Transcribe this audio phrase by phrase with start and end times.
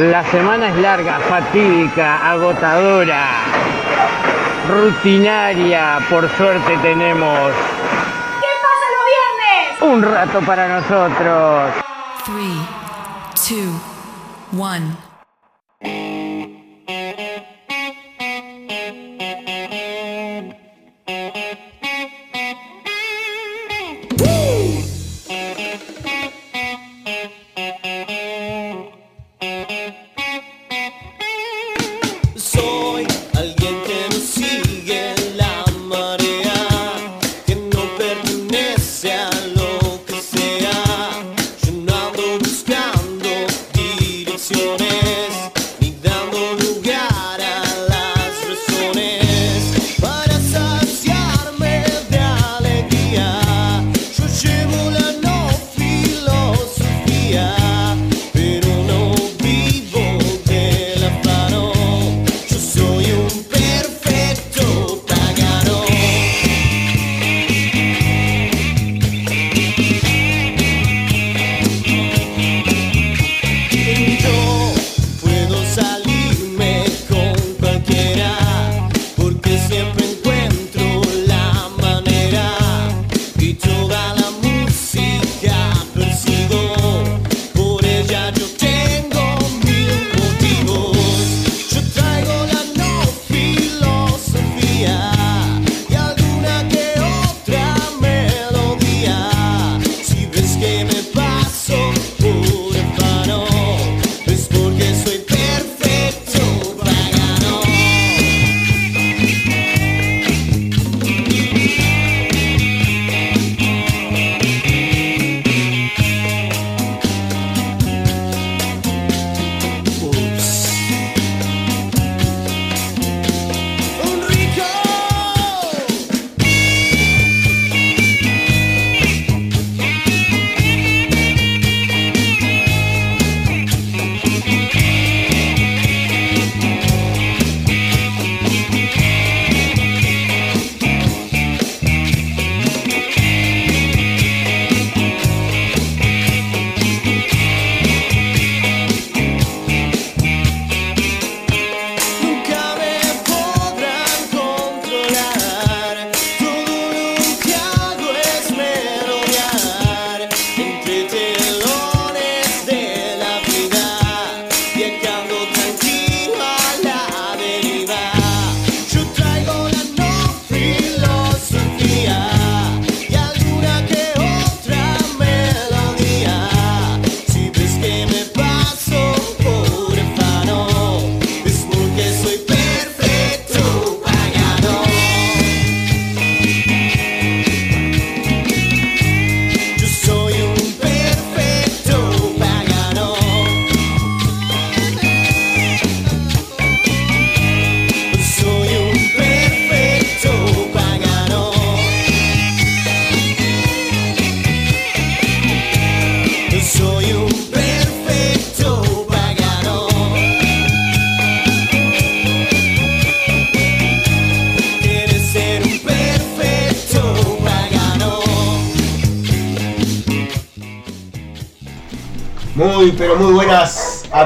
[0.00, 3.26] La semana es larga, fatídica, agotadora,
[4.66, 5.98] rutinaria.
[6.08, 7.52] Por suerte tenemos...
[8.40, 9.82] ¿Qué pasa los viernes?
[9.82, 11.72] Un rato para nosotros.
[12.24, 15.09] 3, 2, 1.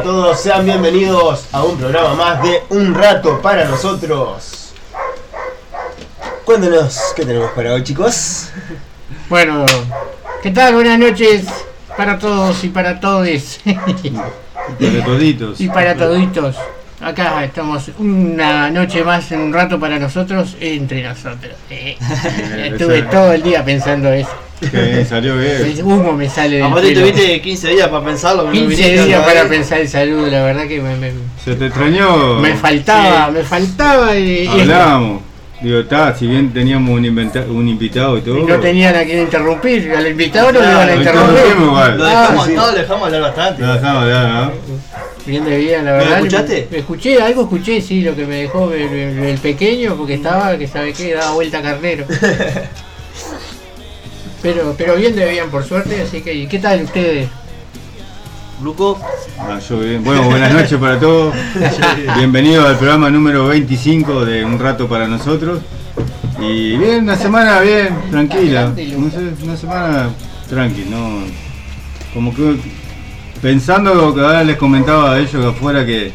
[0.05, 0.39] Todos.
[0.39, 4.75] Sean bienvenidos a un programa más de Un Rato para nosotros.
[6.45, 8.51] Cuéntenos qué tenemos para hoy, chicos.
[9.31, 9.65] Bueno,
[10.43, 10.75] ¿qué tal?
[10.75, 11.47] Buenas noches
[11.97, 13.61] para todos y para todes.
[13.65, 15.59] Para toditos.
[15.59, 16.57] y para toditos.
[17.01, 21.55] Acá estamos una noche más en un rato para nosotros, entre nosotros.
[21.71, 21.97] Eh,
[22.65, 24.44] Estuve todo el día pensando eso.
[24.61, 25.79] Que salió bien.
[25.85, 28.51] Humo me sale Aparte tuviste 15 días para pensarlo.
[28.51, 31.13] 15 días para pensar en salud, la verdad que me, me-
[31.45, 32.39] Se te extrañó.
[32.41, 35.23] me faltaba, me faltaba y, Hablábamos.
[35.61, 38.39] Digo, está, si bien teníamos un, inventa- un invitado y todo.
[38.39, 41.43] y no tenían a quien interrumpir, al invitado no lo iban a interrumpir.
[41.63, 41.97] igual.
[41.99, 42.53] Lo Ah, dejamos, sí.
[42.55, 43.63] no, lo dejamos hablar bastante.
[43.63, 44.53] Lo dejamos hablar, ¿no?
[45.27, 46.19] Bien de bien, la ¿Me lo verdad.
[46.19, 46.69] escuchaste?
[46.71, 50.57] Me escuché, algo escuché, sí, lo que me dejó el, el- el pequeño, porque estaba,
[50.59, 52.05] que sabe qué, daba vuelta carnero.
[54.45, 57.31] Pero, pero bien de bien, por suerte, así que, ¿y ¿qué tal ustedes?
[58.63, 59.01] Luco,
[59.39, 60.05] Ah, yo bien.
[60.05, 61.35] Bueno, buenas noches para todos.
[62.19, 65.61] Bienvenidos al programa número 25 de Un Rato para Nosotros.
[66.39, 68.67] Y bien, una semana bien, tranquila.
[68.67, 70.11] No sé, una semana
[70.47, 71.21] tranqui, no.
[72.13, 72.57] Como que
[73.41, 76.13] pensando que ahora les comentaba a ellos que afuera que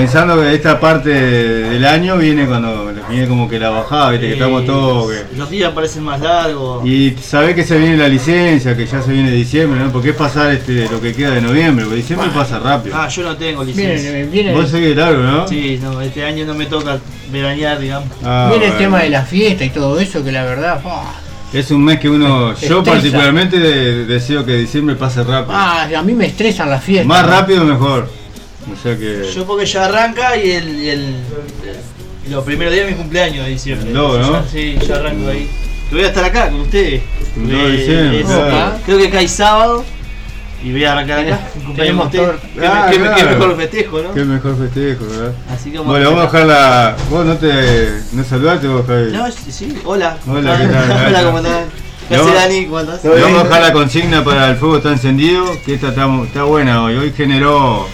[0.00, 4.32] pensando que esta parte del año viene cuando viene como que la bajada, viste que
[4.34, 6.86] estamos todos que- Los días parecen más largos.
[6.86, 9.90] y sabés que se viene la licencia, que ya se viene diciembre, ¿no?
[9.90, 12.94] Porque es pasar este lo que queda de noviembre, porque diciembre pasa rápido.
[12.98, 14.10] Ah, yo no tengo licencia.
[14.12, 15.48] Viene, viene, Vos seguís largo, ¿no?
[15.48, 16.98] Sí, no, este año no me toca
[17.32, 18.08] veranear, digamos.
[18.22, 20.78] Ah, viene el tema de la fiesta y todo eso, que la verdad.
[21.54, 25.56] Es un mes que uno, yo particularmente de- deseo que diciembre pase rápido.
[25.56, 27.06] Ah, a mí me estresan las fiestas.
[27.06, 28.10] Más rápido mejor.
[28.72, 31.14] O sea que Yo porque ya arranca y el, y el,
[32.30, 33.90] los primeros días de mi cumpleaños de diciembre.
[33.90, 34.18] ¿no?
[34.20, 35.48] Ya- sí, ya arranco ahí.
[35.88, 37.02] Que voy a estar acá con ustedes.
[37.36, 38.76] El dos de diciembre, claro.
[38.84, 39.84] Creo que cae sábado
[40.64, 41.40] y voy a arrancar acá.
[41.76, 43.16] Tenemos todo- Ah, qué- claro.
[43.16, 44.14] qué mejor festejo, ¿no?
[44.14, 45.32] qué mejor festejo, ¿verdad?
[45.50, 46.96] Así que Bueno, vamos a dejar la.
[47.10, 47.90] Vos no te.
[48.12, 49.12] no saludaste vos, Javi.
[49.12, 50.18] No, sí, sí, hola.
[50.26, 50.90] Hola, ¿qué tal?
[51.08, 51.64] hola, ¿cómo estás?
[52.08, 52.64] ¿Qué hace vamos- Dani?
[52.66, 56.42] ¿Cómo vamos a dejar la consigna para el fuego está encendido, que esta está, está
[56.44, 56.96] buena hoy.
[56.96, 57.86] Hoy generó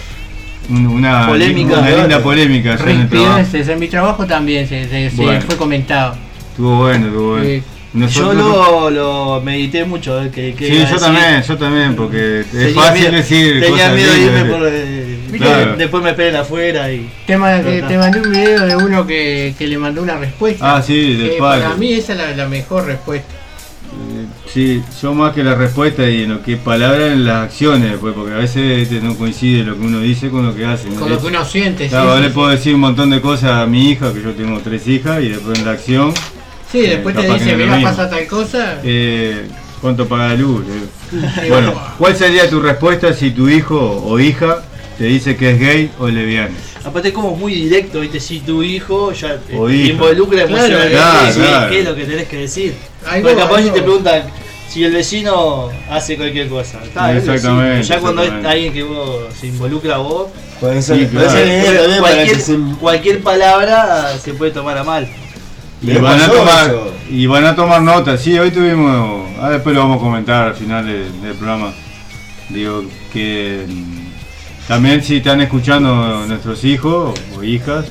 [0.69, 1.79] una, Polémica.
[1.79, 5.41] una linda polémica allá en mi trabajo también se, se- se Bueno.
[5.41, 6.15] fue comentado.
[6.51, 7.45] Estuvo bueno, estuvo bueno.
[7.45, 7.63] Sí.
[7.93, 10.19] Yo Nosotros- lo, lo medité mucho.
[10.23, 10.97] eh, Que, que Sí, yo decir.
[10.99, 14.61] también, yo también, porque es Tenía fácil miedo- decir Tenía cosas miedo de irme por.
[14.71, 15.75] eh, Claro.
[15.77, 17.07] Después me esperen afuera y.
[17.27, 20.75] Tema que te mandé un video de uno que, que le mandó una respuesta.
[20.77, 23.27] Ah, sí, del Eh, para mí esa es la, la mejor respuesta.
[24.45, 28.13] Sí, yo más que la respuesta y en lo que palabras en las acciones, pues,
[28.13, 30.89] porque a veces este, no coincide lo que uno dice con lo que hace.
[30.89, 30.99] ¿no?
[30.99, 31.87] Con lo que uno siente.
[31.87, 32.55] Claro, sí, le sí, puedo sí.
[32.57, 35.57] decir un montón de cosas a mi hija, que yo tengo tres hijas, y después
[35.59, 36.13] en la acción,
[36.71, 38.79] Sí, después te dice, mira, pasa tal cosa.
[38.83, 39.47] eh,
[39.81, 40.63] ¿cuánto paga la luz?
[41.47, 41.73] Bueno.
[41.99, 44.63] ¿cuál sería tu respuesta si tu hijo o hija
[44.97, 46.53] te dice que es gay o lesbiana?
[46.85, 48.19] Aparte es como muy directo, ¿viste?
[48.19, 49.91] Si tu hijo ya te O te hija.
[49.93, 51.69] involucra emocionalmente, claro, claro.
[51.71, 52.75] ¿qué es lo que tenés que decir?
[53.07, 54.23] Algo- Porque capaz si te preguntan
[54.69, 56.83] si el vecino hace cualquier cosa.
[56.83, 57.95] Está, Exactamente, vecino.
[57.95, 60.27] Ya cuando es alguien que vos se involucra a vos,
[60.59, 61.39] Puede ser, Sí, puede claro.
[61.89, 62.57] ser cualquier, que se...
[62.79, 65.07] cualquier palabra se puede tomar a mal.
[65.81, 66.93] Y van, a tomar, eso.
[67.09, 70.55] y van a tomar nota, sí, hoy tuvimos, ah, después lo vamos a comentar al
[70.55, 71.73] final de- del programa,
[72.47, 73.65] digo que
[74.67, 77.85] también si están escuchando nuestros hijos o hijas,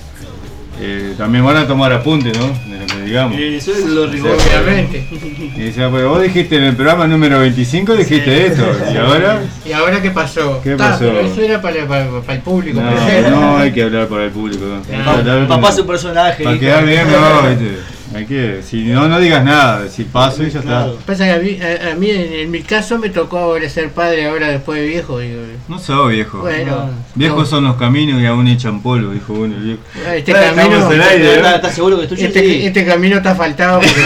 [0.80, 2.46] eh, también van a tomar apunte, ¿no?
[2.68, 3.38] De lo que digamos.
[3.38, 4.42] Eso es lo riguroso.
[4.48, 5.06] Obviamente.
[5.56, 9.40] Y pero vos dijiste en el programa número 25, dijiste esto, y ahora...
[9.64, 10.60] ¿Y ahora qué pasó?
[10.62, 11.04] ¿Qué Ta, pasó?
[11.04, 12.80] pero eso era para, para- para el público.
[12.80, 14.64] No, hay que hablar para el público.
[14.64, 15.10] ¿no?
[15.10, 16.42] Hablar- Papá es un personaje.
[16.42, 17.78] Para quedar bien, no, viste.
[18.14, 20.70] Hay que, si no, no digas nada, si paso y ya está.
[20.84, 20.98] Claro.
[21.06, 23.90] Pasa que a mí, a, a mí en, en mi caso me tocó ahora ser
[23.90, 25.18] padre ahora después de viejo.
[25.18, 26.38] Digo, No sos viejo.
[26.40, 29.80] bueno, Viejos no, son los caminos y aún echan polvo, dijo uno el viejo.
[30.14, 31.42] este Eh, camino, en el aire, ¿eh?
[31.54, 32.26] ¿Estás seguro que es tuyo?
[32.26, 32.66] este, Sí.
[32.66, 33.80] este camino está faltado.
[33.80, 34.02] porque-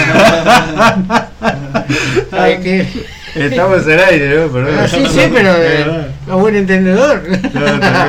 [2.62, 2.86] que-
[3.36, 4.46] Estamos al aire, ¿no?
[4.50, 4.74] Perdón.
[4.80, 7.22] Ah, sí, sí, pero eh, a buen entendedor.
[7.52, 8.08] Claro, está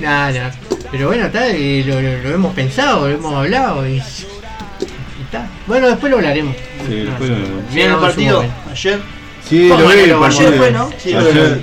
[0.00, 0.50] Nah, nah.
[0.90, 4.39] Pero bueno, está, y lo, lo- lo hemos pensado, lo hemos hablado y, está.
[5.70, 6.56] Bueno, después lo hablaremos.
[6.88, 7.36] Sí, después lo-
[7.72, 8.44] ¿Vieron el partido?
[8.72, 8.98] Ayer.
[9.48, 10.48] Sí, ¿Cómo lo vi, el partido.
[10.48, 10.90] Ayer fue, ¿no?
[10.98, 11.60] Sí, Ayer.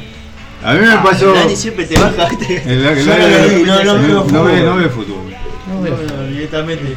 [0.64, 1.34] A mí me pasó.
[1.34, 2.64] Dani siempre te baja, ¿viste?
[2.66, 4.66] El, el- Yo no lo vi, no, no no, veo no ve, fútbol.
[4.66, 5.34] no ve fútbol.
[5.68, 5.80] No.
[5.82, 6.96] Bueno, directamente.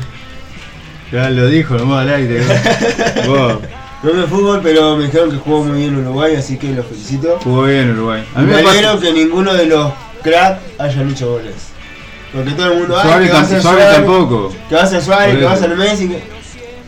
[1.10, 2.42] Ya lo dijo nomás al aire.
[3.26, 3.60] ¿no?
[4.04, 7.40] Veo fútbol, pero me dijeron que jugó muy bien Uruguay, así que los felicito.
[7.42, 8.24] jugó bien Uruguay.
[8.36, 11.56] A mí me alegro que ninguno de los crack hayan hecho goles.
[12.32, 14.54] Porque todo el mundo, Suárez, que a Suárez tampoco.
[14.68, 15.64] que va a Suárez, que va a eso.
[15.64, 16.16] ser Messi.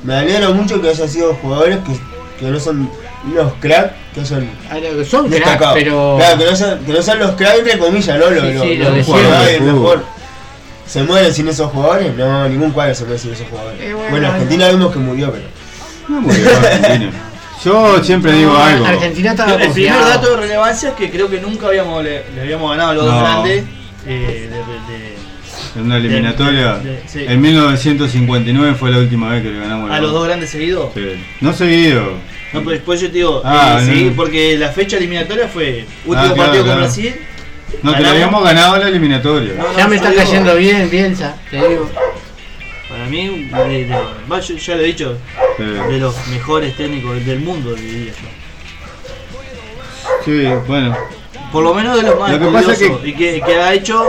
[0.04, 1.92] Me alegro mucho que hayan sido jugadores que,
[2.44, 2.90] que no son
[3.24, 4.76] unos crack, que son Ah,
[5.08, 5.30] Son
[5.74, 6.16] pero.
[6.18, 8.30] Claro, que no, son, que no son los crack entre comillas, ¿no?
[8.30, 10.04] Los, Sí, los, sí, los jugadores mejor.
[10.86, 12.14] ¿Se mueren sin esos jugadores?
[12.16, 13.80] No, ningún cuadro se muere sin esos jugadores.
[13.80, 15.44] Eh, bueno, bueno, Argentina vimos que murió, pero.
[16.08, 17.12] No murió Argentina.
[17.64, 18.84] Yo siempre digo No, algo.
[18.86, 22.40] Argentina estaba El primer dato de relevancia es que creo que nunca habíamos, le, le
[22.40, 23.64] habíamos ganado a los dos grandes
[24.04, 24.56] eh, de,
[24.92, 25.01] de-
[25.74, 26.74] En una eliminatoria.
[26.78, 27.24] De- de- sí.
[27.26, 30.90] En 1959 fue la última vez que le ganamos a los dos grandes seguidos.
[30.94, 31.00] Sí.
[31.40, 32.12] No seguido.
[32.52, 36.14] No, pero después yo te digo, Ah, eh, sí, porque la fecha eliminatoria fue último
[36.16, 36.80] Ah, claro, partido claro.
[36.80, 37.14] con Brasil.
[37.82, 39.54] No, que le habíamos ganado la eliminatoria.
[39.56, 41.88] No, Ya me está digo, cayendo bien, Bielsa, te digo.
[42.90, 43.96] Para mí, de- de-
[44.30, 45.16] va, yo ya lo he dicho,
[45.56, 45.62] Sí.
[45.64, 48.28] de los mejores técnicos del mundo, diría yo.
[50.24, 50.94] Sí, bueno.
[51.50, 53.72] Por lo menos de los más Lo que pasa es estudiosos, y que, que ha
[53.74, 54.04] hecho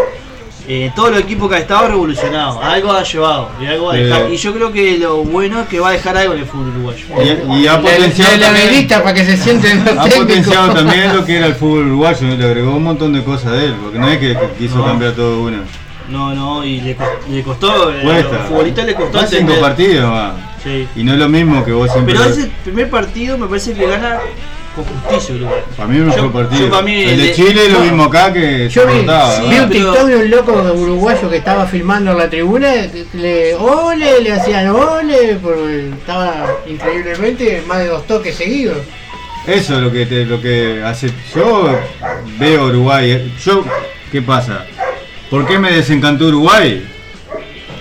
[0.68, 3.98] eh, todos los equipos que ha estado revolucionado, algo ha llevado y algo va a
[3.98, 4.32] dejar.
[4.32, 6.70] Y yo creo que lo bueno es que va a dejar algo en el fútbol
[6.70, 7.06] uruguayo.
[7.54, 11.38] Y, y ha potenciado la, también, para que se sienten ha potenciado también lo que
[11.38, 12.36] era el fútbol uruguayo, ¿no?
[12.36, 14.86] le agregó un montón de cosas de él, porque no es que, quiso No.
[14.86, 15.64] cambiar todo una.
[16.10, 18.34] No, no, y le, cos- le costó, eh, a Cuesta.
[18.38, 20.34] los futbolistas le costó Van cinco partidos más.
[20.62, 20.88] Sí.
[20.98, 22.14] Y no es lo mismo que vos siempre.
[22.14, 24.20] Pero ese primer partido me parece que gana
[24.76, 25.62] con justicia Uruguay.
[25.78, 26.62] Para mí mejor Yo- partido.
[26.66, 27.86] yo para mí el de Chile lo no.
[27.86, 29.44] mismo acá que Yo vi, vi ¿verdad?
[29.64, 32.72] un TikTok de un loco uruguayo que estaba filmando en la tribuna,
[33.14, 38.78] le, ole, le hacían ole, porque estaba increíblemente más de dos toques seguidos.
[39.46, 41.12] Eso es lo que te, lo que hace.
[41.36, 41.78] Yo
[42.40, 43.12] veo Uruguay.
[43.12, 43.64] eh, Yo,
[44.12, 44.66] ¿qué pasa?
[45.30, 46.86] ¿Por qué me desencantó Uruguay?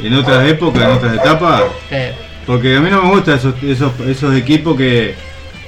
[0.03, 1.63] En otras épocas, en otras etapas.
[1.91, 2.13] Eh,
[2.45, 5.15] Porque a mí no me gustan esos, esos, esos equipos que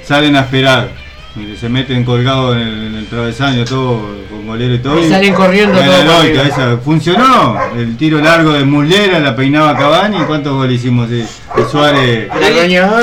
[0.03, 0.89] salen a esperar.
[1.37, 4.99] Y se meten colgados en el, en el travesaño, todo con golero y todo.
[4.99, 7.57] Y salen corriendo todo funcionó.
[7.75, 10.17] El tiro largo de Muslera, la peinaba Cavani.
[10.25, 11.09] ¿Cuántos goles hicimos?
[11.09, 11.17] de
[11.55, 12.29] de Suárez.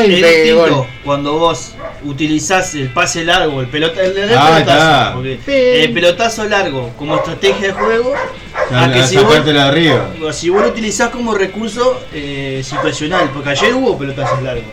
[0.08, 0.86] Distinto gol.
[1.04, 1.74] cuando vos
[2.04, 7.16] utilizás el pase largo, el pelota, el, el Ah, pelotazo, porque el pelotazo largo como
[7.16, 8.14] estrategia de juego,
[8.72, 10.10] A, a que a si vos, sacártela de arriba.
[10.32, 14.64] si vos lo utilizás como recurso eh, situacional, porque ayer hubo pelotazos largos,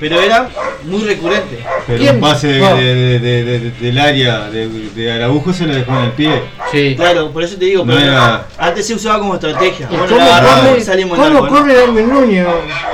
[0.00, 0.48] pero era
[0.84, 1.58] muy recurrente.
[1.86, 2.14] Pero ¿Quién?
[2.16, 5.92] un pase de- de- de- de- de- del área de, de Araujo se lo dejó
[5.98, 6.42] en el pie.
[6.72, 6.94] sí.
[6.96, 9.88] Claro, por eso te digo, No pero era- antes se usaba como estrategia.
[9.90, 12.46] ¿Y Bueno, ¿Cómo agarramos corre, y salimos cómo corre Darwin Núñez?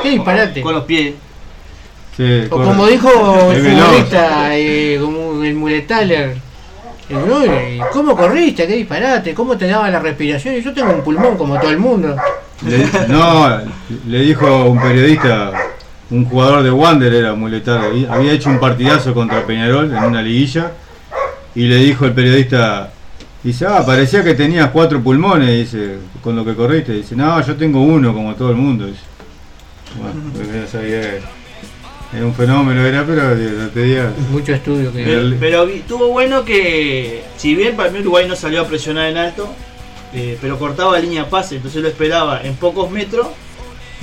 [0.02, 0.60] Qué disparate.
[0.60, 1.14] con los pies.
[2.16, 2.64] Sí, O corre.
[2.66, 6.36] como dijo el futbolista, eh, como el Muletaler.
[7.92, 8.66] ¿Cómo corriste?
[8.66, 9.34] ¿Qué disparate?
[9.34, 10.54] ¿Cómo te daba la respiración?
[10.56, 12.16] Y yo tengo un pulmón como todo el mundo.
[12.66, 13.58] Le- no,
[14.08, 15.50] le dijo un periodista,
[16.12, 20.04] un jugador de Wander era muy letal, había- había hecho un partidazo contra Peñarol en
[20.04, 20.72] una liguilla
[21.54, 22.92] y le dijo el periodista,
[23.42, 27.56] dice, ah, parecía que tenías cuatro pulmones, dice, con lo que corriste, dice, no, yo
[27.56, 28.86] tengo uno como todo el mundo.
[28.86, 29.00] Dice.
[30.00, 31.00] Bueno, pues ya sabía,
[32.14, 34.12] era un fenómeno, era, pero no te digas.
[34.30, 35.02] Mucho estudio que.
[35.04, 39.16] Pero, pero estuvo bueno que, si bien para mí Uruguay no salió a presionar en
[39.18, 39.52] alto,
[40.14, 43.28] eh, pero cortaba línea de pase, entonces lo esperaba en pocos metros,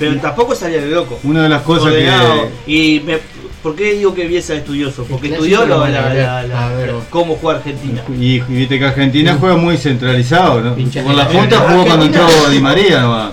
[0.00, 1.20] pero tampoco salía de loco.
[1.22, 2.48] Una de las cosas Ordenado.
[2.66, 2.72] que...
[2.72, 3.18] Y me,
[3.62, 5.04] ¿por qué digo que Bielsa es estudioso?
[5.08, 8.02] Porque estudió la- la- la- cómo juega Argentina.
[8.18, 10.74] Y, y viste que Argentina juega muy centralizado, ¿no?
[10.74, 13.32] Pincha Por la punta jugó cuando entró Di María nomás.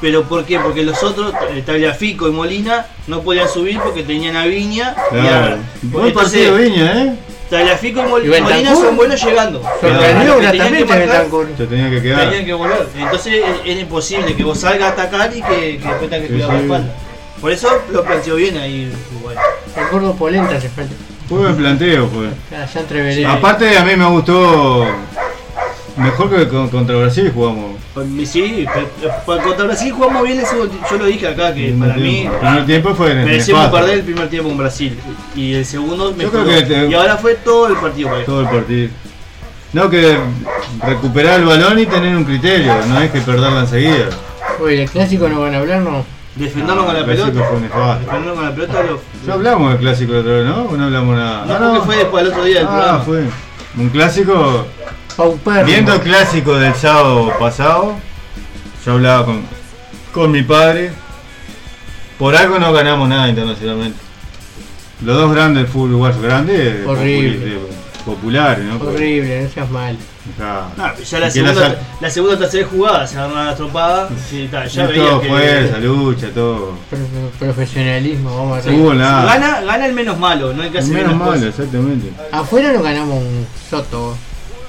[0.00, 0.58] Pero ¿por qué?
[0.58, 4.96] Porque los otros, eh, Tagliafico y Molina, no podían subir porque tenían a Viña.
[5.12, 5.56] y a- Claro.
[5.82, 7.14] Buen entonces, partido Viña, ¿eh?
[7.50, 8.84] Tagliafico y, Mol- Y Molina Bentancur.
[8.86, 9.62] son buenos llegando.
[9.80, 11.48] Pero Sorprendió que tenían que gratamente marcar, Bentancur.
[11.58, 12.20] Se tenía que quedar.
[12.30, 12.88] Tenían que volver.
[12.96, 16.26] Entonces es- era imposible que vos salgas a atacar y que, que después tengas que
[16.28, 16.62] Sí, cuidar la sí.
[16.62, 16.94] espalda.
[17.40, 19.36] Por eso lo planteó bien ahí Uruguay.
[19.76, 20.94] El gordo Polenta hace falta.
[21.28, 22.26] Fue buen planteo, fue.
[22.56, 23.26] Ah, ya entreveré.
[23.26, 24.86] Aparte, a mí me gustó.
[25.96, 27.79] Mejor que con- contra Brasil jugamos.
[28.24, 28.66] Sí,
[29.26, 30.86] contra Brasil jugamos bien el tiempo.
[30.90, 32.20] Yo lo dije acá que para mí.
[32.26, 33.76] El primer tiempo fue merecimos nefasto.
[33.78, 34.98] perder el primer tiempo con Brasil.
[35.34, 36.44] Y el segundo Yo mejoró.
[36.44, 38.88] creo que te- Y ahora fue todo el partido para Todo el partido.
[39.72, 40.18] No, que
[40.86, 44.06] recuperar el balón y tener un criterio, no es que perderla enseguida.
[44.60, 46.04] Oye, el clásico no van a hablar, no.
[46.36, 47.30] Defenderlo con la el pelota.
[47.32, 49.00] Defenderlo con la pelota lo.
[49.26, 50.62] Ya hablamos del clásico la otra vez, ¿no?
[50.62, 51.44] ¿O no hablamos nada?
[51.46, 52.98] No, creo que fue después del otro día del Ah, programa.
[53.00, 53.24] fue.
[53.78, 54.66] Un clásico.
[55.24, 55.66] Paupérrimo.
[55.66, 57.94] Viendo el clásico del sábado pasado,
[58.86, 59.42] yo hablaba con,
[60.14, 60.92] con mi padre.
[62.18, 63.98] Por algo no ganamos nada internacionalmente.
[65.04, 67.38] Los dos grandes del fútbol uruguayo, grandes, Horrible.
[67.38, 68.76] de- populares, ¿no?
[68.76, 69.96] Horrible, no seas mal.
[70.38, 73.56] No, ya la la segunda, sal- la segunda o tercera jugada se agarraron a la
[73.56, 74.08] trompada.
[74.30, 75.28] Sí, ta, ya es veía todo que.
[75.28, 76.78] fuerza, lucha, todo.
[76.88, 78.70] Pro- profesionalismo, vamos a.
[79.24, 81.58] Gana, gana el menos malo, no hay que hacer Menos bien las malo, cosas.
[81.58, 82.10] exactamente.
[82.32, 84.16] Afuera no ganamos un soto.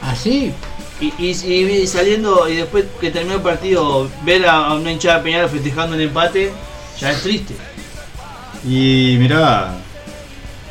[0.01, 0.51] Así,
[1.00, 5.24] Y, y, y saliendo, y después que terminó el partido, ver a, una hinchada de
[5.24, 6.51] Peñarol festejando un empate,
[7.00, 7.55] ya es triste.
[8.63, 9.74] Y mirá,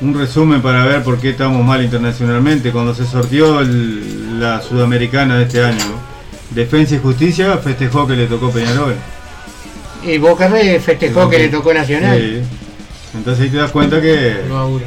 [0.01, 2.71] un resumen para ver por qué estamos mal internacionalmente.
[2.71, 5.85] Cuando se sortió el- la sudamericana de este año,
[6.51, 8.95] Defensa y Justicia festejó que le tocó Peñarol.
[10.03, 12.19] y Boca Re festejó que le tocó Nacional.
[12.19, 12.41] Sí.
[13.19, 14.81] Entonces ahí te das cuenta que No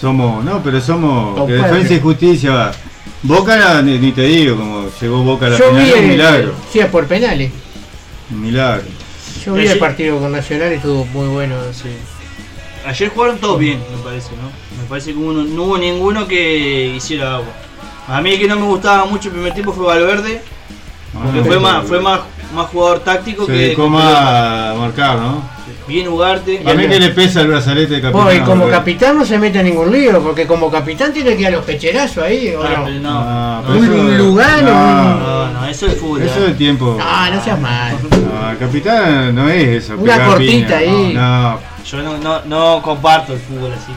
[0.00, 1.52] somos, no, pero somos que.
[1.52, 2.72] Defensa y Justicia.
[3.26, 6.08] Boca ni, ni te digo, como llegó Boca a la Yo final, vi es un
[6.08, 6.54] milagro.
[6.72, 7.50] sí, es por penales.
[8.30, 8.82] Un milagro.
[9.44, 11.56] Yo vi Pero el partido con Nacional y estuvo muy bueno.
[11.72, 11.88] Sí.
[12.86, 14.48] Ayer jugaron todos bien, me parece, ¿no?
[14.82, 17.52] Me parece que uno- no hubo ninguno que hiciera agua.
[18.08, 20.42] A mí el que no me gustaba mucho el primer tiempo fue Valverde,
[21.14, 22.20] porque Ah, fue más, fue más,
[22.54, 23.58] más jugador táctico Se que.
[23.58, 25.42] dedicó más a marcar, ¿no?
[25.86, 26.62] Bien Ugarte.
[26.64, 28.36] A mí que le pesa el brazalete de capitán.
[28.36, 31.42] Y como porque- capitán no se mete en ningún lío, porque como capitán tiene que
[31.42, 33.00] ir a los pecherazos ahí, ¿o Ah, no?
[33.00, 33.10] no.
[33.22, 36.22] Ah, no, Un lugar, no, no, no, eso es fútbol.
[36.22, 36.42] Eso ¿eh?
[36.44, 36.96] es el tiempo.
[37.00, 37.96] Ah, no seas mal.
[38.10, 39.94] No, el capitán no es eso.
[39.98, 40.78] Una cortita piña.
[40.78, 41.12] ahí.
[41.14, 43.92] No, Yo no, no, no comparto el fútbol así.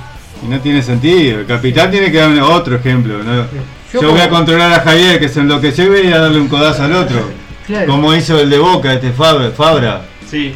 [0.46, 1.39] y no tiene sentido.
[1.39, 3.24] El capitán tiene que dar otro ejemplo.
[3.24, 3.46] ¿no?
[3.94, 6.50] Yo Yo, voy a controlar a Javier que se enloqueció y voy a darle un
[6.50, 7.29] codazo al otro.
[7.65, 7.88] Claro.
[7.88, 9.51] Como hizo el de Boca, este Fabra.
[9.51, 10.01] Fabra.
[10.29, 10.53] Sí.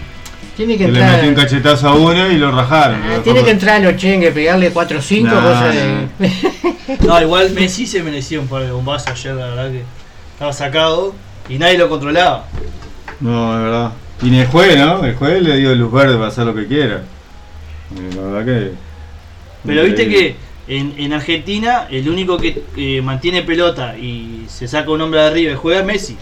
[0.56, 1.16] Tiene que Que le entrar.
[1.16, 3.02] metió un cachetazo a uno y lo rajaron.
[3.04, 6.08] Ah, tiene que entrar a los chengues, pegarle 4 o 5 No, cosas de.
[7.08, 9.82] No, igual Messi se merecía un par de bombazos ayer, la verdad que
[10.34, 11.14] estaba sacado
[11.48, 12.46] y nadie lo controlaba.
[13.22, 13.92] No, es verdad.
[14.22, 15.04] Y ni el juez, ¿no?
[15.06, 17.02] El juez le dio luz verde para hacer lo que quiera.
[17.96, 18.72] Y La verdad que.
[19.66, 20.36] Pero viste que
[20.68, 25.28] en, en Argentina el único que eh, mantiene pelota y se saca un hombre de
[25.28, 26.18] arriba y juega es Messi.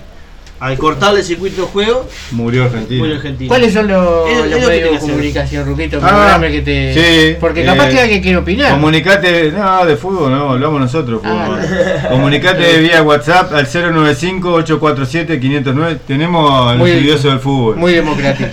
[0.59, 3.05] Al cortarle el circuito de juego, Murió Argentina.
[3.47, 5.99] ¿Cuáles son los, Es- es los lo medios de comunicación, Ruquito?
[6.03, 6.93] Ah, que te.
[6.93, 8.71] sí, Porque capaz eh, que alguien quiere opinar.
[8.73, 11.21] Comunicate, no, de fútbol no, hablamos nosotros.
[11.23, 11.57] Ah.
[12.09, 15.99] Comunicate vía WhatsApp al 095-847-509.
[16.05, 17.77] Tenemos Muy- los estudiosos del fútbol.
[17.77, 18.49] Muy democrático.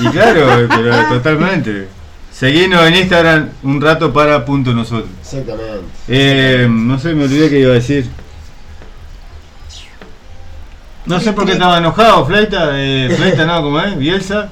[0.00, 1.88] Y claro, pero totalmente.
[2.32, 5.10] Seguinos en Instagram un rato para punto nosotros.
[5.20, 5.84] Exactamente.
[6.08, 8.06] Eh, no sé, me olvidé que iba a decir.
[11.10, 14.48] No sé por qué estaba enojado, Fleita, eh, Fleita no, como es, Bielsa.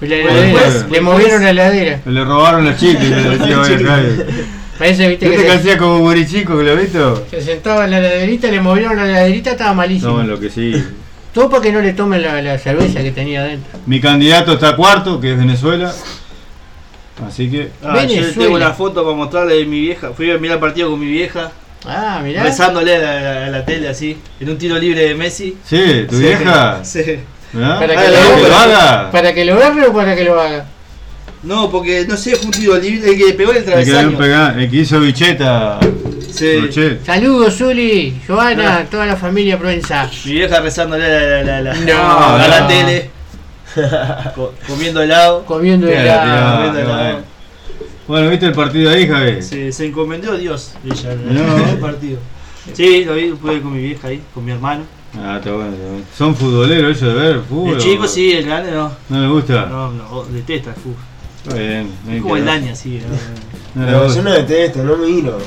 [0.00, 0.60] La Bueno, heladera.
[0.70, 2.00] después- le movieron la heladera.
[2.04, 3.56] Le robaron los chicles, le decía.
[4.78, 7.26] Parece, viste, ¿Viste que que se, hacía como burichico que lo he visto?
[7.30, 10.12] se sentaba en la heladerita, le movieron la heladerita, estaba malísimo.
[10.12, 10.74] No, en lo que sí.
[11.32, 13.78] Todo para que no le tomen la, la cerveza que tenía adentro.
[13.86, 15.94] Mi candidato está cuarto, que es Venezuela.
[17.26, 17.70] Así que.
[17.82, 18.34] Ah, yo Venezuela.
[18.38, 20.10] tengo una foto para mostrarle de mi vieja.
[20.14, 21.50] Fui a mirar el partido con mi vieja,
[21.86, 22.42] Ah, mirá.
[22.42, 25.56] rezándole a la, a la tele así, en un tiro libre de Messi.
[25.64, 26.80] Sí, tu Sí, vieja.
[26.84, 27.20] Sí.
[27.56, 27.76] ¿Ah?
[27.80, 29.10] Para que ¿Para lo- que lo haga?
[29.10, 30.66] ¿Para que lo agarre o para que lo haga?
[31.42, 33.68] No, porque no sé, fue un tiro libre el que le pegó en el El
[33.68, 34.58] que, le travesaño.
[34.58, 35.78] el que hizo bicheta.
[36.32, 36.68] Sí.
[37.06, 40.10] Saludos, Zuli, Joana, toda la familia Provenza.
[40.24, 42.66] Mi vieja rezándole a la, la, la, No, a la no.
[42.66, 43.10] tele,
[44.34, 45.44] co- comiendo helado.
[45.44, 46.56] Comiendo helado.
[46.56, 47.35] comiendo helado.
[48.08, 48.30] Bueno.
[48.30, 49.42] ¿viste el partido ahí, Javi?
[49.42, 51.56] Se, se encomendó a Dios ella No.
[51.70, 52.18] el partido.
[52.72, 54.84] Sí, lo vi, pude con mi vieja ahí, con mi hermano.
[55.18, 56.04] Ah, está bueno, está bueno.
[56.16, 57.74] ¿Son futboleros ellos de ver fútbol?
[57.74, 58.90] El chico o- sí, el grande no.
[59.08, 59.66] ¿No les gusta?
[59.66, 60.96] No, no, detesta el fútbol.
[61.44, 61.90] Está bien.
[62.10, 63.00] Es como el daño así.
[63.74, 63.80] ¿no?
[63.82, 64.16] No le No, gusta.
[64.16, 65.38] yo no detesto, no miro.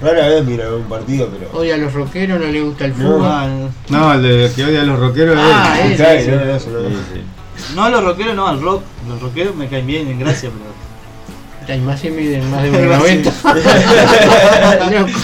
[0.00, 1.50] Rara vez miro algún partido, pero.
[1.58, 3.22] Oye, a los rockeros no les gusta el fútbol.
[3.24, 3.48] Ah,
[3.88, 3.98] no.
[3.98, 5.92] No, el de que odia a los rockeros Ah, es él.
[5.92, 6.30] ese, Cae, ese.
[6.32, 6.80] no, no, eso no.
[6.88, 7.74] Sí, sí.
[7.76, 8.82] No, los rockeros no, al rock.
[9.08, 10.85] Los rockeros me caen bien, en gracia, pero.
[11.68, 13.22] Ay, más se miden más de Algo así.
[13.22, 14.90] 1,90.
[15.00, 15.18] Loco.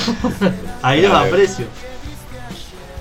[0.82, 1.66] Ahí los aprecio.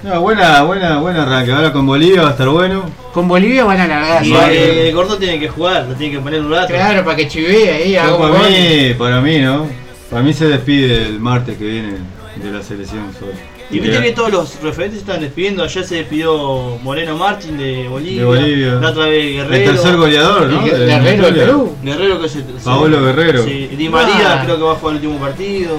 [0.04, 1.51] No, buena, buena, buena arranque.
[1.51, 2.86] Ahora con Bolivia va a estar bueno.
[3.13, 4.25] Con Bolivia van a largar.
[4.25, 4.82] Y ¿vale?
[4.82, 6.73] el, el gordo tiene que jugar, lo tiene que poner un rato.
[6.73, 8.49] Claro, para que chivee ahí, un para gol.
[8.49, 9.67] mí, para mí, ¿no?
[10.10, 11.93] Para mí se despide el martes que viene
[12.36, 13.34] de la selección solo.
[13.71, 15.63] Y viste que todos los referentes se están despidiendo.
[15.63, 18.19] Ayer se despidió Moreno Martín de Bolivia.
[18.21, 18.73] De Bolivia.
[18.75, 19.55] La otra vez Guerrero.
[19.55, 20.65] El tercer goleador, ¿no?
[20.65, 21.31] El Guerrero de.
[21.31, 21.75] Perú.
[21.81, 22.39] Guerrero que se.
[22.63, 23.43] Paolo Guerrero.
[23.43, 24.43] Sí, Di María Ah.
[24.43, 25.77] creo que va a jugar el último partido.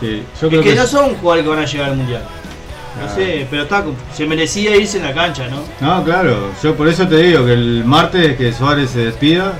[0.00, 0.74] Sí, yo Es creo que, que.
[0.76, 2.22] no son jugadores que van a llegar al mundial.
[3.00, 3.14] No Ah.
[3.14, 5.62] sé, pero está, se merecía irse en la cancha, ¿no?
[5.80, 6.50] No, claro.
[6.62, 9.52] Yo por eso te digo que el martes que Suárez se despida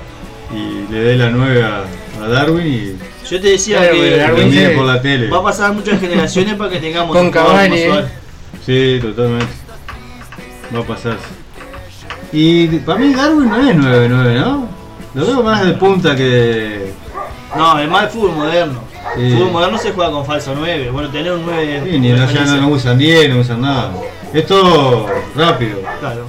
[0.55, 1.85] y le dé la 9 a,
[2.25, 2.97] a Darwin y
[3.33, 5.31] Yo te decía Claro, que pero lo Darwin mire se- por la tele.
[5.31, 8.05] va a pasar muchas generaciones para que tengamos Con un Cavani, ¿eh?
[8.67, 9.47] Sí, totalmente.
[10.75, 11.17] Va a pasar.
[12.31, 14.69] Y para mí Darwin no es 9-9, ¿no?
[15.15, 16.93] Lo veo más de punta que.
[17.57, 18.81] No, es más el fútbol moderno.
[19.17, 19.23] Sí.
[19.23, 20.91] El fútbol moderno se juega con falso 9.
[20.91, 23.63] Bueno, tener un 9 de Sí, ni no, ya no, no usan 10, no usan
[23.63, 23.93] nada.
[24.35, 26.27] Es todo rápido, Claro.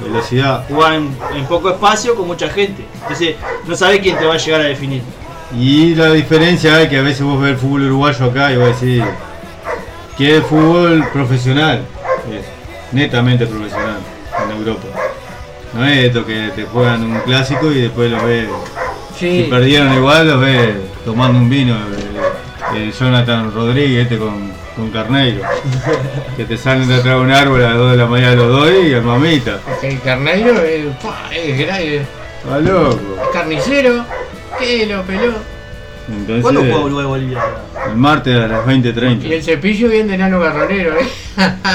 [0.00, 0.64] velocidad.
[0.68, 2.84] Jugar en, en poco espacio con mucha gente.
[3.02, 3.36] Entonces,
[3.68, 5.02] no sabes quién te va a llegar a definir.
[5.58, 8.80] Y la diferencia es que a veces vos ves el fútbol uruguayo acá y vos
[8.80, 9.02] decís
[10.16, 11.82] que es fútbol profesional,
[12.30, 12.44] es
[12.92, 13.96] netamente profesional
[14.44, 14.86] en Europa.
[15.74, 18.46] No es esto que te juegan un clásico y después los ves,
[19.18, 20.70] si perdieron igual, los ves
[21.04, 21.74] tomando un vino.
[21.74, 22.06] eh,
[22.76, 25.42] eh, Jonathan Rodríguez este con, con Carneiro,
[26.36, 28.48] que te salen de atrás de un árbol a las 2 de la mañana los
[28.48, 29.58] dos y el mamita.
[29.82, 30.84] El carneiro es,
[31.34, 32.02] es, gra- es
[32.48, 33.00] Va loco.
[33.32, 34.04] carnicero.
[34.88, 35.32] Lo peló.
[36.08, 37.40] Entonces, ¿Cuándo juega Uruguay-Bolivia?
[37.88, 39.42] el martes a las Y el 20.30.
[39.42, 41.08] cepillo bien de nano garronero, ¿eh?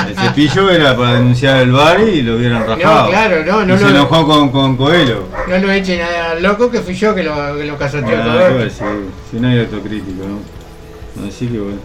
[0.09, 3.05] El cepillo era para denunciar el bar y lo hubieran rajado.
[3.05, 5.29] No, claro, no, no y se lo- enojó con, con Coelho.
[5.47, 8.39] No lo echen al loco que fui yo que lo, que lo casoteó Ah, todo.
[8.39, 8.85] ¿qué voy a decir?
[9.31, 11.27] Si no hay autocrítico, ¿no?
[11.27, 11.77] Así que bueno.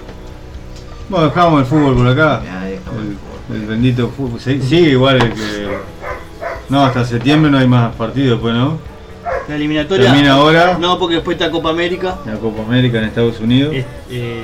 [1.09, 2.43] Bueno, dejamos el fútbol por acá.
[2.45, 2.75] Ya, el
[3.55, 4.41] El, el bendito fútbol.
[4.41, 5.69] Sí- Sigue igual el que.
[6.69, 8.79] No, hasta septiembre no hay más partidos, pues, ¿no?
[9.51, 10.07] La eliminatoria.
[10.13, 10.79] Termina ahora.
[10.81, 12.19] No, porque después está Copa América.
[12.25, 13.75] La Copa América en Estados Unidos.
[13.75, 14.43] Es- eh,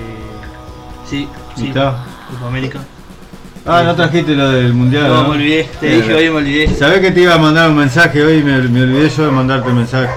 [1.09, 1.69] sí, ¿Y sí.
[1.69, 2.05] está?
[2.33, 2.81] Copa América.
[3.64, 5.07] Ah, no trajiste lo del mundial.
[5.07, 5.29] No, ¿no?
[5.29, 5.69] me olvidé.
[5.81, 6.75] Te dije hoy, me olvidé.
[6.75, 9.31] Sabés que te iba a mandar un mensaje hoy y me, me olvidé yo de
[9.31, 10.11] mandarte el mensaje.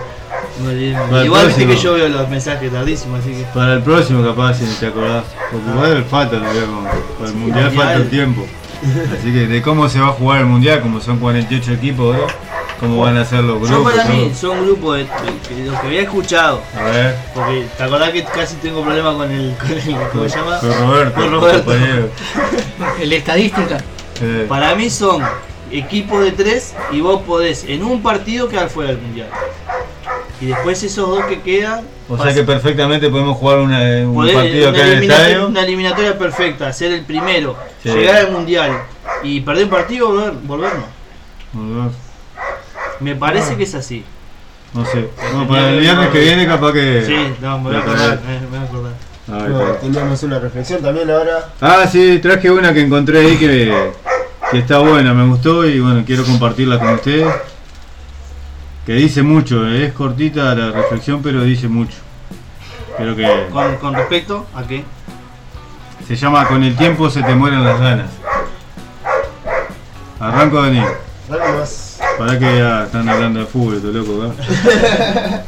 [0.64, 3.44] Me olvidé, me Igual viste que yo veo los mensajes tardísimo, así que.
[3.54, 5.24] Para el próximo capaz si te acordás.
[5.52, 7.72] Porque igual falta todavía con, para el mundial mundial.
[7.72, 8.46] falta el tiempo.
[9.20, 12.18] Así que de cómo se va a jugar el mundial, como son 48 equipos
[12.80, 13.94] cómo van a ser los Yo grupos.
[13.94, 16.62] para mí son grupos de, de- de los que había escuchado.
[16.78, 20.38] A ver, Porque te acordás que casi tengo problemas con el, con el ¿cómo se
[20.38, 20.60] llama?
[20.60, 21.16] con Roberto.
[21.22, 21.72] Con Roberto.
[23.02, 23.78] El estadística.
[24.22, 25.22] Eh, Para mí son
[25.72, 29.28] equipos de tres y vos podés en un partido quedar fuera del mundial.
[30.42, 31.82] Y después esos dos que quedan.
[32.08, 35.28] o sea que perfectamente podemos jugar una- un podés- partido una, acá en el eliminatoria,
[35.30, 35.48] estadio.
[35.48, 37.90] una eliminatoria perfecta, ser el primero, Sí.
[37.90, 38.72] llegar al mundial
[39.24, 40.86] y perder un partido volver, volvernos.
[41.54, 41.92] No,
[43.00, 44.04] Me parece que es así.
[44.74, 45.10] no sé.
[45.34, 47.04] No, para el viernes que viene capaz que...
[47.06, 48.20] Sí, no, me voy a acordar.
[48.26, 48.94] Me, me voy a acordar.
[49.28, 51.50] Bueno, teníamos una reflexión también ahora.
[51.62, 53.92] Ah, sí, traje una que encontré ahí que,
[54.52, 57.28] que está buena, me gustó y bueno, quiero compartirla con ustedes.
[58.88, 61.96] Que dice mucho, es cortita la reflexión, pero dice mucho.
[62.98, 64.84] Creo que Con, con respecto a qué?
[66.08, 68.10] se llama Con el tiempo se te mueren las ganas.
[70.20, 70.82] Arranco, Dani.
[71.30, 71.89] Dale más.
[72.20, 75.44] Para que ya están hablando de fútbol, loco, acá.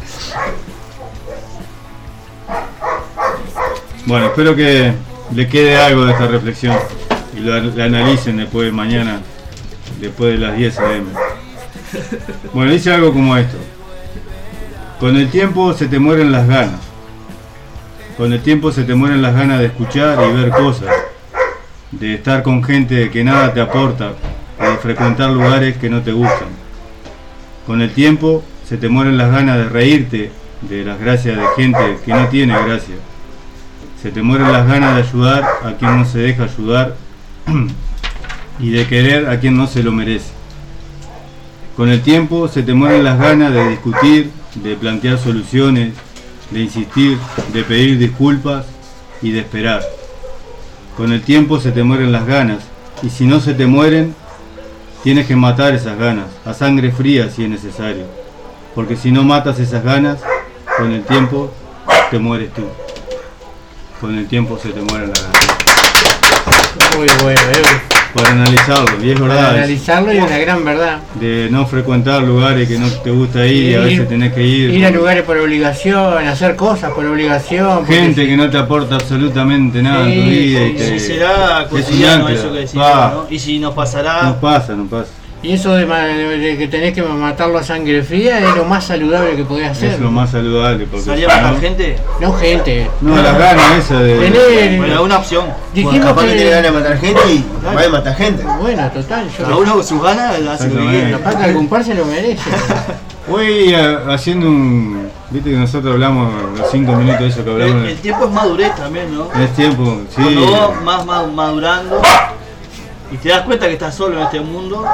[4.05, 4.93] Bueno, espero que
[5.35, 6.77] le quede algo de esta reflexión
[7.37, 9.19] y lo, la analicen después mañana,
[9.99, 11.05] después de las 10 am.
[12.53, 13.57] Bueno, dice algo como esto.
[14.97, 16.79] Con el tiempo se te mueren las ganas.
[18.15, 20.89] Con el tiempo se te mueren las ganas de escuchar y ver cosas,
[21.91, 24.13] de estar con gente que nada te aporta,
[24.57, 26.60] de frecuentar lugares que no te gustan.
[27.65, 31.97] Con el tiempo se te mueren las ganas de reírte de las gracias de gente
[32.05, 32.95] que no tiene gracia.
[34.01, 36.95] Se te mueren las ganas de ayudar a quien no se deja ayudar
[38.59, 40.31] y de querer a quien no se lo merece.
[41.75, 45.93] Con el tiempo se te mueren las ganas de discutir, de plantear soluciones,
[46.51, 47.17] de insistir,
[47.53, 48.65] de pedir disculpas
[49.21, 49.81] y de esperar.
[50.97, 52.59] Con el tiempo se te mueren las ganas
[53.01, 54.13] y si no se te mueren,
[55.03, 58.05] tienes que matar esas ganas, a sangre fría si es necesario.
[58.75, 60.19] Porque si no matas esas ganas,
[60.77, 61.51] con el tiempo
[62.09, 62.63] te mueres tú.
[63.99, 66.97] Con el tiempo se te mueren las ganas.
[66.97, 68.00] Muy bueno, eh.
[68.13, 69.51] Para analizarlo, y es Para verdad.
[69.51, 70.99] es analizarlo y una gran verdad.
[71.15, 74.69] de no frecuentar lugares que no te gusta ir y a veces tenés que ir.
[74.71, 77.85] Ir a lugares por obligación, hacer cosas por obligación.
[77.85, 81.07] Gente que no te aporta absolutamente nada en tu Sí, vida y sí, te, Si
[81.07, 83.11] será es cotidiano un eso que decimos, Va.
[83.15, 83.33] ¿no?
[83.33, 84.23] Y si nos pasará.
[84.23, 85.09] No pasa, no pasa.
[85.43, 89.35] Y eso de, de que tenés que matarlo a sangre fría es lo más saludable
[89.35, 89.93] que podés hacer.
[89.93, 90.85] Es lo más saludable.
[90.85, 91.97] Porque ¿Salía si a matar no- gente?
[92.19, 92.91] No gente.
[93.01, 94.19] No, las ganas esas de.
[94.19, 95.45] Tener- Bueno, una opción.
[95.45, 98.43] Bueno, Dijimos capaz que, que, tiene ganas de matar gente y va a matar gente.
[98.61, 99.27] Bueno, total.
[99.35, 101.11] Yo Cada uno con sus ganas hace lo que quiere.
[101.11, 102.49] capaz que algún par se lo merece.
[103.29, 105.09] Hoy a- haciendo un.
[105.31, 107.87] Viste que nosotros hablamos los cinco minutos de eso que El, hablamos.
[107.87, 109.27] el tiempo es madurez también, ¿no?
[109.41, 110.21] Es tiempo, sí.
[110.21, 112.01] Cuando vos más, más madurando
[113.11, 114.85] y te das cuenta que estás solo en este mundo,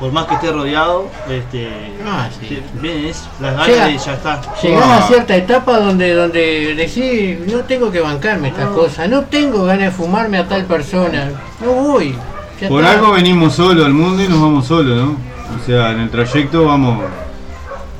[0.00, 1.68] por más que estés rodeado, este,
[2.06, 2.46] Ah, sí.
[2.46, 4.40] te- vienen es- las ganas Llega- de ya está.
[4.62, 4.98] Llegás Ah.
[4.98, 9.86] a cierta etapa donde, donde decís, no tengo que bancarme estas cosas, no tengo ganas
[9.86, 11.30] de fumarme a tal persona,
[11.60, 12.16] no voy.
[12.68, 12.92] Por está.
[12.94, 15.16] algo venimos solos al mundo y nos vamos solos, ¿no?
[15.60, 17.04] O sea, en el trayecto vamos.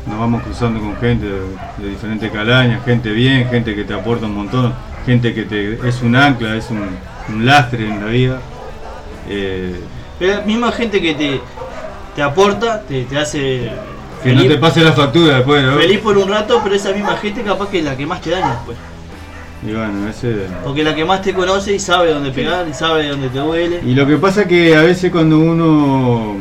[0.07, 1.41] Nos vamos cruzando con gente de,
[1.79, 4.75] de diferentes calañas, gente bien, gente que te aporta un montón,
[5.07, 6.87] gente que te, es un ancla, es un,
[7.31, 8.39] un lastre en la vida.
[9.29, 9.81] Eh,
[10.21, 11.41] la misma gente que te,
[12.15, 13.71] te aporta, te, te hace
[14.23, 15.77] que no te pase la factura después, ¿no?
[15.77, 18.31] feliz por un rato, pero esa misma gente capaz que es la que más te
[18.31, 18.77] daña después.
[19.67, 20.47] Y bueno, ese.
[20.63, 23.81] Porque la que más te conoce y sabe dónde pegar y sabe dónde te duele.
[23.85, 26.37] Y lo que pasa es que a veces cuando uno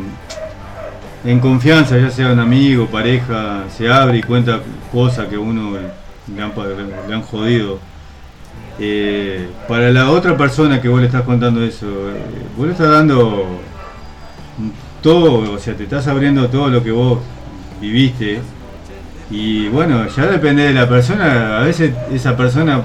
[1.25, 4.59] en confianza, ya sea un amigo, pareja, se abre y cuenta
[4.91, 5.71] cosas que uno
[6.35, 6.65] le han, pa-
[7.07, 7.79] le han jodido,
[8.79, 12.21] eh, para la otra persona que vos le estás contando eso, eh,
[12.57, 13.59] vos le estás dando
[15.01, 17.19] todo, o sea, te estás abriendo todo lo que vos
[17.79, 18.39] viviste.
[19.29, 22.81] Y bueno, ya depende de la persona, a veces esa persona,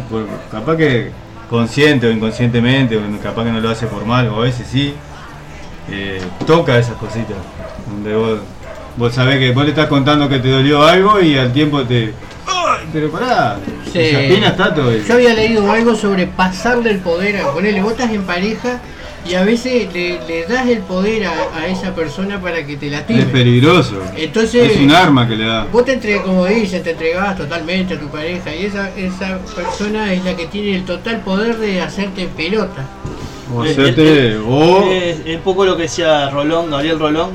[0.50, 1.10] capaz que
[1.48, 4.94] consciente o inconscientemente, o capaz que no lo hace por mal, o a veces sí,
[5.90, 7.36] eh, toca esas cositas.
[7.90, 8.40] Donde vos,
[8.96, 12.12] vos sabés que vos le estás contando que te dolió algo y al tiempo te.
[12.92, 13.58] Pero pará,
[13.92, 13.98] Sí.
[14.00, 15.06] está todo eso.
[15.08, 18.80] Yo había leído algo sobre pasarle el poder, a ponerle botas en pareja
[19.28, 22.88] y a veces le, le das el poder a, a esa persona para que te
[22.88, 23.24] la Es tire.
[23.24, 24.00] peligroso.
[24.16, 25.66] Entonces, es un arma que le da.
[25.70, 30.12] Vos te entregas, como dicen, te entregás totalmente a tu pareja y esa, esa persona
[30.14, 32.86] es la que tiene el total poder de hacerte pelota.
[33.54, 37.30] O Eh, hacerte- eh, o Es, es poco lo que decía Rolón, Gabriel Rolón,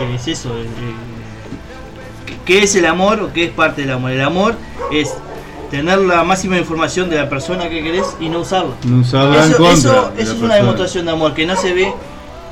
[0.00, 0.50] eh, es eso.
[0.58, 1.11] eh, eh,
[2.44, 4.10] ¿Qué es el amor o qué es parte del amor?
[4.10, 4.54] El amor
[4.90, 5.14] es
[5.70, 8.74] tener la máxima información de la persona que querés y no usarla.
[8.84, 9.72] no usarla en Eso, contra.
[9.72, 11.92] eso- de eso es una demostración de amor que no se ve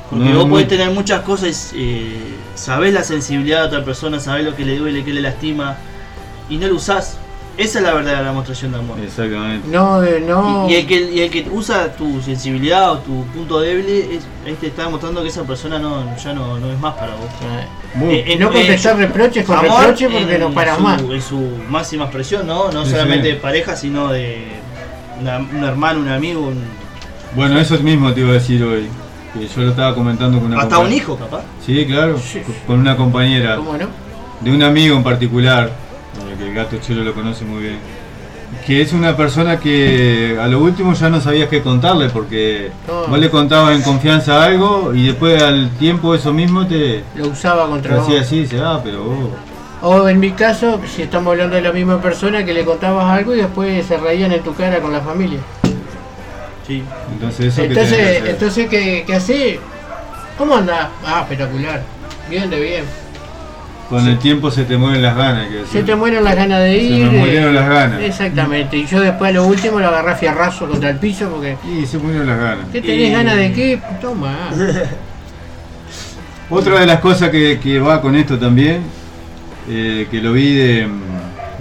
[0.09, 4.43] Porque No, vos podés tener muchas cosas, eh, sabés la sensibilidad de otra persona, sabés
[4.43, 5.77] lo que le duele, que le lastima,
[6.49, 7.17] y no lo usás.
[7.57, 8.97] Esa es la verdadera demostración de amor.
[8.99, 9.67] Exactamente.
[9.67, 10.67] No, eh, no.
[10.69, 14.55] Y, y el que, y el que usa tu sensibilidad o tu punto débil, es,
[14.59, 17.27] te está demostrando que esa persona no, ya no, no es más para vos.
[17.95, 21.01] Muy- Eh, eh, no contestar eh, reproches con amor reproches porque no paras su- más.
[21.01, 22.71] En su máxima expresión, ¿no?
[22.71, 23.33] No Sí, solamente sí.
[23.35, 24.47] de pareja, sino de
[25.19, 26.63] una- un hermano, un amigo, un-
[27.35, 28.87] Bueno, eso mismo te iba a decir hoy.
[29.33, 31.43] Que yo lo estaba comentando con una hasta un hijo, capaz.
[31.65, 32.17] Sí, claro.
[32.19, 32.41] Sí.
[32.67, 33.55] Con una compañera.
[33.57, 33.87] ¿Cómo no?
[34.41, 35.69] de un amigo en particular,
[36.37, 37.77] que el gato Chelo lo conoce muy bien,
[38.65, 43.07] que es una persona que a lo último ya no sabías qué contarle porque No.
[43.07, 47.67] vos le contabas en confianza algo y después al tiempo eso mismo te, Lo usaba
[47.67, 48.05] contra vos.
[48.07, 49.29] hacía así, dice, ah, pero vos...
[49.83, 53.33] O en mi caso, si estamos hablando de la misma persona que le contabas algo
[53.33, 55.39] y después se reían en tu cara con la familia.
[56.67, 56.83] Sí.
[57.11, 59.59] Entonces eso que tenés que Entonces, entonces ¿qué, qué hace?
[60.37, 60.91] ¿Cómo anda?
[61.03, 61.81] Ah, espectacular.
[62.29, 62.83] Bien de bien.
[63.91, 65.47] Con el tiempo se te mueren las ganas.
[65.49, 67.05] que Se te mueren las ganas de Se ir.
[67.07, 68.01] me eh, murieron las ganas.
[68.01, 68.77] Exactamente.
[68.77, 71.57] Y yo después a lo último lo agarré a fierrazo contra el piso porque.
[71.69, 72.65] Y se murieron las ganas.
[72.71, 73.79] ¿Qué tenés Y- ganas de qué?
[74.01, 74.33] Toma.
[76.49, 78.81] Otra de las cosas que, que va con esto también,
[79.69, 80.87] eh, que lo vi de,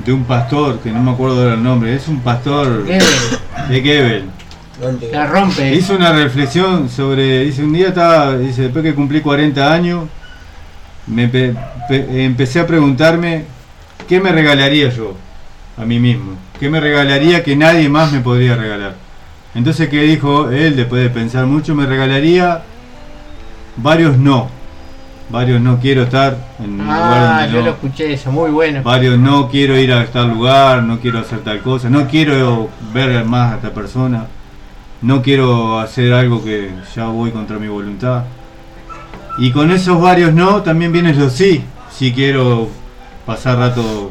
[0.04, 4.24] de un pastor, que no me acuerdo ahora el nombre, es un pastor de Gebel.
[4.80, 5.10] ¿Dónde?
[5.12, 5.74] la rompe.
[5.74, 10.04] Hizo una reflexión sobre, dice, un día estaba, dice, después que cumplí 40 años,
[11.10, 11.54] me pe-
[11.88, 13.44] pe- empecé a preguntarme
[14.08, 15.14] qué me regalaría yo
[15.76, 18.94] a mí mismo, qué me regalaría que nadie más me podría regalar.
[19.54, 21.74] Entonces, ¿qué dijo él después de pensar mucho?
[21.74, 22.62] Me regalaría
[23.76, 24.48] varios no,
[25.30, 27.64] varios no quiero estar en un lugar Ah, donde yo no.
[27.66, 28.82] lo escuché eso, muy bueno.
[28.82, 33.24] Varios no quiero ir a tal lugar, no quiero hacer tal cosa, no quiero ver
[33.24, 34.26] más a esta persona,
[35.02, 38.24] no quiero hacer algo que ya voy contra mi voluntad.
[39.38, 41.62] Y con esos varios no también vienen los sí,
[41.96, 42.68] si quiero
[43.26, 44.10] pasar rato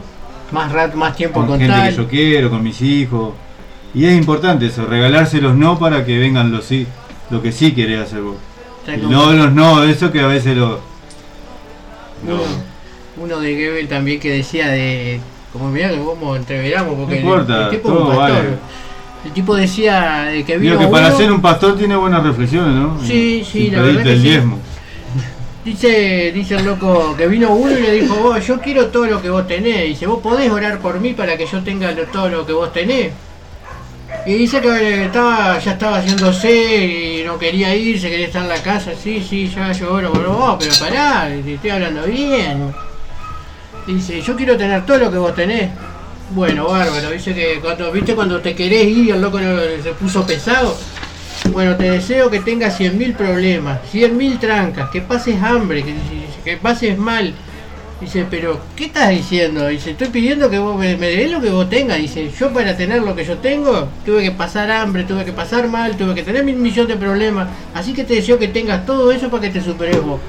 [0.52, 1.90] Más rato, más tiempo con con gente tal.
[1.90, 3.34] que yo quiero, con mis hijos.
[3.94, 6.88] Y es importante eso, regalarse los no para que vengan los sí,
[7.30, 8.36] lo que sí querés hacer vos.
[9.08, 10.80] No los no, eso que a veces lo...
[12.26, 12.40] Uno,
[13.18, 15.20] uno de Gebel también que decía de.
[15.54, 18.18] Como mirá que vamos entreveramos porque No importa, el, el tipo todo pastor.
[18.18, 18.50] vale.
[19.26, 22.24] El tipo decía de que vino Digo que para uno- ser un pastor tiene buenas
[22.24, 23.00] reflexiones, ¿no?
[23.02, 24.28] Sí, sí, Sin la verdad que el sí.
[25.64, 29.22] Dice, dice el loco que vino uno y le dijo, vos, yo quiero todo lo
[29.22, 29.84] que vos tenés.
[29.88, 33.12] Dice, vos podés orar por mí para que yo tenga todo lo que vos tenés.
[34.26, 38.62] Y dice que estaba, ya estaba haciéndose y no quería irse, quería estar en la
[38.62, 38.92] casa.
[39.02, 42.74] Sí, sí, ya yo oro por vos, pero pará, estoy hablando bien.
[43.86, 45.70] Dice, yo quiero tener todo lo que vos tenés.
[46.32, 47.12] Bueno, bárbaro.
[47.12, 50.78] Dice que cuando, viste, cuando te querés ir el loco se puso pesado.
[51.52, 55.94] Bueno, te deseo que tengas 100.000 problemas, 100.000 trancas, que pases hambre, que,
[56.44, 57.34] que pases mal.
[58.00, 59.68] Dice, pero ¿qué estás diciendo?
[59.68, 61.98] Dice, estoy pidiendo que vos me, me des lo que vos tengas.
[61.98, 65.68] Dice, yo para tener lo que yo tengo, tuve que pasar hambre, tuve que pasar
[65.68, 67.50] mal, tuve que tener mil millones de problemas.
[67.74, 70.22] Así que te deseo que tengas todo eso para que te superes vos.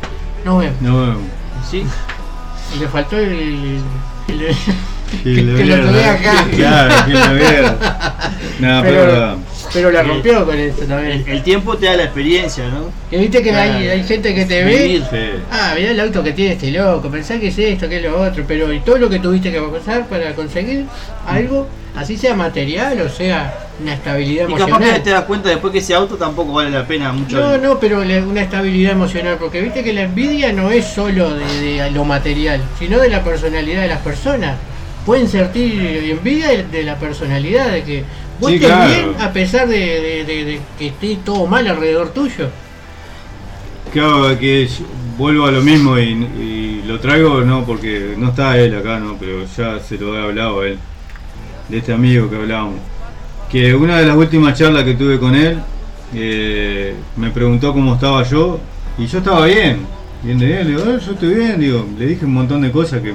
[0.44, 0.80] Nos vemos.
[0.80, 1.16] No,
[1.70, 1.85] Sí.
[2.74, 3.30] Y le faltó el...
[4.28, 4.56] el-
[5.23, 5.99] que Que- lo que lo vieron, ¿no?
[6.11, 6.46] acá.
[6.55, 7.77] Claro, que lo vieron.
[8.61, 9.37] Nada, pero, pero,
[9.73, 11.23] pero la rompió con eso también.
[11.27, 12.90] El, el tiempo te da la experiencia, ¿no?
[13.11, 13.92] Que viste que hay, Claro.
[13.92, 15.42] hay gente que te ve sí.
[15.51, 18.20] Ah, mirá el auto que tiene este loco, pensá que es esto, que es lo
[18.20, 20.85] otro, pero y todo lo que tuviste que pasar para conseguir
[21.27, 25.03] algo, así sea material o sea una estabilidad Y capaz que emocional.
[25.03, 27.40] te das cuenta después que ese auto tampoco vale la pena mucho.
[27.40, 31.46] No, no, pero una estabilidad emocional, porque viste que la envidia no es solo de,
[31.81, 34.57] de lo material, sino de la personalidad de las personas.
[35.11, 35.73] Pueden sentir
[36.09, 38.05] envidia de, de la personalidad, de que
[38.38, 38.88] vos Sí, estés claro.
[38.94, 42.49] bien a pesar de, de- de- de que esté todo mal alrededor tuyo.
[43.92, 44.68] Claro, que
[45.18, 49.16] vuelvo a lo mismo y, y lo traigo no porque no está él acá, no,
[49.18, 50.79] pero ya se lo he hablado a él,
[51.68, 52.77] de este amigo que hablábamos.
[53.51, 55.59] Que una de las últimas charlas que tuve con él,
[56.14, 58.61] eh, me preguntó cómo estaba yo
[58.96, 59.79] y yo estaba bien,
[60.23, 62.70] bien de bien, le digo, "Eh, yo estoy bien, digo, le dije un montón de
[62.70, 63.12] cosas que,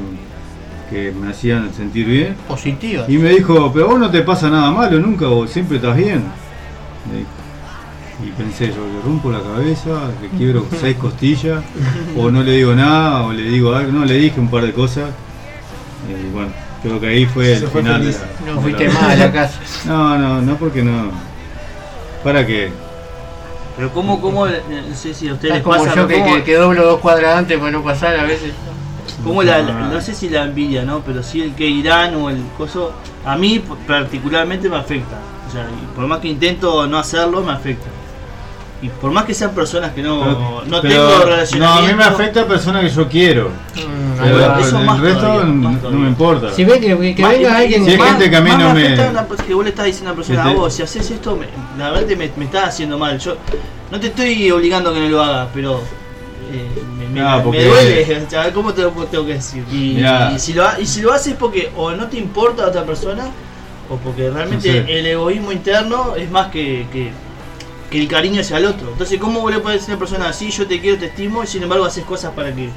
[0.90, 2.36] que me hacían sentir bien.
[2.48, 3.06] Positiva.
[3.08, 6.24] Y me dijo, pero vos no te pasa nada malo nunca, vos siempre estás bien.
[8.24, 9.90] Y pensé, yo le rompo la cabeza,
[10.22, 11.64] le quiebro seis costillas,
[12.18, 14.72] o no le digo nada, o le digo algo, no, le dije un par de
[14.72, 15.10] cosas.
[16.10, 16.50] Y bueno,
[16.82, 18.20] creo que ahí fue el fue final feliz.
[18.20, 19.60] de la- No de fuiste la- más a la casa.
[19.86, 21.12] No, no, no porque no.
[22.24, 22.72] ¿Para qué?
[23.76, 26.44] Pero cómo, cómo, no sé si a ustedes les como pasa, yo pero que, que,
[26.44, 28.54] que doblo dos cuadras antes para no pasar a veces.
[29.24, 31.02] Cómo la, la- no sé si la envidia, ¿no?
[31.02, 32.94] Pero sí el que irán o el coso,
[33.26, 35.18] a mí particularmente me afecta.
[35.48, 37.88] O sea, y por más que intento no hacerlo, me afecta.
[38.82, 41.88] Y por más que sean personas que no, no Pero- tengo No, a relacionamiento.
[41.88, 43.50] mí me afecta a personas que yo quiero.
[43.76, 46.52] Mm, Pero eso el más resto todavía, no, más no me importa.
[46.54, 48.74] Si ve que, que Más- venga alguien Si hay más- gente que a mí no
[48.74, 51.10] me- a una que vos le estás diciendo a una persona, Este- vos, si haces
[51.10, 51.48] esto, me-
[51.82, 53.18] la verdad te me, me estás haciendo mal.
[53.18, 53.38] Yo
[53.92, 55.82] no te estoy obligando a que no lo hagas, pero
[56.56, 58.28] eh, me, me- No, me porque- duele.
[58.30, 59.64] sea, ¿Cómo te lo tengo que decir?
[59.72, 59.98] Y,
[60.36, 63.26] y si lo, y si lo haces porque o no te importa a otra persona,
[63.90, 65.00] o porque realmente No sé.
[65.00, 67.12] el egoísmo interno es más que, que,
[67.90, 68.90] que el cariño hacia el otro.
[68.92, 71.44] Entonces, ¿cómo vos le puedes decir a una persona así, yo te quiero, te estimo,
[71.44, 72.70] y sin embargo haces cosas para que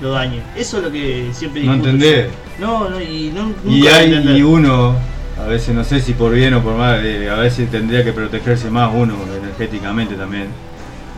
[0.00, 0.42] lo dañen?
[0.56, 2.30] Eso es lo que siempre No discuto entendés.
[2.58, 4.96] No, no, y no, Y nunca a hay y uno,
[5.40, 8.12] a veces no sé si por bien o por mal, eh, a veces tendría que
[8.12, 10.48] protegerse más uno energéticamente también.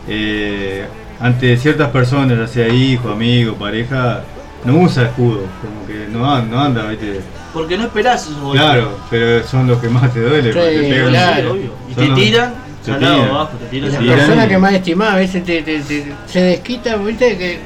[0.07, 0.85] Eh,
[1.21, 4.23] ante ciertas personas, ya sea hijo, amigo, pareja,
[4.65, 7.21] no usa escudo, como que no, no anda, ¿viste?
[7.53, 8.61] Porque no esperás esos golpes.
[8.61, 10.51] Claro, pero son los que más te duele.
[10.53, 11.51] Sí, porque te pegan- claro.
[11.51, 11.73] Obvio.
[11.89, 12.53] Y te tiran,
[12.85, 16.41] te abajo, te Y la persona que más estimada a veces te, te- te- se
[16.41, 17.59] desquita, viste que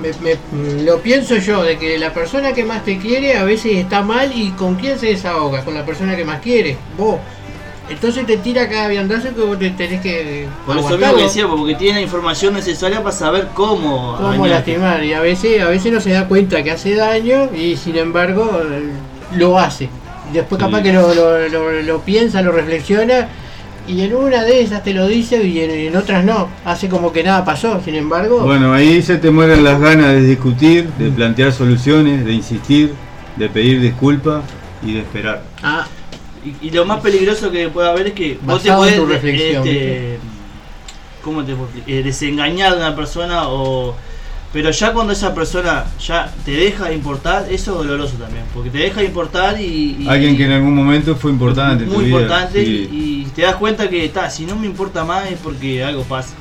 [0.00, 0.12] me-
[0.56, 4.02] me- lo pienso yo, de que la persona que más te quiere a veces está
[4.02, 7.18] mal y con quién se desahoga, con la persona que más quiere, vos.
[7.88, 11.46] Entonces te tira cada viandazo que vos te tenés que Por eso mismo que decía,
[11.46, 14.16] porque tiene la información necesaria para saber cómo.
[14.16, 14.48] cómo dañarte.
[14.72, 17.96] lastimar y a veces a veces no se da cuenta que hace daño y sin
[17.96, 18.90] embargo eh,
[19.36, 19.88] lo hace.
[20.32, 20.84] Después capaz Sí.
[20.84, 23.28] que lo, lo- lo- lo piensa, lo reflexiona
[23.86, 26.48] y en una de esas te lo dice y en, en otras no.
[26.64, 27.80] Hace como que nada pasó.
[27.84, 32.32] Sin embargo, Bueno, ahí se te mueren las ganas de discutir, de plantear soluciones, de
[32.32, 32.94] insistir,
[33.36, 34.42] de pedir disculpas
[34.82, 35.44] y de esperar.
[35.62, 35.86] ah,
[36.46, 40.18] Y, y lo más peligroso que puede haber es que vos te reflexión, este,
[41.22, 41.68] ¿cómo te puedo?
[41.86, 43.96] Eh, desengañar de una persona o
[44.56, 48.70] pero ya cuando esa persona ya te deja de importar, eso es doloroso también, porque
[48.70, 52.06] te deja de importar y, y- Alguien que en algún momento fue importante tu muy
[52.06, 52.16] vida.
[52.16, 52.88] importante sí.
[52.90, 56.34] y, te das cuenta que está, si no me importa más es porque algo pasa.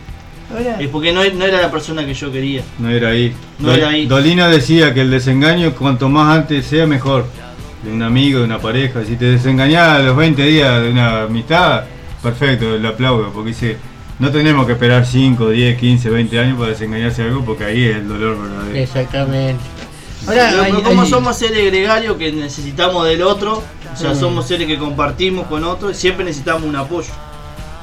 [0.80, 2.62] Es porque no, no era la persona que yo quería.
[2.80, 3.34] No era ahí.
[3.60, 4.06] No era ahí.
[4.06, 7.26] Dolina decía que el desengaño cuanto más antes sea mejor.
[7.86, 9.04] De un amigo, de una pareja.
[9.06, 11.84] Si te desengañás a los 20 días de una amistad,
[12.24, 13.32] perfecto, le aplaudo.
[13.32, 13.78] Porque dice,
[14.19, 17.84] no tenemos que esperar 5, 10, 15, 20 años para desengañarse de algo porque ahí
[17.86, 18.76] es el dolor verdadero.
[18.78, 19.63] exactamente.
[20.28, 23.62] Ahora, Pero, hay- pero como hay- somos seres gregarios que necesitamos del otro,
[23.93, 24.19] o sea, Mm.
[24.19, 27.10] somos seres que compartimos con otros, siempre necesitamos un apoyo.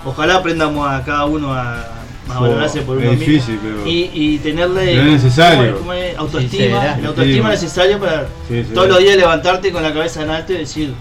[0.05, 1.87] Ojalá aprendamos a cada uno a,
[2.29, 5.79] Oh, valorarse por uno es mismo difícil, pero- y, y tenerle Pero es necesario.
[5.79, 6.15] ¿cómo es?
[6.15, 6.51] ¿Cómo es?
[6.51, 8.71] Sí, autoestima, la autoestima Sí, necesaria para Sí, sí.
[8.75, 10.95] todos los días levantarte con la cabeza en alto y decir,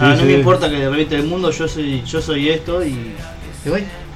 [0.00, 2.84] "Ah, no Sí, me importa que le reviente el mundo, yo soy, yo soy esto
[2.84, 3.12] y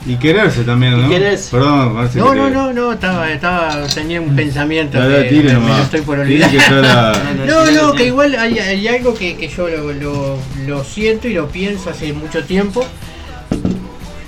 [0.07, 1.09] y quererse también, Y ¿no?
[1.09, 1.51] quererse.
[1.51, 5.43] Perdón, No, que no, te- no, no, estaba, estaba, tenía un pensamiento Dale, que tire
[5.43, 5.79] me, me nomás.
[5.79, 6.51] lo estoy por Tire olvidar.
[6.51, 10.39] que yo la- No, no, que igual hay, hay algo que, que yo lo, lo-
[10.67, 12.85] lo siento y lo pienso hace mucho tiempo.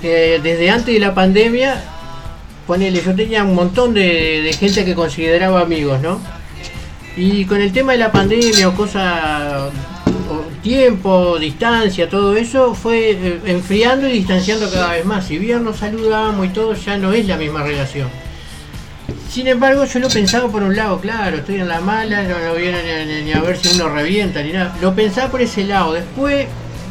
[0.01, 1.81] Que desde antes de la pandemia,
[2.67, 6.19] ponele, yo tenía un montón de, gente que consideraba amigos, ¿no?
[7.17, 9.67] Y con el tema de la pandemia o cosa,
[10.29, 15.25] o tiempo, distancia, todo eso, fue eh, enfriando y distanciando cada vez más.
[15.25, 18.07] Si bien nos saludamos y todo, ya no es la misma relación.
[19.29, 22.65] Sin embargo, yo lo pensaba por un lado, claro, estoy en la mala, no, ni,
[23.13, 24.75] ni- ni a ver si uno revienta ni nada.
[24.81, 26.47] Lo pensaba por ese lado, después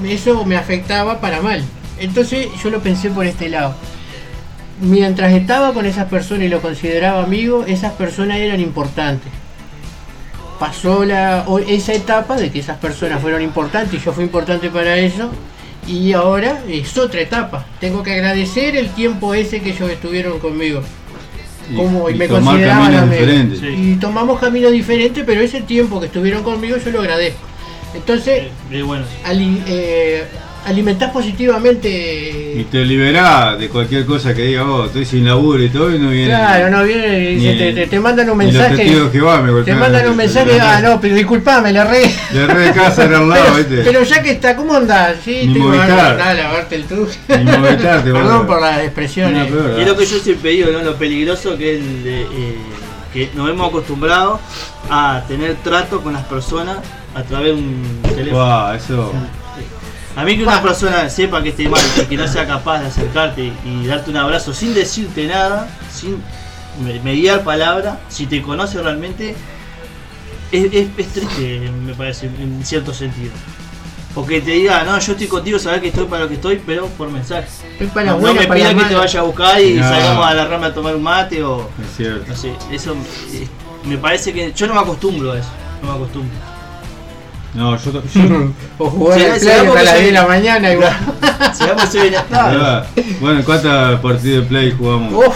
[0.06, 1.62] eso me afectaba para mal.
[1.98, 3.74] Entonces yo lo pensé por este lado.
[4.80, 9.30] Mientras estaba con esas personas y lo consideraba amigo, esas personas eran importantes.
[10.58, 14.96] Pasó la, esa etapa de que esas personas fueron importantes y yo fui importante para
[14.96, 15.28] ellos.
[15.86, 17.64] Y ahora es otra etapa.
[17.80, 20.82] Tengo que agradecer el tiempo ese que ellos estuvieron conmigo
[21.70, 23.20] y- como y, y me tomar consideraban caminos amigo.
[23.20, 23.60] diferentes.
[23.60, 23.66] Sí.
[23.66, 27.40] Y tomamos caminos diferentes, pero ese tiempo que estuvieron conmigo yo lo agradezco.
[27.94, 28.44] Entonces,
[28.86, 29.04] bueno.
[29.24, 30.24] ali- eh,
[30.66, 32.54] alimentás positivamente.
[32.56, 35.98] Y te liberás de cualquier cosa que diga vos, estoy sin laburo y todo y
[35.98, 36.28] no viene.
[36.28, 38.76] Claro, no viene y te, te- te mandan un mensaje.
[38.84, 42.02] me Te mandan un mensaje, la- ah, no, pero disculpame, la re.
[42.32, 43.82] De re de casa era al lado, Pero, ¿viste?
[43.84, 45.16] pero ya que está, ¿cómo andás?
[45.24, 46.08] Sí, Ni te iba a Movistar.
[46.08, 47.10] mandar a lavarte el truco.
[47.26, 49.50] Perdón por las expresiones.
[49.50, 50.80] peor, Y es lo que yo siempre digo, ¿no?
[50.82, 52.56] lo peligroso que es el, de, eh,
[53.12, 54.38] que nos hemos acostumbrado
[54.88, 56.78] a tener trato con las personas
[57.14, 58.32] a través de un teléfono.
[58.44, 59.12] Guau, eso.
[60.16, 62.86] A mí que una persona sepa que esté mal y que no sea capaz de
[62.88, 66.22] acercarte y darte un abrazo sin decirte nada, sin
[66.84, 69.36] me- mediar palabra, si te conoce realmente,
[70.52, 73.32] es, es- es triste, me parece, en cierto sentido.
[74.14, 76.86] Porque te diga, no, yo estoy contigo, sabes que estoy para lo que estoy, pero
[76.88, 77.46] por mensaje.
[77.72, 79.88] Estoy para No, me para pida las que te vaya a buscar y No.
[79.88, 81.70] salgamos a la rama a tomar un mate o...
[81.80, 82.24] Es cierto.
[82.26, 82.96] No sé, eso
[83.84, 85.48] me parece que yo no me acostumbro a eso,
[85.80, 86.36] no me acostumbro.
[87.54, 88.00] No, yo, yo
[88.78, 91.84] O jugar Sí, al play vamos hasta las se- 10 de la mañana vos- Sigamos
[91.84, 92.56] ese bienestar.
[92.60, 92.84] Ah,
[93.20, 95.12] Bueno, ¿cuántas partidas de play jugamos?
[95.26, 95.34] Uf,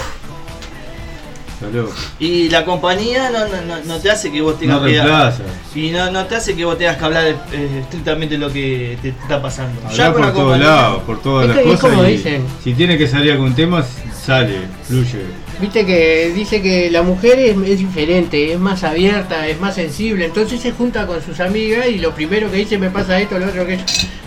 [2.19, 5.43] Y la compañía no, no, no, no te hace que vos tengas No que reemplaza.
[5.75, 9.09] Y no, no te hace que vos tengas que hablar eh, estrictamente lo que te
[9.11, 9.81] está pasando.
[9.87, 11.81] Hablar con por todos lados, por todas las cosas.
[11.81, 12.45] como y dicen.
[12.63, 13.85] Si tiene que salir algún tema,
[14.25, 15.23] sale, fluye.
[15.61, 20.25] Viste que dice que la mujer es, es diferente, es más abierta, es más sensible,
[20.25, 23.47] entonces se junta con sus amigas y lo primero que dice me pasa esto, lo
[23.47, 23.79] otro que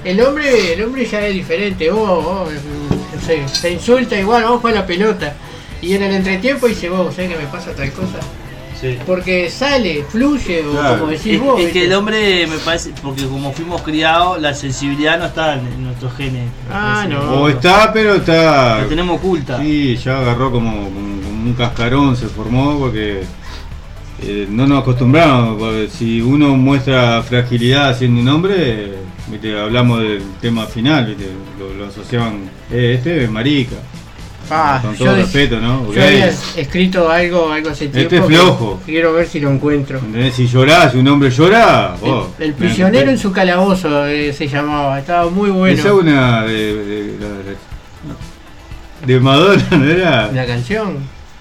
[0.06, 4.64] el hombre, el hombre ya es diferente, vos, vos, mm, se, se insulta igual, vamos
[4.64, 5.36] a la pelota.
[5.82, 8.20] Y en el entretiempo dice vos, ¿sabés que me pasa tal cosa?
[8.80, 8.96] Sí.
[9.08, 11.00] Porque sale, fluye, o Claro.
[11.00, 11.60] como decís Es, vos.
[11.60, 15.84] es que el hombre me parece, porque como fuimos criados, la sensibilidad no está en
[15.84, 16.48] nuestros genes.
[16.72, 17.20] Ah, no.
[17.42, 18.82] O está, pero está.
[18.82, 19.60] La tenemos oculta.
[19.60, 23.24] Sí, ya agarró como, como- como un cascarón, se formó porque
[24.22, 25.58] eh, no nos acostumbramos.
[25.58, 28.94] porque si uno muestra fragilidad siendo un hombre,
[29.28, 33.76] viste, hablamos del tema final, viste, lo, lo asociaban, eh, este es marica.
[34.50, 35.84] Ah, con yo todo respeto, ¿no?
[35.84, 38.16] Porque Yo había escrito algo, algo hace tiempo.
[38.16, 38.82] Este es flojo.
[38.86, 40.00] Quiero ver si lo encuentro.
[40.00, 40.34] ¿entendés?
[40.36, 44.48] Si llorás, si un hombre llora, vos, El, el prisionero en su calabozo eh, se
[44.48, 45.78] llamaba, estaba muy bueno.
[45.78, 47.58] Esa es una de, de, de-
[49.06, 50.32] de Madonna, ¿no era?
[50.32, 50.98] La canción.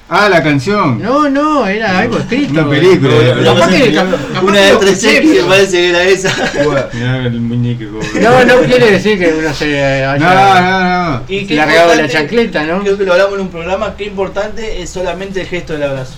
[0.09, 1.02] Ah, la canción.
[1.02, 2.52] No, no, era algo escrito.
[2.52, 3.11] Una película.
[3.12, 5.48] No, no, Capaz que- no, cap- capaz Una de lo tres escuché, X me pero-
[5.48, 6.34] parece que era esa.
[6.64, 7.84] Bueno, Mirá el muñeco.
[8.22, 11.57] No, no quiere decir que uno se haya No, no, no.
[11.57, 12.80] Largado la chancleta, ¿no?
[12.82, 16.14] Creo que lo hablamos en un programa, qué importante es solamente el gesto del abrazo.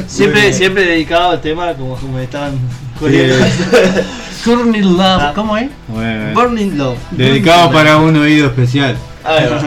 [0.08, 3.46] Siempre, siempre dedicado al tema como, como estaban Sí, coreando.
[4.44, 5.32] Turning Love, Ah.
[5.36, 5.70] ¿cómo es?
[5.88, 6.98] bueno, Burning Love.
[7.12, 8.98] dedicado para un oído especial.
[9.24, 9.62] Ahí va.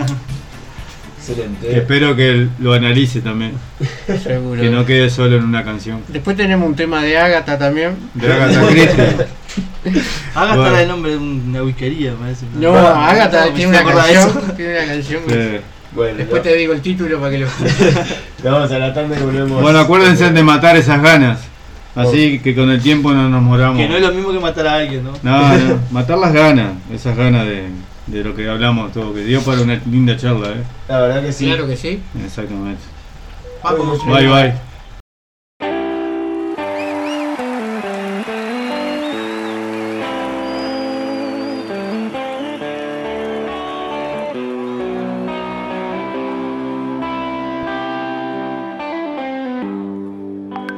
[1.60, 3.52] Que espero que lo analice también.
[4.22, 4.60] Seguro.
[4.60, 6.00] Que no quede solo en una canción.
[6.08, 7.94] Después tenemos un tema de Ágata también.
[8.14, 9.04] De Agatha Christie.
[9.82, 10.62] Bueno.
[10.64, 12.44] hasta el nombre de una whiskería, me parece.
[12.54, 14.28] No, Ah, Ágata no, me tiene una canción.
[14.28, 14.40] eso.
[14.54, 15.22] Tiene una canción.
[15.26, 15.60] Sí.
[15.92, 17.46] Bueno, Después te digo el título para que lo
[18.44, 19.60] vamos a la tanda y volvemos.
[19.60, 21.40] Bueno, acuérdense de matar esas ganas.
[21.96, 23.76] Así que con el tiempo no nos moramos.
[23.78, 25.12] Que no es lo mismo que matar a alguien, ¿no?
[25.22, 27.64] No, no, matar las ganas, esas ganas de,
[28.06, 30.64] de lo que hablamos todo, que dio para una linda charla, ¿eh?
[30.88, 31.46] La verdad que sí.
[31.46, 32.02] Claro que sí.
[32.24, 32.82] Exactamente.
[33.62, 34.04] Vamos.
[34.06, 34.54] Bye bye.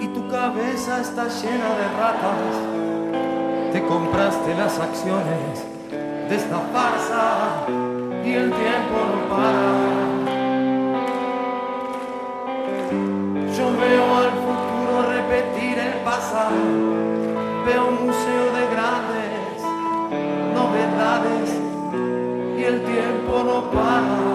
[0.01, 3.73] y tu cabeza está llena de ratas.
[3.73, 5.72] Te compraste las acciones
[6.35, 7.67] esta farsa
[8.25, 9.69] y el tiempo no para.
[13.57, 16.57] Yo veo al futuro repetir el pasado,
[17.67, 19.63] veo un museo de grandes
[20.55, 21.51] novedades
[22.59, 24.32] y el tiempo no para.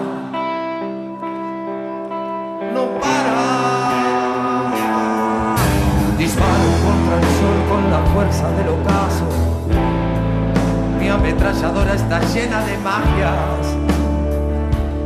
[11.94, 13.76] Está llena de magias.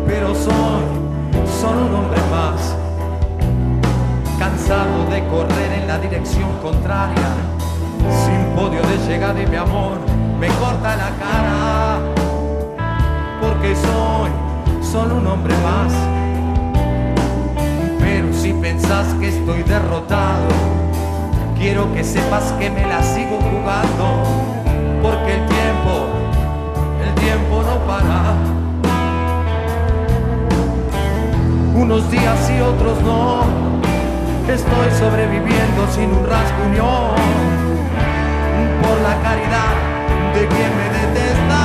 [0.07, 0.83] Pero soy
[1.61, 2.76] solo un hombre más.
[4.39, 7.30] Cansado de correr en la dirección contraria,
[8.24, 9.99] sin podio de llegada y mi amor
[10.41, 12.01] me corta la cara,
[13.41, 14.30] porque soy
[14.83, 15.93] solo un hombre más.
[18.01, 20.49] Pero si pensás que estoy derrotado,
[21.57, 24.24] quiero que sepas que me la sigo jugando,
[25.01, 25.62] porque el tiempo,
[27.23, 28.35] tiempo no para.
[31.75, 33.45] Unos días y otros no,
[34.49, 37.14] estoy sobreviviendo sin un rasguñón,
[38.83, 39.75] por la caridad
[40.35, 41.62] de quien me detesta.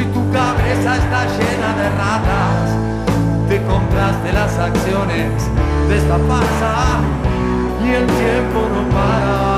[0.00, 2.64] Y tu cabeza está llena de ratas,
[3.48, 5.30] te compraste las acciones
[5.88, 6.74] de esta farsa
[7.84, 9.55] y el tiempo no para.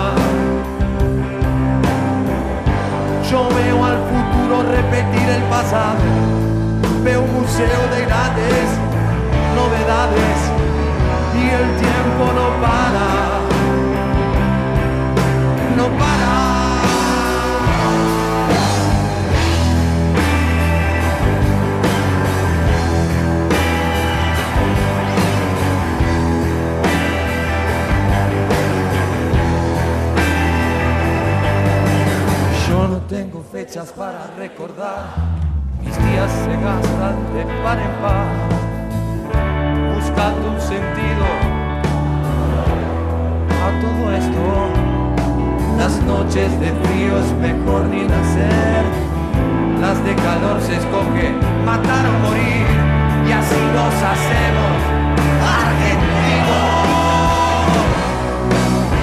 [3.31, 6.01] Yo veo al futuro repetir el pasado,
[7.05, 8.68] veo un museo de grandes
[9.55, 10.39] novedades
[11.37, 12.88] y el tiempo no para,
[33.59, 35.02] fechas para recordar,
[35.82, 38.28] mis días se gastan de par en par,
[39.96, 41.24] buscando un sentido
[43.66, 44.42] a todo esto.
[45.76, 48.84] Las noches de frío es mejor ni nacer,
[49.80, 51.26] las de calor se escoge
[51.66, 52.66] matar o morir,
[53.26, 54.76] y así nos hacemos
[55.64, 56.78] argentinos.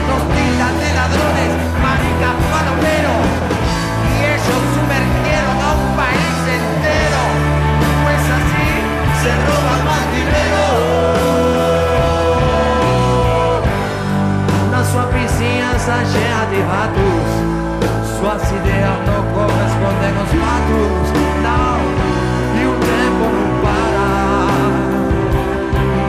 [0.09, 1.51] Nos tildan de ladrones,
[1.83, 3.54] maricas, palomeros
[14.95, 17.27] sua vizinhança cheia de ratos.
[18.17, 21.07] Suas ideias não correspondem aos fatos.
[21.43, 21.77] Não,
[22.55, 24.07] e o tempo não para.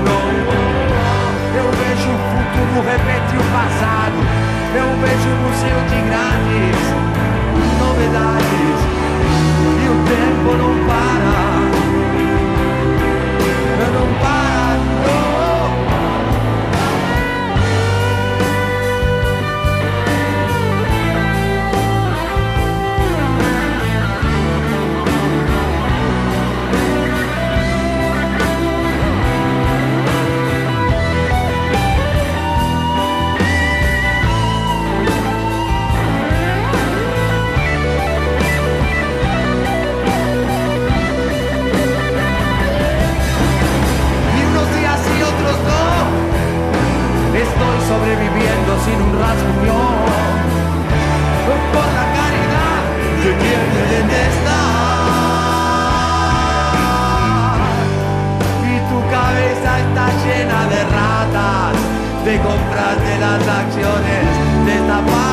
[0.07, 0.26] Não,
[1.59, 4.18] eu vejo o futuro repetir o passado.
[4.72, 6.78] Eu vejo um museu de grandes
[7.80, 8.78] novidades.
[9.82, 11.39] E o tempo não para.
[13.93, 14.45] Não para,
[47.89, 50.37] sobreviviendo sin un rasguñón
[51.72, 52.82] por la caridad
[53.22, 54.59] de quien me detesta.
[58.70, 61.74] Y tu cabeza está llena de ratas,
[62.24, 64.24] de compraste las acciones
[64.66, 65.26] de esta farsa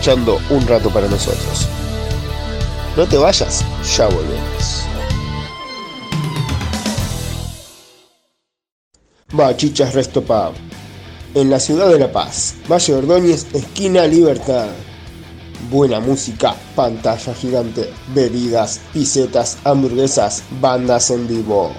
[0.00, 1.68] Estás escuchando un rato para nosotros.
[2.96, 3.62] No te vayas,
[3.94, 4.86] ya volvemos.
[9.30, 10.24] Bachichas Resto.
[11.34, 14.68] En la ciudad de La Paz, Valle Ordóñez, esquina Libertad.
[15.70, 21.72] Buena música, pantalla gigante, bebidas, pisetas, hamburguesas, bandas en vivo.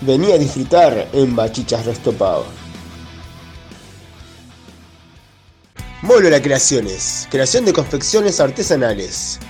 [0.00, 2.12] Vení a disfrutar en Bachichas Resto.
[6.22, 9.40] La Creaciones, creación de confecciones artesanales.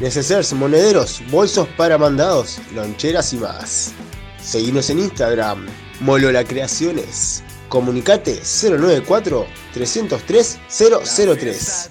[0.00, 3.92] Necesarios monederos, bolsos para mandados, loncheras y más.
[4.40, 5.66] Seguinos en Instagram,
[6.00, 7.42] Molo La Creaciones.
[7.70, 11.90] Comunicate 094 303 003.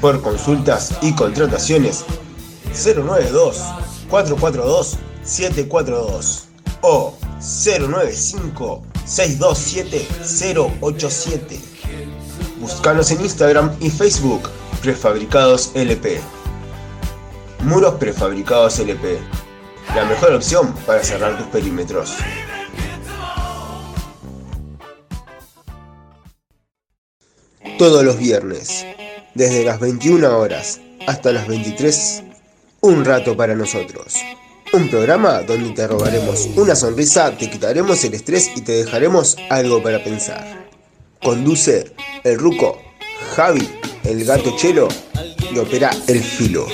[0.00, 2.04] Por consultas y contrataciones
[2.74, 3.62] 092
[4.10, 6.48] 442 742
[6.80, 10.08] o 095 627
[10.80, 11.60] 087.
[12.60, 14.50] Búscanos en Instagram y Facebook
[14.82, 16.41] Prefabricados LP.
[17.62, 19.18] Muros prefabricados LP.
[19.94, 22.16] La mejor opción para cerrar tus perímetros.
[27.78, 28.84] Todos los viernes,
[29.34, 32.24] desde las 21 horas hasta las 23,
[32.80, 34.16] un rato para nosotros.
[34.72, 39.80] Un programa donde te robaremos una sonrisa, te quitaremos el estrés y te dejaremos algo
[39.80, 40.68] para pensar.
[41.22, 41.94] Conduce
[42.24, 42.80] el Ruco,
[43.36, 43.68] Javi,
[44.02, 44.88] el gato Chelo
[45.52, 46.66] y opera el filo.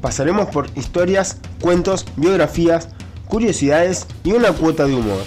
[0.00, 2.88] Pasaremos por historias, cuentos, biografías,
[3.28, 5.22] curiosidades y una cuota de humor.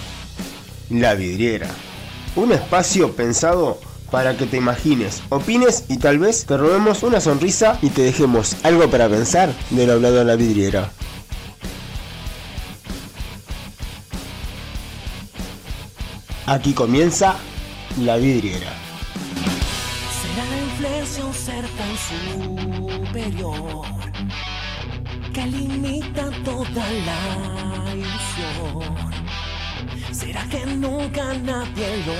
[0.90, 1.68] La vidriera,
[2.36, 3.78] un espacio pensado
[4.10, 8.56] para que te imagines, opines y tal vez te robemos una sonrisa y te dejemos
[8.62, 10.92] algo para pensar de lo hablado en la vidriera.
[16.46, 17.36] Aquí comienza
[17.98, 18.83] la vidriera.
[21.16, 21.96] Inflexión ser tan
[23.06, 23.86] superior
[25.32, 28.82] que limita toda la ilusión.
[30.10, 32.14] Será que nunca nadie lo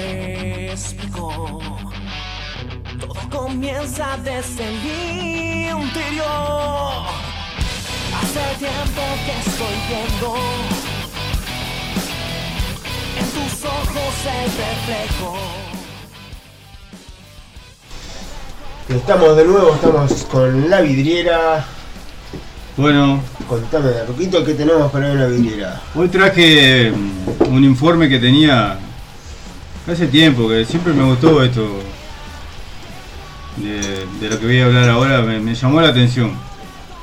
[0.70, 1.60] explicó.
[3.00, 4.76] Todo comienza desde el
[5.82, 7.06] interior.
[8.20, 10.36] Hace tiempo que estoy viendo
[13.18, 15.63] en tus ojos el reflejo.
[18.88, 21.64] Estamos de nuevo, estamos con la vidriera.
[22.76, 25.80] Bueno, Contame, Ruquito, ¿qué tenemos para ver la vidriera?
[25.94, 28.78] hoy traje mm, un informe que tenía
[29.90, 31.66] hace tiempo, que siempre me gustó esto.
[33.56, 36.32] De, de lo que voy a hablar ahora, me, me llamó la atención.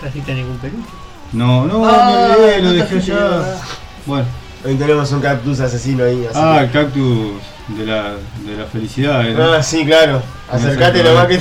[0.01, 0.83] ¿Trajiste ningún peluche?
[1.31, 3.57] No, no, Ah, me olvidé, lo no dejé allá.
[4.05, 4.25] Bueno,
[4.63, 6.25] Hoy tenemos un cactus asesino ahí.
[6.29, 7.31] así ah, que- el cactus
[7.69, 8.11] de la,
[8.45, 9.27] de la felicidad.
[9.27, 9.35] ¿eh?
[9.39, 10.21] Ah, sí, claro.
[10.51, 11.39] Acercate sé, nomás que.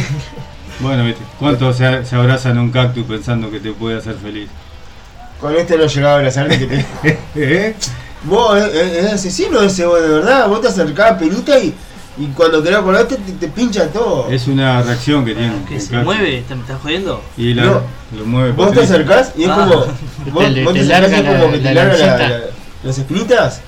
[0.81, 4.49] Bueno, viste, ¿cuántos se, se abrazan a un cactus pensando que te puede hacer feliz?
[5.39, 7.19] Con este no llegaba a abrazarte que te.
[7.35, 7.75] ¿Eh?
[8.25, 10.49] Vos es, es- es asesino ese, vos, de verdad.
[10.49, 11.75] Vos te acercás a penita y,
[12.19, 14.31] y cuando querés acordarte te, te pincha todo.
[14.31, 15.53] Es una reacción que tiene.
[15.69, 16.05] ¿Qué el se cactus.
[16.05, 16.45] mueve?
[16.49, 17.23] ¿Te me estás jodiendo?
[17.37, 17.81] Y la, No.
[18.19, 18.53] lo mueve.
[18.53, 18.95] Vos te Patricia.
[18.97, 19.55] acercás y es Ah.
[19.57, 19.75] como.
[20.33, 22.41] Vos, Te- vos te te, acercás es como la- que te la larga la- la-
[22.83, 23.61] las espinitas.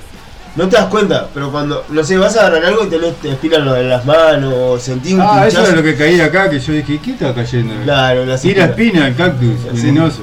[0.54, 3.30] No te das cuenta, pero cuando, no sé, vas a agarrar algo y tenés, te
[3.30, 5.70] espinan lo de las manos, o sentís un Ah, eso pinchazo.
[5.70, 7.72] es lo que caía acá, que yo dije, ¿qué está cayendo?
[7.84, 8.78] Claro, las Tira espinas.
[8.98, 9.80] espina el cactus, Sí.
[9.86, 10.20] venenoso.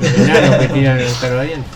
[0.00, 1.66] Que tiran el carbadiente.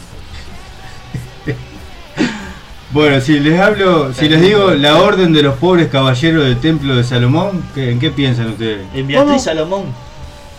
[2.93, 6.97] Bueno, si les hablo, si les digo la orden de los pobres caballeros del templo
[6.97, 8.87] de Salomón, ¿qué- ¿en qué piensan ustedes?
[8.95, 9.85] En Beatriz Salomón.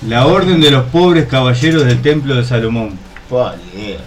[0.07, 2.99] La orden de los pobres caballeros del templo de Salomón.
[3.31, 3.97] Vale.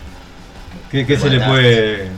[0.91, 2.09] ¿Qué, qué se le puede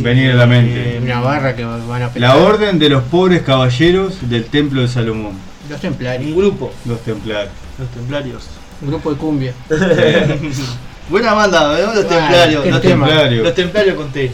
[0.00, 0.98] venir a la mente?
[1.02, 2.10] Una barra que van a.
[2.16, 5.34] La orden de los pobres caballeros del templo de Salomón.
[5.70, 6.30] Los templarios.
[6.32, 6.72] Un grupo.
[6.84, 7.52] Los templarios.
[7.78, 8.48] Los templarios.
[8.82, 9.52] Un grupo de cumbia.
[11.08, 11.82] Buena banda, ¿eh?
[11.82, 12.66] Los Bueno, templarios.
[12.66, 13.44] Los templarios.
[13.44, 14.30] Los templarios con T.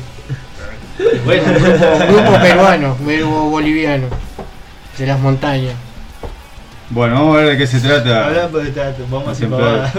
[1.24, 4.06] Bueno, Un grupo, un grupo peruano, verbo boliviano.
[4.98, 5.74] De las montañas.
[6.92, 8.26] Bueno, vamos a ver de qué se trata.
[8.26, 9.92] hablando de teatro, vamos a pavada.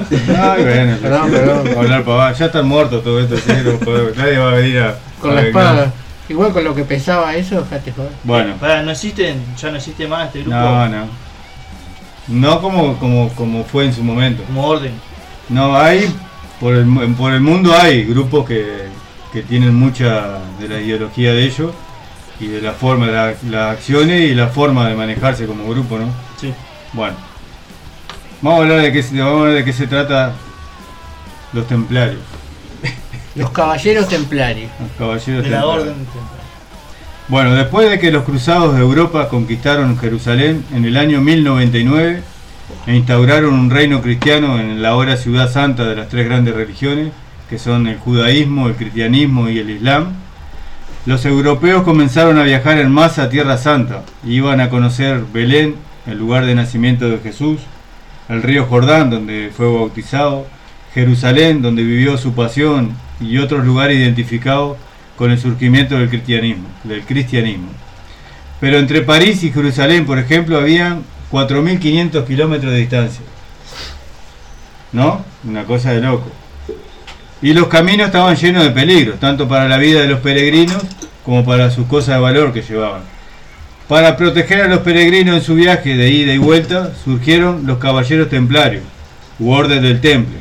[0.54, 1.78] Ay, bueno, Perdón, perdón.
[1.78, 2.32] Hablar pavada.
[2.34, 3.52] Ya están muertos todos estos, ¿sí?
[3.66, 4.96] No podemos- nadie va a venir a.
[5.20, 5.64] Con a la vengar.
[5.66, 5.94] espada.
[6.30, 8.12] Igual con lo que pesaba eso, dejate joder.
[8.24, 11.06] Bueno, Pará, no existen, ya no existe más este grupo no, no.
[12.28, 14.44] No como, como, como fue en su momento.
[14.44, 14.94] como orden.
[15.50, 16.14] No, hay,
[16.60, 16.86] por el,
[17.18, 18.86] por el mundo hay grupos que,
[19.34, 21.72] que tienen mucha de la ideología de ellos
[22.40, 25.98] y de la forma, de la- las acciones y la forma de manejarse como grupo,
[26.00, 26.06] ¿no?
[26.94, 27.16] Bueno,
[28.42, 30.34] vamos a hablar de qué, se- vamos a hablar de qué se trata
[31.54, 32.20] los templarios,
[33.36, 34.70] Los caballeros templarios.
[34.80, 35.82] los caballeros De la templarios.
[35.88, 35.96] orden.
[37.30, 42.22] Bueno, después de que los cruzados de Europa conquistaron Jerusalén en el año 1099
[42.86, 47.12] e instauraron un reino cristiano en la ahora ciudad santa de las tres grandes religiones,
[47.50, 50.14] que son el judaísmo, el cristianismo y el islam,
[51.06, 55.76] los europeos comenzaron a viajar en masa a Tierra Santa y iban a conocer Belén,
[56.06, 57.60] el lugar de nacimiento de Jesús,
[58.30, 60.48] el río Jordán, donde fue bautizado,
[60.94, 64.78] Jerusalén, donde vivió su pasión, y otros lugares identificados
[65.18, 67.70] con el surgimiento del cristianismo, del cristianismo.
[68.60, 73.24] Pero entre París y Jerusalén, por ejemplo, habían 4.500 kilómetros de distancia.
[74.92, 75.24] ¿No?
[75.44, 76.32] Una cosa de loco.
[77.42, 80.82] Y los caminos estaban llenos de peligros, tanto para la vida de los peregrinos
[81.26, 83.13] como para sus cosas de valor que llevaban.
[83.88, 88.30] Para proteger a los peregrinos en su viaje de ida y vuelta, surgieron los caballeros
[88.30, 88.84] templarios,
[89.40, 90.38] u orden del temple,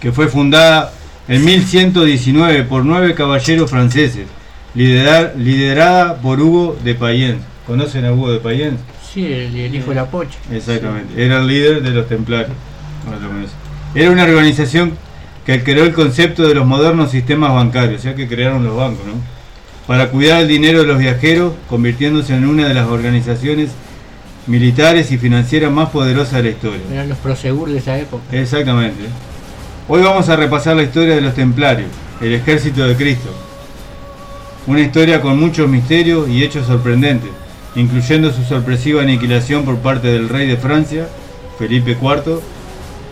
[0.00, 0.92] que fue fundada
[1.28, 4.26] en 1119 por nueve caballeros franceses,
[4.74, 7.42] liderar- liderada por Hugo de Payens.
[7.66, 8.80] ¿Conocen a Hugo de Payens?
[9.12, 10.38] Sí, el, el hijo de la pocha.
[10.50, 12.52] Exactamente, era el líder de los templarios.
[13.94, 14.92] Era una organización
[15.44, 19.04] que creó el concepto de los modernos sistemas bancarios, o sea que crearon los bancos,
[19.06, 19.37] ¿no?
[19.88, 23.70] Para cuidar el dinero de los viajeros, convirtiéndose en una de las organizaciones
[24.46, 26.80] militares y financieras más poderosas de la historia.
[26.92, 28.22] Eran los prosegur de esa época.
[28.30, 29.04] Exactamente.
[29.88, 31.88] Hoy vamos a repasar la historia de los templarios,
[32.20, 33.30] el ejército de Cristo.
[34.66, 37.30] Una historia con muchos misterios y hechos sorprendentes,
[37.74, 41.08] incluyendo su sorpresiva aniquilación por parte del rey de Francia,
[41.58, 42.40] Felipe IV,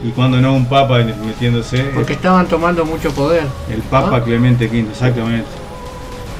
[0.05, 3.45] y cuando no un papa metiéndose, Porque estaban tomando mucho poder.
[3.73, 4.23] el papa ¿Ah?
[4.23, 5.47] Clemente V, exactamente.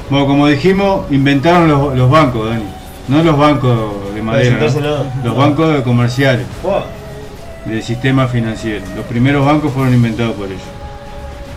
[0.09, 2.63] Bueno, como dijimos, inventaron los, los bancos, Dani.
[3.07, 4.55] No los bancos de madera,
[5.23, 6.45] los bancos comerciales
[7.65, 8.83] del sistema financiero.
[8.95, 10.61] Los primeros bancos fueron inventados por ellos.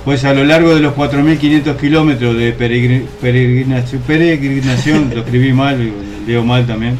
[0.04, 5.92] Pues a lo largo de los 4.500 kilómetros de peregri- peregrinación, peregrinación, lo escribí mal,
[6.26, 6.98] leo mal también,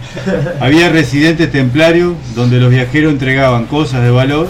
[0.60, 4.48] había residentes templarios donde los viajeros entregaban cosas de valor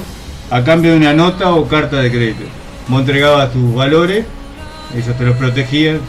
[0.50, 2.42] a cambio de una nota o carta de crédito.
[2.88, 4.24] Vos entregabas tus valores,
[4.96, 6.00] ellos te los protegían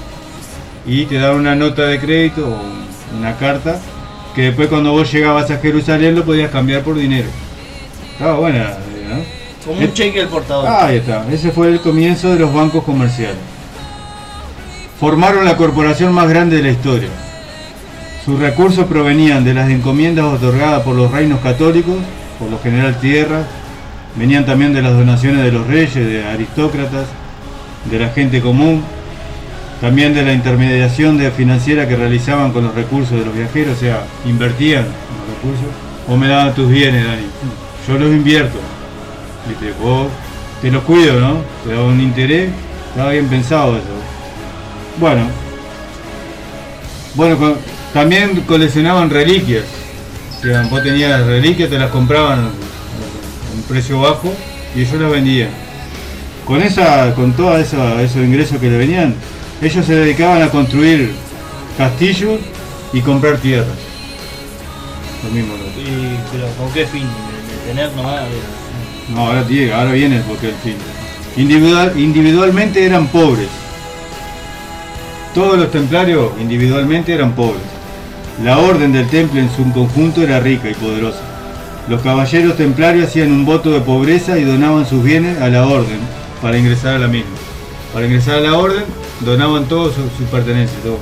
[0.86, 3.80] y te daban una nota de crédito o un- una carta
[4.36, 7.28] que después cuando vos llegabas a Jerusalén lo podías cambiar por dinero.
[8.14, 9.24] Estaba buena, la idea, ¿no?
[9.66, 10.68] Como un cheque del portador.
[10.68, 13.38] Ahí está, ese fue el comienzo de los bancos comerciales.
[15.00, 17.10] Formaron la corporación más grande de la historia.
[18.24, 21.96] Sus recursos provenían de las encomiendas otorgadas por los reinos católicos,
[22.40, 23.46] por lo general tierras,
[24.16, 27.06] venían también de las donaciones de los reyes, de aristócratas,
[27.90, 28.84] de la gente común,
[29.82, 33.80] también de la intermediación de financiera que realizaban con los recursos de los viajeros, o
[33.80, 35.68] sea, invertían los recursos,
[36.08, 37.26] o me daban tus bienes, Dani.
[37.88, 38.60] Yo los invierto.
[39.50, 40.08] Viste, vos
[40.62, 41.38] te los cuido, ¿no?
[41.66, 42.52] Te da un interés,
[42.90, 43.86] estaba bien pensado eso.
[45.00, 45.24] Bueno,
[47.16, 47.56] bueno,
[47.92, 49.64] también coleccionaban reliquias.
[50.38, 54.32] O sea, vos tenías reliquias, te las compraban a un precio bajo
[54.76, 55.50] y ellos las vendían.
[56.46, 59.16] con esa, con todos esos ingresos que le venían,
[59.62, 61.12] ellos se dedicaban a construir
[61.78, 62.40] castillos
[62.94, 63.68] y comprar tierras.
[65.24, 65.54] Lo mismo.
[65.56, 65.82] ¿no?
[65.82, 67.04] Y, pero ¿con qué fin?
[67.04, 67.08] ¿De,
[67.68, 68.22] de tener nomás?
[68.24, 70.76] de- No, ahora llega, ahora viene porque el fin.
[71.38, 73.48] Individual, individualmente eran pobres.
[75.34, 77.62] Todos los templarios individualmente eran pobres.
[78.44, 81.22] La orden del temple en su conjunto era rica y poderosa.
[81.88, 86.00] Los caballeros templarios hacían un voto de pobreza y donaban sus bienes a la orden
[86.42, 87.32] para ingresar a la misma.
[87.94, 88.84] Para ingresar a la orden
[89.22, 90.98] donaban todo su, su pertenencia, todo.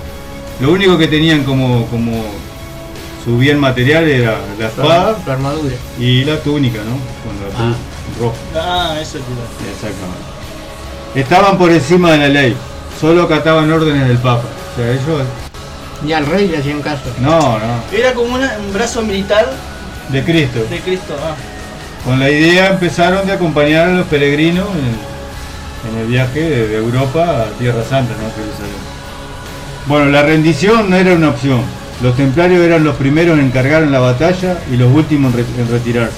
[0.61, 2.23] Lo único que tenían como, como
[3.23, 5.75] su bien material era la espada Su armadura.
[5.99, 6.91] y la túnica, ¿no?
[7.23, 7.77] Con la cruz
[8.19, 8.35] roja.
[8.55, 10.29] Ah, eso es lo Exactamente.
[11.15, 12.55] Estaban por encima de la ley,
[12.99, 14.43] solo acataban órdenes del Papa.
[14.73, 15.23] O sea, ellos.
[16.03, 17.03] Ni al rey le hacían caso.
[17.19, 17.83] No, no.
[17.97, 19.49] Era como una- un brazo militar
[20.09, 20.59] De Cristo.
[20.69, 21.15] de Cristo.
[21.21, 21.35] Ah.
[22.05, 25.08] Con la idea empezaron de acompañar a los peregrinos en,
[25.87, 28.29] en el viaje de, Europa a Tierra Santa, ¿no?
[29.87, 31.61] Bueno, la rendición no era una opción.
[32.01, 36.15] Los templarios eran los primeros en cargar en la batalla y los últimos en retirarse.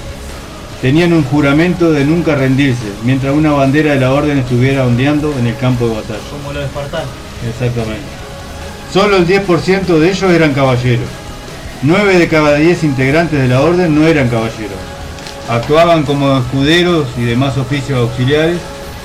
[0.81, 5.47] Tenían un juramento de nunca rendirse, mientras una bandera de la orden estuviera ondeando en
[5.47, 6.19] el campo de batalla.
[6.31, 7.09] Como los espartanos.
[7.47, 8.01] Exactamente.
[8.91, 11.07] Solo el 10% de ellos eran caballeros.
[11.83, 14.77] 9 de cada 10 integrantes de la orden no eran caballeros.
[15.49, 18.57] Actuaban como escuderos y demás oficios auxiliares.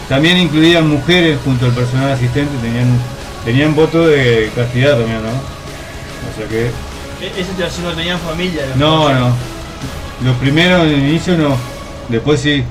[0.08, 2.86] También incluían mujeres junto al personal asistente, tenían,
[3.44, 5.28] tenían voto de castidad también, ¿no?
[5.30, 6.66] O sea que...
[6.66, 8.62] E- Ese te- si no tenían familia.
[8.76, 9.28] No, caballeros.
[9.28, 10.26] no.
[10.28, 11.56] Los primeros en el inicio no.
[12.08, 12.62] Después sí.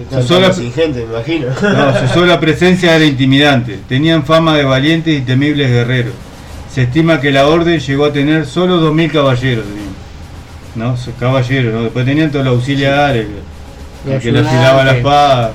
[0.00, 1.46] Estaban sola- gente, me imagino.
[1.62, 3.78] No, su sola presencia era intimidante.
[3.88, 6.12] Tenían fama de valientes y temibles guerreros.
[6.72, 9.64] Se estima que la orden llegó a tener solo 2.000 caballeros.
[10.76, 10.96] ¿No?
[10.96, 11.82] Sus caballeros, ¿no?
[11.82, 13.26] Después tenían todos los auxiliares,
[14.06, 15.52] el Los que le afilaba la espada.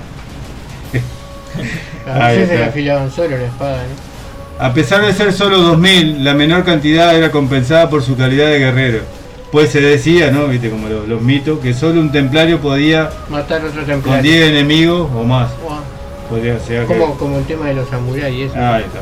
[2.08, 2.70] A Ahí veces se le está.
[2.72, 4.66] afilaban solo la espada, ¿no?
[4.66, 8.60] A pesar de ser solo 2.000, la menor cantidad era compensada por su calidad de
[8.60, 9.00] guerrero.
[9.52, 10.48] Pues se decía, ¿no?
[10.48, 14.22] Viste como los, los mitos, que solo un templario podía Matar a otro con templario.
[14.32, 15.50] 10 enemigos o más.
[16.30, 18.56] Podría ser que- Como, como el tema de los samuráis y eso.
[18.56, 19.00] Ahí está.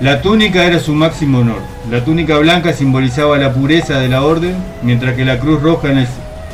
[0.00, 1.58] La túnica era su máximo honor.
[1.90, 5.88] La túnica blanca simbolizaba la pureza de la orden, mientras que la cruz roja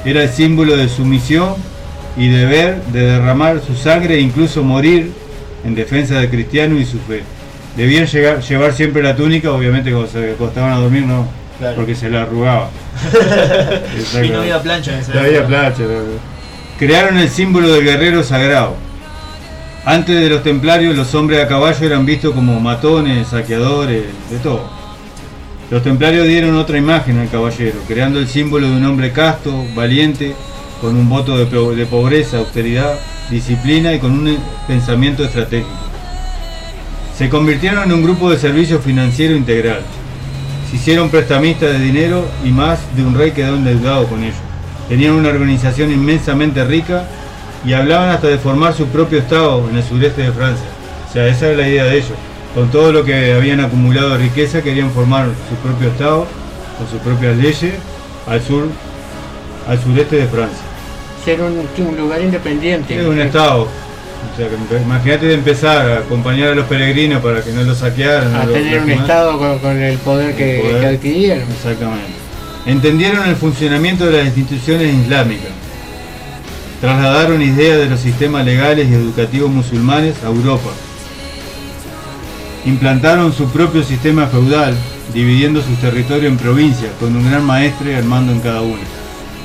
[0.05, 1.55] era el símbolo de sumisión
[2.17, 5.13] y deber de derramar su sangre e incluso morir
[5.67, 7.23] en defensa del cristiano y su fe.
[7.77, 11.27] Debían llegar- llevar siempre la túnica, obviamente cuando se acostaban a dormir no,
[11.59, 11.77] Claro.
[11.77, 12.71] porque se la arrugaba.
[14.25, 15.83] Y no había plancha en esa No había plancha.
[16.79, 18.75] Crearon el símbolo del guerrero sagrado.
[19.85, 24.69] Antes de los templarios, los hombres a caballo eran vistos como matones, saqueadores, de todo.
[25.71, 30.35] Los templarios dieron otra imagen al caballero, creando el símbolo de un hombre casto, valiente,
[30.81, 31.47] con un voto de,
[31.77, 32.95] de pobreza, austeridad,
[33.31, 35.71] disciplina y con un pensamiento estratégico.
[37.17, 39.81] Se convirtieron en un grupo de servicio financiero integral.
[40.71, 44.37] Se hicieron prestamistas de dinero y más de un rey quedó endeudado con ellos.
[44.89, 47.05] Tenían una organización inmensamente rica
[47.65, 50.67] y hablaban hasta de formar su propio estado en el sureste de Francia.
[51.09, 52.13] O sea, esa era la idea de ellos.
[52.55, 56.27] Con todo lo que habían acumulado de riqueza querían formar su propio estado
[56.79, 57.75] con sus propias leyes
[58.27, 58.69] al sur,
[59.67, 60.66] al sureste de Francia.
[61.27, 63.01] Ser un, un lugar independiente.
[63.01, 63.63] Es un estado.
[63.63, 64.47] O sea,
[64.81, 68.33] imagínate de empezar a acompañar a los peregrinos para que no los saquearan.
[68.33, 70.81] A tener un estado con, con el poder que, poder.
[70.81, 71.51] que adquirieron.
[71.51, 72.13] Exactamente.
[72.65, 75.51] Entendieron el funcionamiento de las instituciones islámicas.
[76.81, 80.71] Trasladaron ideas de los sistemas legales y educativos musulmanes a Europa.
[82.67, 84.77] Implantaron su propio sistema feudal,
[85.13, 88.83] dividiendo sus territorios en provincias, con un gran maestre al mando en cada una.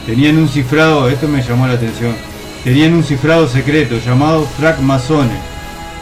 [0.06, 2.16] Tenían un cifrado, esto me llamó la atención,
[2.64, 5.32] tenían un cifrado secreto llamado francmasone,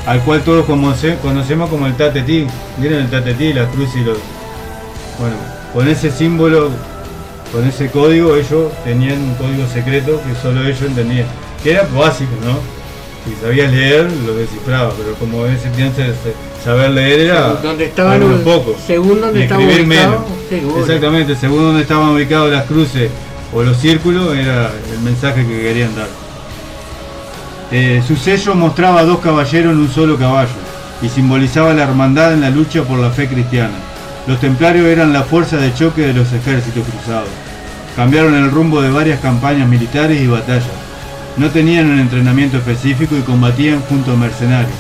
[0.08, 2.48] al cual todos conoce- conocemos como el tatetí.
[2.78, 4.18] ¿Vieron el tatetí, la cruz y los...
[5.20, 5.36] Bueno,
[5.74, 6.70] con ese símbolo,
[7.52, 11.26] con ese código, ellos tenían un código secreto que solo ellos entendían.
[11.62, 12.58] Que era básico, ¿no?
[13.26, 18.24] Si sabías leer, lo descifraba, pero como en ese se- saber leer era Donde estaban
[18.24, 18.76] un- pocos.
[18.88, 20.26] según donde Y estaba escribir ubicado, menos.
[20.50, 20.80] seguro.
[20.86, 23.12] Exactamente, según donde estaban ubicados las cruces
[23.54, 26.08] o los círculos, era el mensaje que querían dar.
[27.72, 30.50] Eh, su sello mostraba a dos caballeros en un solo caballo
[31.02, 33.76] y simbolizaba la hermandad en la lucha por la fe cristiana.
[34.28, 37.30] Los templarios eran la fuerza de choque de los ejércitos cruzados.
[37.96, 40.70] Cambiaron el rumbo de varias campañas militares y batallas.
[41.38, 44.78] No tenían un entrenamiento específico y combatían junto a mercenarios.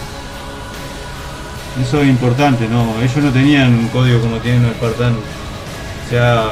[1.82, 3.01] Eso es importante, ¿no?
[3.01, 5.20] Ellos no tenían un código como tienen los espartanos.
[5.20, 6.49] O sea,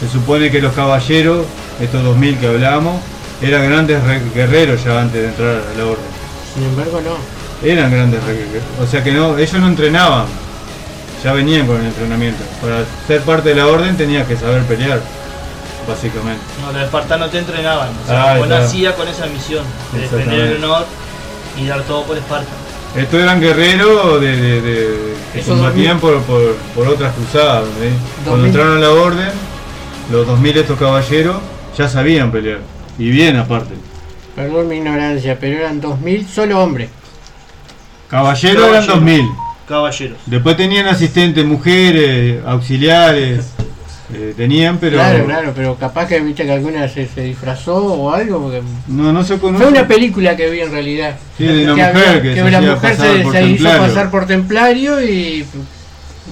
[0.00, 1.46] se supone que los caballeros,
[1.80, 3.00] estos 2000 que hablábamos,
[3.42, 6.04] eran grandes re- guerreros ya antes de entrar a la orden.
[6.54, 7.66] Sin embargo, no.
[7.68, 8.62] Eran grandes guerreros.
[8.82, 10.26] O sea que no, ellos no entrenaban.
[11.24, 12.42] Ya venían con el entrenamiento.
[12.60, 15.00] Para ser parte de la orden tenías que saber pelear.
[15.88, 16.42] Básicamente.
[16.64, 17.88] No, los espartanos te entrenaban.
[18.04, 20.84] O sea, Ah, vos nacías con esa misión de defender el honor
[21.56, 22.46] y dar todo por Esparta.
[22.96, 27.64] Estos eran guerreros de, de- de- que combatían por, por, por otras cruzadas.
[27.82, 27.92] ¿eh?
[28.24, 28.46] Cuando 2000.
[28.46, 29.28] entraron a la orden,
[30.10, 31.36] los 2000 estos caballeros
[31.76, 32.60] ya sabían pelear.
[32.98, 33.74] Y bien aparte.
[34.34, 36.90] Perdón mi ignorancia, pero eran 2000 solo hombres.
[38.08, 38.94] Caballeros eran Caballero.
[38.94, 39.26] 2000.
[39.68, 40.18] Caballeros.
[40.26, 43.46] Después tenían asistentes, mujeres, auxiliares.
[44.14, 44.96] eh, tenían, pero.
[44.98, 48.42] Claro, claro, pero capaz que viste que alguna se, se disfrazó o algo.
[48.42, 48.62] Porque...
[48.86, 49.64] No, no se conoce.
[49.64, 51.16] Fue una película que vi en realidad.
[51.36, 54.10] Sí, de una mujer que se la hacía mujer pasar se, por se hizo pasar
[54.10, 55.44] por templario y.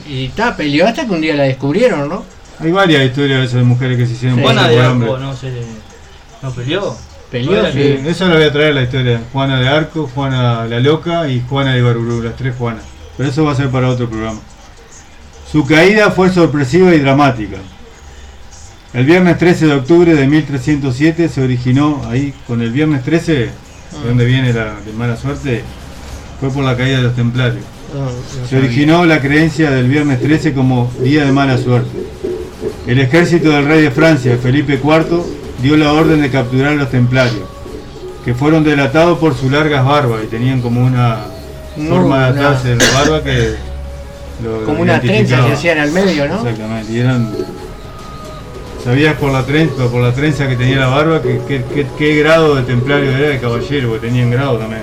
[0.08, 2.24] Y ta, peleó hasta que un día la descubrieron, ¿no?
[2.60, 4.44] Hay varias historias de esas de mujeres que se hicieron Sí.
[4.44, 5.20] pasar Juana de por Arco, hombres.
[5.20, 5.52] no sé.
[6.42, 6.96] ¿No peleó?
[7.30, 7.98] Peleó, sí.
[8.06, 9.20] Eso lo voy a traer la historia.
[9.32, 12.84] Juana de Arco, Juana la Loca y Juana de Barburú, las tres Juanas.
[13.16, 14.40] Pero eso va a ser para otro programa.
[15.50, 17.56] Su caída fue sorpresiva y dramática.
[18.92, 23.50] El viernes 13 de octubre de 1307 se originó ahí, con el viernes 13, de
[24.06, 25.62] donde viene la de mala suerte,
[26.38, 27.64] fue por la caída de los templarios.
[27.92, 28.08] No
[28.48, 31.90] Se originó la creencia del viernes 13 como día de mala suerte.
[32.86, 35.22] El ejército del rey de Francia, Felipe IV,
[35.62, 37.42] dio la orden de capturar a los templarios,
[38.24, 41.18] que fueron delatados por sus largas barbas y tenían como una
[41.88, 43.54] forma de atarse de la barba que
[44.42, 46.36] lo Como una trenza que hacían al medio, ¿no?
[46.40, 47.30] Exactamente, y eran...
[48.84, 52.16] Sabías por la trenza, por la trenza que tenía la barba que, que- que- qué
[52.16, 54.82] grado de templario era de caballero, porque tenían grado también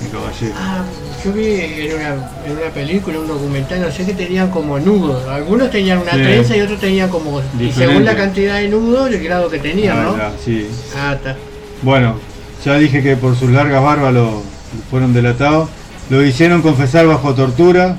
[0.00, 0.52] de caballero.
[0.58, 0.82] Ah,
[1.24, 2.08] yo vi en una,
[2.46, 5.26] en una película, un documental, no sé que tenían como nudos.
[5.28, 6.18] Algunos tenían una Sí.
[6.18, 7.40] trenza y otros tenían como.
[7.58, 10.16] Y según la cantidad de nudos, el grado que tenían, Ah, ¿no?
[10.18, 10.68] ya, sí.
[10.96, 11.36] Ah, está.
[11.82, 12.16] Bueno,
[12.64, 14.42] ya dije que por sus largas barbas lo, lo
[14.90, 15.68] fueron delatados.
[16.10, 17.96] Lo hicieron confesar bajo tortura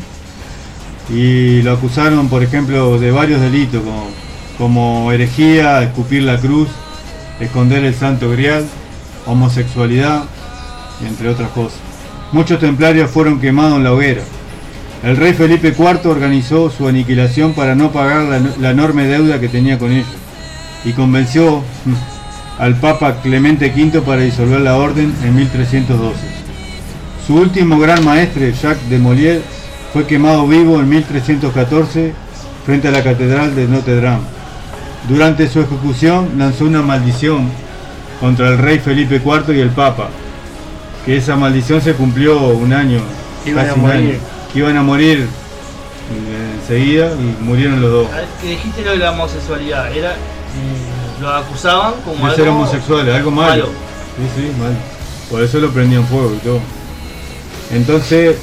[1.09, 4.07] y lo acusaron, por ejemplo, de varios delitos como,
[4.57, 6.69] como herejía, escupir la cruz,
[7.39, 8.65] esconder el santo grial,
[9.25, 10.23] homosexualidad,
[11.07, 11.79] entre otras cosas.
[12.31, 14.21] Muchos templarios fueron quemados en la hoguera.
[15.03, 19.77] El rey Felipe IV organizó su aniquilación para no pagar la, enorme deuda que tenía
[19.77, 20.07] con ellos
[20.83, 26.15] y convenció mm, al Papa Clemente V para disolver la orden en 1312.
[27.27, 29.41] Su último gran maestre, Jacques de Molière,
[29.93, 32.13] fue quemado vivo en 1314
[32.65, 34.23] frente a la Catedral de Notre Dame.
[35.07, 37.49] Durante su ejecución lanzó una maldición
[38.19, 40.09] contra el rey Felipe IV y el Papa,
[41.05, 42.99] que esa maldición se cumplió un año,
[43.45, 43.95] Iban a morir.
[43.95, 44.19] año,
[44.51, 48.07] que iban a morir eh, enseguida y murieron los dos.
[48.41, 50.11] Que dijiste lo de la homosexualidad, era.
[50.13, 53.65] mm, lo acusaban como de ser algo homosexuales, algo malo.
[53.65, 54.73] Sí, sí, mal.
[55.29, 56.59] Por eso lo prendían fuego y todo.
[57.71, 58.35] Entonces,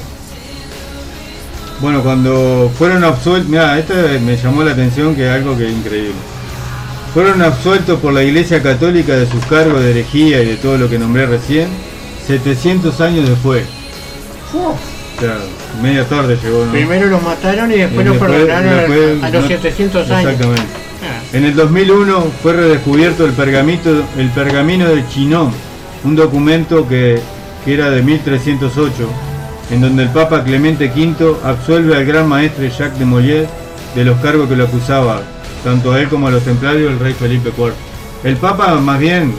[1.81, 3.95] bueno, cuando fueron absueltos, mira, esto
[4.25, 6.13] me llamó la atención que es algo que es increíble.
[7.15, 10.89] Fueron absueltos por la Iglesia Católica de sus cargos de herejía y de todo lo
[10.89, 11.69] que nombré recién,
[12.27, 13.64] 700 años después.
[14.55, 14.77] O
[15.20, 15.37] sea,
[15.83, 16.73] media tarde llegó, ¿no?
[16.73, 20.11] Primero los mataron y después Y los después- perdonaron a- después a los no- 700
[20.11, 20.31] años.
[20.33, 20.73] Exactamente.
[21.03, 25.51] Ah, En el 2001 fue redescubierto el, pergamito, el pergamino de Chinon,
[26.05, 27.18] un documento que,
[27.64, 29.09] que era de 1308,
[29.70, 33.49] en donde el Papa Clemente V absuelve al gran maestre Jacques de Mollet
[33.95, 35.23] de los cargos que lo acusaba,
[35.64, 37.73] tanto a él como a los templarios del rey Felipe IV.
[38.25, 39.33] El Papa más bien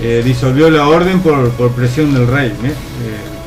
[0.00, 2.68] eh, disolvió la orden por, por presión del rey, ¿eh?
[2.68, 2.72] Eh,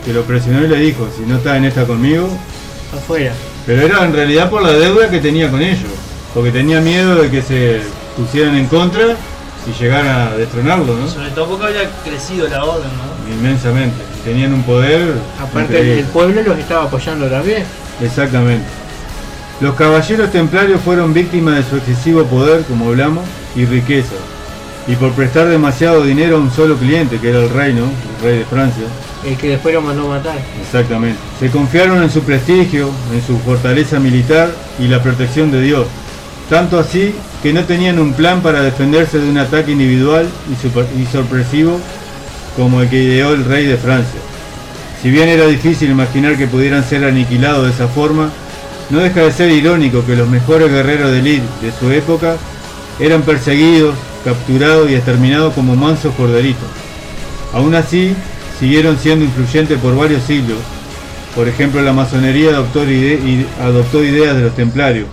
[0.05, 2.29] que lo presionó y le dijo, si no estás en esta conmigo,
[2.95, 3.33] afuera.
[3.65, 5.89] pero era en realidad por la deuda que tenía con ellos,
[6.33, 7.81] porque tenía miedo de que se
[8.15, 9.15] pusieran en contra
[9.67, 11.07] y llegaran a destronarlo, ¿no?
[11.07, 13.33] Sobre todo porque había crecido la orden, ¿no?
[13.33, 13.97] Inmensamente.
[14.23, 15.15] Tenían un poder.
[15.39, 15.99] Aparte increíble.
[15.99, 17.63] el pueblo los estaba apoyando también.
[18.01, 18.65] Exactamente.
[19.61, 23.23] Los caballeros templarios fueron víctimas de su excesivo poder, como hablamos,
[23.55, 24.15] y riqueza.
[24.87, 27.85] Y por prestar demasiado dinero a un solo cliente, que era el rey, ¿no?
[27.85, 28.83] El rey de Francia.
[29.25, 30.37] El que después lo mandó a matar.
[30.61, 31.17] Exactamente.
[31.39, 35.87] Se confiaron en su prestigio, en su fortaleza militar y la protección de Dios.
[36.49, 40.85] Tanto así que no tenían un plan para defenderse de un ataque individual y, super-
[40.95, 41.79] y sorpresivo
[42.55, 44.19] como el que ideó el rey de Francia.
[45.01, 48.29] Si bien era difícil imaginar que pudieran ser aniquilados de esa forma,
[48.91, 52.35] no deja de ser irónico que los mejores guerreros de elite de su época
[52.99, 56.67] eran perseguidos, capturados y exterminados como mansos corderitos.
[57.53, 58.13] Aún así,
[58.59, 60.57] siguieron siendo influyentes por varios siglos.
[61.35, 65.07] Por ejemplo, la masonería adoptó, ide- ide- adoptó ideas de los templarios.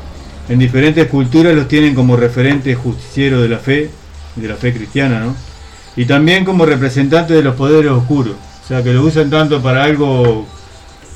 [0.49, 3.91] En diferentes culturas los tienen como referentes justicieros de la fe,
[4.35, 5.37] de la fe cristiana, ¿no?
[5.95, 8.35] Y también como representantes de los poderes oscuros.
[8.65, 10.47] O sea, que lo usan tanto para algo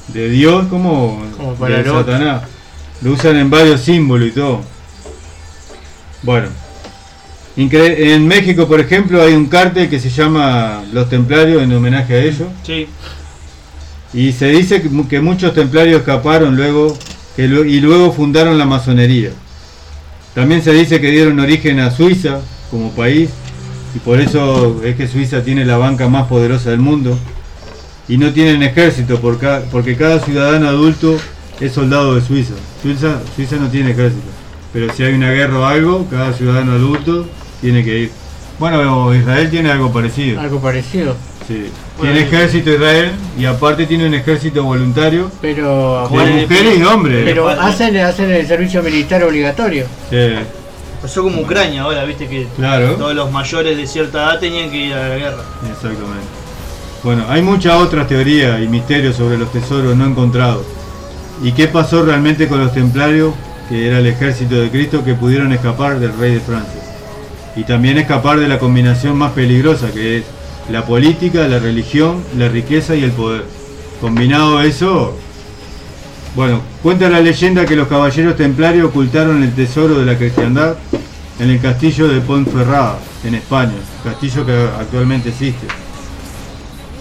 [0.09, 1.85] de Dios como, Como para de.
[1.85, 2.43] Satanás.
[3.03, 4.61] Lo usan en varios símbolos y todo.
[6.23, 6.49] Bueno.
[7.57, 12.15] Incre- En México, por ejemplo, hay un cártel que se llama Los Templarios en homenaje
[12.15, 12.49] a ellos.
[12.63, 12.87] Sí.
[14.13, 16.97] Y se dice que, mu- que muchos templarios escaparon luego
[17.35, 19.31] que y luego fundaron la masonería.
[20.35, 22.41] También se dice que dieron origen a Suiza
[22.71, 23.31] como país
[23.95, 27.19] y por eso es que Suiza tiene la banca más poderosa del mundo
[28.09, 31.17] y no tienen ejército por ca- porque cada ciudadano adulto
[31.61, 32.55] es soldado de Suiza.
[32.83, 33.21] Suiza.
[33.35, 34.23] Suiza no tiene ejército,
[34.73, 37.27] pero si hay una guerra o algo, cada ciudadano adulto
[37.61, 38.11] tiene que ir.
[38.59, 40.41] Bueno, Israel tiene algo parecido.
[40.41, 41.15] Algo parecido.
[41.47, 41.71] Sí.
[41.99, 47.23] Bueno, tiene ejército Israel y aparte tiene un ejército voluntario Pero, de mujeres y hombres.
[47.25, 49.87] pero hacen, hacen el servicio militar obligatorio.
[50.11, 50.17] Sí,
[51.01, 52.95] Pasó como Ucrania ahora, viste que Claro.
[52.95, 55.43] todos los mayores de cierta edad tenían que ir a la guerra.
[55.63, 56.27] exactamente.
[57.05, 60.65] Bueno, hay muchas otras teorías y misterios sobre los tesoros no encontrados.
[61.45, 63.35] ¿Y qué pasó realmente con los templarios,
[63.69, 66.81] que era el ejército de Cristo, que pudieron escapar del rey de Francia?
[67.57, 70.25] Y también escapar de la combinación más peligrosa, que es
[70.71, 73.45] la política, la religión, la riqueza y el poder.
[74.01, 75.17] Combinado eso,
[76.35, 80.77] bueno, cuenta la leyenda que los caballeros templarios ocultaron el tesoro de la cristiandad
[81.39, 83.73] en el castillo de Ponferrada, en España,
[84.05, 85.67] castillo que actualmente existe.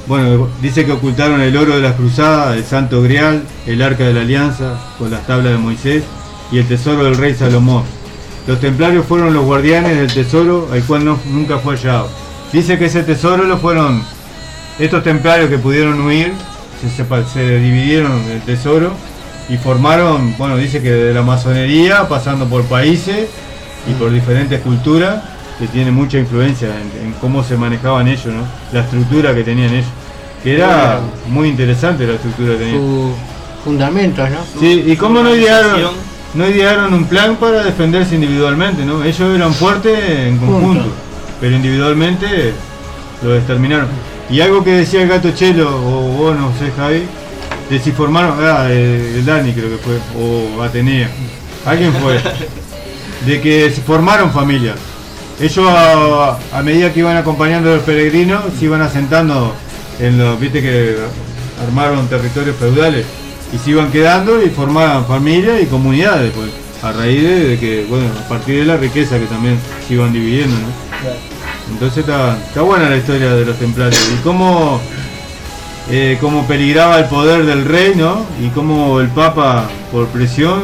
[0.07, 4.13] Bueno, dice que ocultaron el oro de las cruzadas, el santo grial, el arca de
[4.13, 6.03] la alianza, con las tablas de Moisés
[6.51, 7.83] y el tesoro del rey Salomón.
[8.47, 12.09] Los templarios fueron los guardianes del tesoro, el cual no- nunca fue hallado.
[12.53, 14.03] Dice que ese tesoro lo fueron
[14.79, 16.33] estos templarios que pudieron huir,
[16.81, 18.91] se, sepa- se dividieron el tesoro
[19.49, 23.27] y formaron, bueno, dice que de la masonería, pasando por países
[23.89, 25.23] y por diferentes culturas,
[25.59, 28.41] que tiene mucha influencia en, en cómo se manejaban ellos, ¿no?
[28.73, 29.87] La estructura que tenían ellos.
[30.43, 30.99] Que era
[31.29, 32.77] muy interesante la estructura que tenían.
[32.77, 33.11] Sus
[33.63, 34.37] fundamentos, ¿no?
[34.59, 35.91] Sí, y cómo no idearon.
[36.35, 39.03] No idearon un plan para defenderse individualmente, ¿no?
[39.03, 40.85] Ellos eran fuertes en conjunto,
[41.39, 42.53] pero individualmente
[43.23, 43.87] lo exterminaron.
[44.29, 47.03] Y algo que decía el gato Chelo, o vos no sé Javi,
[47.69, 51.09] de si formaron, ah, el Dani creo que fue, o Atenea,
[51.65, 52.19] alguien fue,
[53.25, 54.75] de que se formaron familias.
[55.39, 59.53] Ellos a, a medida que iban acompañando a los peregrinos, se iban asentando
[59.99, 60.95] en los, viste que
[61.65, 63.05] armaron territorios feudales
[63.53, 66.49] y se iban quedando y formaban familias y comunidades, pues,
[66.83, 69.57] a raíz de, de que, bueno, a partir de la riqueza que también
[69.87, 70.67] se iban dividiendo, ¿no?
[71.71, 74.79] Entonces está, está buena la historia de los templarios y cómo,
[75.89, 78.25] eh, cómo peligraba el poder del rey, ¿no?
[78.41, 80.61] Y cómo el papa, por presión,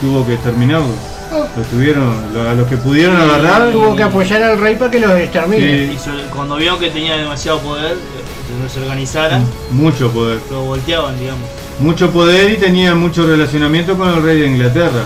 [0.00, 1.10] tuvo que exterminarlo.
[1.56, 4.98] Lo tuvieron, lo- a los que pudieron agarrar, Tuvo que apoyar al rey para que
[5.00, 5.88] los extermine.
[5.96, 5.98] Sí.
[6.10, 10.40] Y cuando vieron que tenía demasiado poder, que se organizaran, mucho poder.
[10.50, 11.48] lo volteaban, digamos.
[11.80, 15.04] Mucho poder y tenían mucho relacionamiento con el rey de Inglaterra.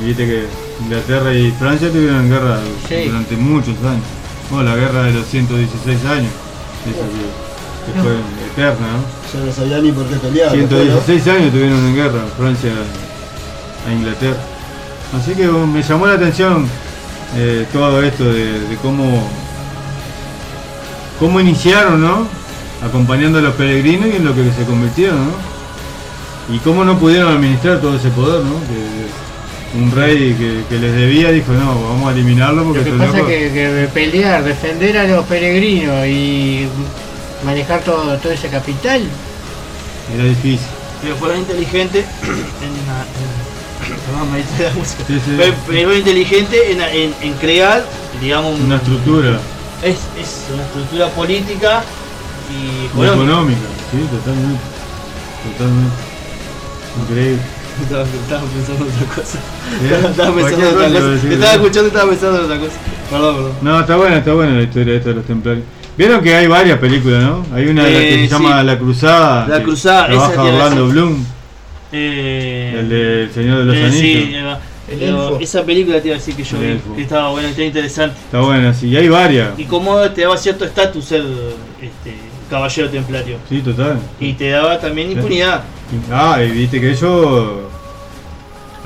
[0.00, 0.44] Y viste que
[0.82, 3.06] Inglaterra y Francia tuvieron guerra Sí.
[3.06, 4.04] durante muchos años.
[4.50, 6.32] Bueno, la guerra de los 116 años,
[6.86, 8.12] esa que, que fue
[8.52, 9.38] eterna, ¿no?
[9.40, 10.50] Ya no sabía ni por qué ¿no?
[10.50, 12.72] 116 años tuvieron en guerra Francia
[13.88, 14.38] a Inglaterra.
[15.16, 16.66] Así que um, me llamó la atención
[17.36, 19.28] eh, todo esto de, de cómo
[21.18, 22.26] cómo iniciaron, ¿no?
[22.84, 25.49] Acompañando a los peregrinos y en lo que se convirtieron, ¿no?
[26.52, 28.54] Y cómo no pudieron administrar todo ese poder, ¿no?
[28.60, 32.90] Que un rey que, que les debía dijo, no, vamos a eliminarlo porque Lo que
[32.92, 33.28] pasa es locos-".
[33.28, 36.66] que, que pelear, defender a los peregrinos y
[37.44, 39.02] manejar todo, todo ese capital,
[40.14, 40.66] era difícil.
[41.02, 43.50] Pero fueron inteligentes en, la- en-.
[45.06, 45.34] Sí, sí.
[45.36, 45.92] Pero- pero
[47.34, 47.84] crear,
[48.20, 49.38] digamos, un- Una estructura
[49.82, 51.82] es, es una estructura política
[52.50, 53.14] y y económica.
[53.14, 53.60] económica,
[53.92, 54.60] sí, totalmente.
[55.52, 56.09] Totalmente.
[57.08, 57.38] Increíble.
[57.82, 59.38] Estaba, estaba pensando en otra cosa.
[59.80, 60.04] Bien.
[60.04, 61.62] Estaba pensando en otra cosa Te estaba ¿no?
[61.62, 62.72] escuchando y estaba pensando en otra cosa.
[63.10, 63.52] Perdón, perdón.
[63.62, 65.64] No, está buena, está buena la historia esta de los templarios.
[65.96, 67.46] Vieron que hay varias películas, ¿no?
[67.54, 68.66] Hay una de las que Eh, se llama sí.
[68.66, 69.46] La Cruzada.
[69.48, 70.88] La que Cruzada, esa Trabaja Orlando.
[70.88, 71.24] Bloom,
[71.92, 74.00] Eh, el de El Señor de los eh, Anillos.
[74.00, 74.34] Sí.
[74.92, 75.38] El elfo.
[75.40, 78.16] esa película te iba a decir que yo El vi, que estaba buena, estaba interesante.
[78.24, 78.88] Está buena, sí.
[78.88, 79.50] Y hay varias.
[79.58, 81.22] Y cómo te daba cierto estatus ser
[81.80, 82.14] este,
[82.50, 83.38] caballero templario.
[83.48, 83.98] Sí, total.
[84.18, 85.62] Y te daba también impunidad.
[86.12, 87.60] Ah, y viste que ellos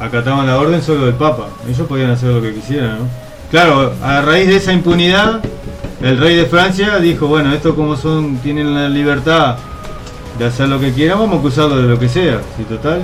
[0.01, 1.49] acataban la orden solo del Papa.
[1.69, 3.09] Ellos podían hacer lo que quisieran, ¿no?
[3.51, 5.41] Claro, a raíz de esa impunidad,
[6.03, 9.57] el rey de Francia dijo, bueno, estos como son, tienen la libertad
[10.39, 13.03] de hacer lo que quieran, vamos a acusarlo de lo que sea, sí, total.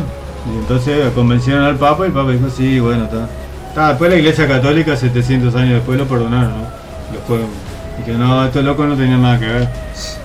[0.53, 3.29] Y entonces convencieron al Papa y el Papa dijo, sí, bueno, está.
[3.69, 6.65] Está, después la Iglesia Católica, 700 años después, lo perdonaron, ¿no?
[7.13, 7.70] Lo
[8.05, 9.69] Dije, no, estos locos no tenían nada que ver.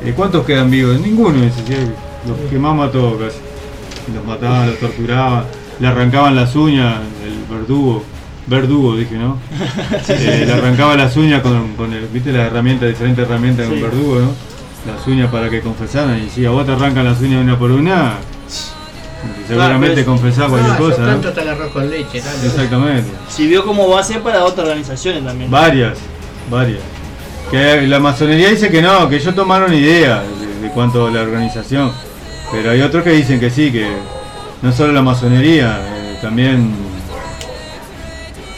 [0.03, 0.99] Eh, ¿Cuántos quedan vivos?
[0.99, 1.75] Ninguno, dice, sí,
[2.27, 3.37] los que más mató casi.
[4.13, 5.43] Los mataban, los torturaban,
[5.79, 8.03] le arrancaban las uñas, el verdugo.
[8.47, 9.37] Verdugo, dije, ¿no?
[10.09, 13.77] Eh, le arrancaba las uñas con, con el, ¿viste las herramientas, diferentes herramientas de un
[13.79, 13.83] Sí.
[13.83, 14.31] verdugo, ¿no?
[14.93, 16.23] Las uñas para que confesaran.
[16.23, 18.13] Y si a vos te arrancan las uñas una por una,
[19.47, 21.07] seguramente pero- confesás cualquier Ah, cosa, ¿no?
[21.07, 22.45] tanto hasta el arroz con leche, tanto.
[22.45, 23.09] Exactamente.
[23.29, 25.49] Sirvió como base para otras organizaciones también.
[25.49, 25.97] Varias,
[26.51, 26.81] varias.
[27.51, 31.21] Que la masonería dice que no, que ellos tomaron idea de, de cuanto a la
[31.21, 31.91] organización.
[32.51, 33.87] Pero hay otros que dicen que sí, que
[34.61, 36.71] no solo la masonería, eh, también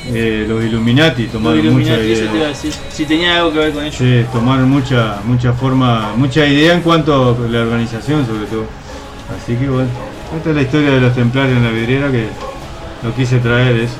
[0.07, 2.47] eh, los Illuminati Los tomaron mucha Illuminati, eso te iba a idea.
[2.47, 2.73] decir.
[2.91, 3.97] Si tenía algo que ver con ello.
[3.97, 8.65] Sí, tomaron mucha, mucha forma, mucha idea en cuanto a la organización sobre todo.
[9.35, 9.89] Así que bueno,
[10.37, 12.27] esta es la historia de los templarios en la vidriera que
[13.03, 13.91] lo quise traer es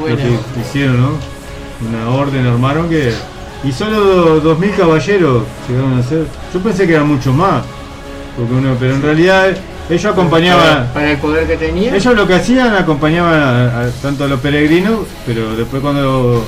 [0.00, 1.10] Muy lo que hicieron, ¿no?
[1.88, 3.12] Una orden armaron que.
[3.64, 6.26] Y solo 2.000 caballeros llegaron a ser.
[6.54, 7.62] Yo pensé que eran mucho más.
[8.36, 9.48] Porque uno, pero en realidad
[9.90, 10.64] ellos acompañaban.
[10.64, 11.94] Para, para el poder que tenía.
[11.96, 16.44] Ellos lo que hacían acompañaban a, a- tanto a los peregrinos, pero después cuando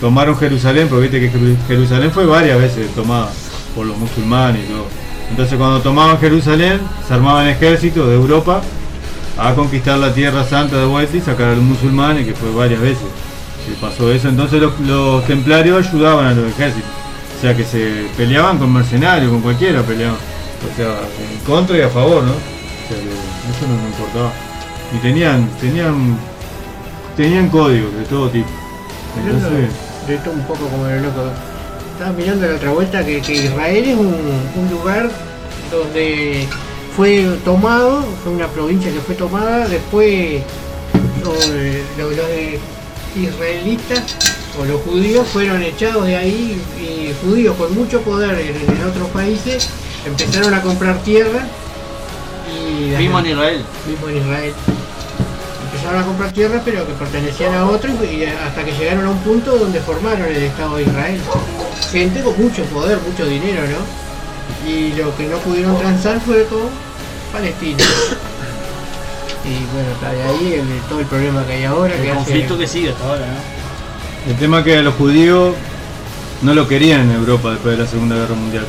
[0.00, 3.28] tomaron Jerusalén, porque viste que Jeru- Jerusalén fue varias veces tomada
[3.74, 4.86] por los musulmanes y todo.
[5.30, 8.62] Entonces cuando tomaban Jerusalén, se armaban ejércitos de Europa
[9.38, 12.80] a conquistar la tierra santa de vuelta y sacar a los musulmanes, que fue varias
[12.80, 13.04] veces.
[13.74, 16.90] Que pasó eso, entonces los, los templarios ayudaban a los ejércitos.
[17.38, 20.16] O sea que se peleaban con mercenarios, con cualquiera peleaban.
[20.16, 20.88] O sea,
[21.32, 22.32] en contra y a favor, ¿no?
[22.32, 24.30] O sea que eso no me importaba.
[24.94, 26.18] Y tenían, tenían,
[27.16, 28.48] tenían códigos de todo tipo.
[29.24, 29.70] Entonces,
[30.06, 31.22] de esto un poco como el loco.
[31.92, 34.06] Estaba mirando la otra vuelta que, que Israel es un,
[34.56, 35.10] un lugar
[35.70, 36.46] donde
[36.96, 40.42] fue tomado, fue una provincia que fue tomada, después
[41.24, 42.58] los, los- los de-
[43.16, 44.02] israelitas
[44.60, 49.08] o los judíos fueron echados de ahí y judíos con mucho poder en, en otros
[49.10, 49.68] países
[50.06, 51.46] empezaron a comprar tierra
[52.50, 53.64] y Mismo en Israel.
[53.86, 54.52] mismo en Israel.
[55.72, 59.10] Empezaron a comprar tierras pero que pertenecían a otros y, y hasta que llegaron a
[59.10, 61.20] un punto donde formaron el Estado de Israel.
[61.92, 64.68] Gente con mucho poder, mucho dinero, ¿no?
[64.70, 66.68] Y lo que no pudieron transar fue con
[67.32, 67.84] Palestina.
[69.44, 71.94] Y bueno, está de ahí el- todo el problema que hay ahora.
[71.94, 74.30] El que hace- conflicto que sigue hasta ahora, ¿no?
[74.30, 75.54] el tema es que los judíos
[76.42, 78.66] no lo querían en Europa después de la Segunda Guerra Mundial.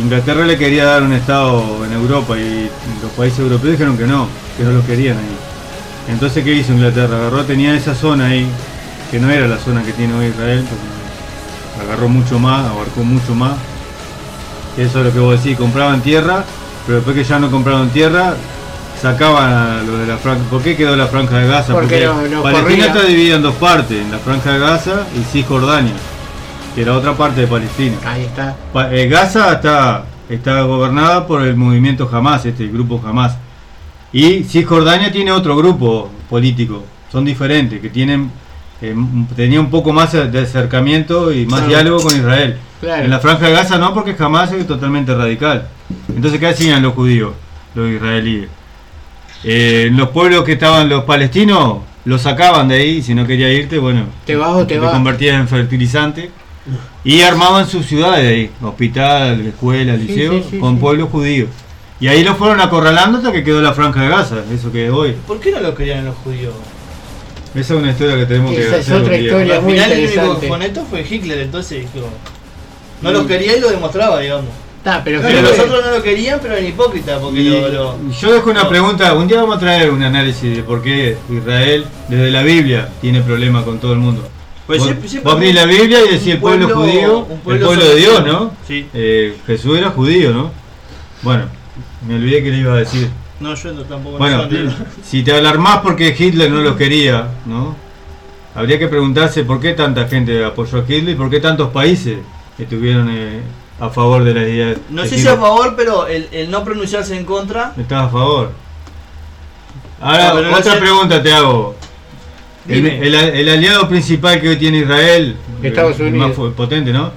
[0.00, 2.70] Inglaterra le quería dar un estado en Europa y
[3.02, 6.12] los países europeos dijeron que no, que no lo querían ahí.
[6.12, 7.16] Entonces, ¿qué hizo Inglaterra?
[7.16, 8.46] Agarró, tenía esa zona ahí,
[9.10, 13.34] que no era la zona que tiene hoy Israel, porque agarró mucho más, abarcó mucho
[13.34, 13.54] más.
[14.78, 16.44] Eso es lo que vos decís, compraban tierra,
[16.86, 18.34] pero después que ya no compraron tierra,
[19.00, 20.42] sacaban a lo de la franja.
[20.50, 21.72] ¿Por qué quedó la franja de Gaza?
[21.72, 22.86] Porque no- no Palestina corría.
[22.86, 25.92] está dividida en dos partes, en la franja de Gaza y Cisjordania,
[26.74, 27.96] que era otra parte de Palestina.
[28.04, 28.56] Ahí está.
[28.72, 33.36] Pa- eh, Gaza está, está gobernada por el movimiento Hamas, este el grupo Hamas.
[34.12, 38.30] Y Cisjordania tiene otro grupo político, son diferentes, que tienen
[38.82, 38.94] eh,
[39.36, 41.68] tenía un poco más de acercamiento y más Claro.
[41.68, 42.56] diálogo con Israel.
[42.80, 43.04] Claro.
[43.04, 45.68] En la franja de Gaza no, porque Hamas es totalmente radical.
[46.08, 47.32] Entonces, ¿qué hacían los judíos,
[47.74, 48.48] los israelíes?
[49.44, 53.52] Eh, en los pueblos que estaban los palestinos, los sacaban de ahí, si no quería
[53.52, 54.92] irte, bueno, Te vas o te vas.
[54.92, 56.30] convertías en fertilizante.
[57.04, 60.80] Y armaban sus ciudades ahí, hospital, escuela, Sí, liceo, sí, sí, con sí.
[60.80, 61.48] pueblos judíos.
[61.98, 64.92] Y ahí los fueron acorralando hasta que quedó la franja de Gaza, eso que es
[64.92, 65.16] hoy.
[65.26, 66.54] ¿Por qué no lo querían los judíos?
[67.54, 69.56] Esa es una historia que tenemos que Esa es hacer otra historia.
[69.56, 72.06] Al muy final el único que fue Hitler, entonces dijo,
[73.02, 74.50] no lo quería y lo demostraba, digamos.
[74.80, 77.68] Está, pero Pero creo los otros no lo querían, pero eran hipócritas, porque Y lo,
[77.68, 81.18] lo- yo dejo una pregunta, un día vamos a traer un análisis de por qué
[81.30, 84.26] Israel desde la Biblia tiene problemas con todo el mundo.
[84.66, 87.32] Pues vos, siempre- siempre vos abrís la Biblia y decís el pueblo, pueblo- judío, un
[87.32, 88.52] el pueblo pueblo de Dios, ¿no?
[88.66, 88.86] Sí.
[88.94, 90.50] Eh, Jesús era judío, ¿no?
[91.22, 91.44] Bueno,
[92.08, 93.10] me olvidé que le iba a decir.
[93.38, 94.72] No, yo no- tampoco Bueno, no
[95.04, 97.76] si te alarmás porque Hitler no lo quería, ¿no?
[98.54, 102.16] Habría que preguntarse por qué tanta gente apoyó a Hitler y por qué tantos países
[102.58, 103.40] estuvieron eh,
[103.80, 104.74] a favor de la idea.
[104.90, 107.72] No sé si a favor, pero el, el no pronunciarse en contra.
[107.78, 108.52] ¿Estás a favor?
[110.00, 111.74] Ahora, No, pero no otra sé- pregunta te hago.
[112.68, 112.98] El, Dime.
[113.06, 116.38] el- el aliado principal que hoy tiene Israel, Estados el Unidos.
[116.38, 117.10] más potente, ¿no?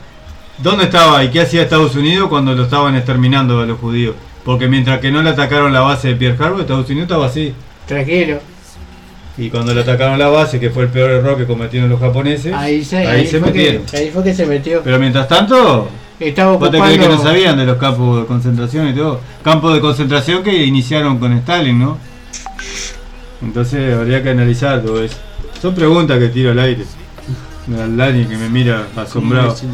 [0.57, 4.15] ¿Dónde estaba y qué hacía Estados Unidos cuando lo estaban exterminando a los judíos?
[4.45, 7.53] Porque mientras que no le atacaron la base de Pearl Harbor, Estados Unidos estaba así.
[7.87, 8.39] Tranquilo.
[9.37, 12.53] Y cuando le atacaron la base, que fue el peor error que cometieron los japoneses,
[12.53, 13.83] Ahí se, ahí ahí se fue que, metieron.
[13.93, 14.81] ahí fue que se metió.
[14.83, 16.95] Pero mientras tanto, Estaba ¿vos te ocupando.
[16.95, 19.19] crees que no sabían de los campos de concentración y todo?
[19.43, 21.97] Campos de concentración que iniciaron con Stalin, ¿no?
[23.41, 25.17] Entonces habría que analizar todo eso.
[25.61, 26.85] Son preguntas que tiro al aire.
[27.81, 29.55] Al Dani que me mira asombrado.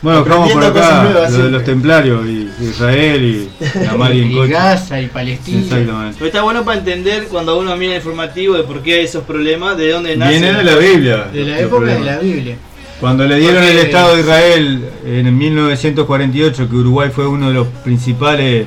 [0.00, 1.50] Bueno, vamos por acá, lo de siempre.
[1.50, 3.50] los templarios y Israel y
[3.84, 4.46] la mar y en Y.
[4.48, 5.60] Gaza y Palestina.
[5.60, 6.14] Exactamente.
[6.18, 9.24] Pero está bueno para entender cuando uno mira el informativo de por qué hay esos
[9.24, 10.38] problemas, de dónde nace.
[10.38, 11.16] Viene de la Biblia.
[11.32, 12.56] De la época de la Biblia.
[13.00, 17.54] Cuando le dieron Porque- el Estado de Israel en 1948, que Uruguay fue uno de
[17.54, 18.66] los principales,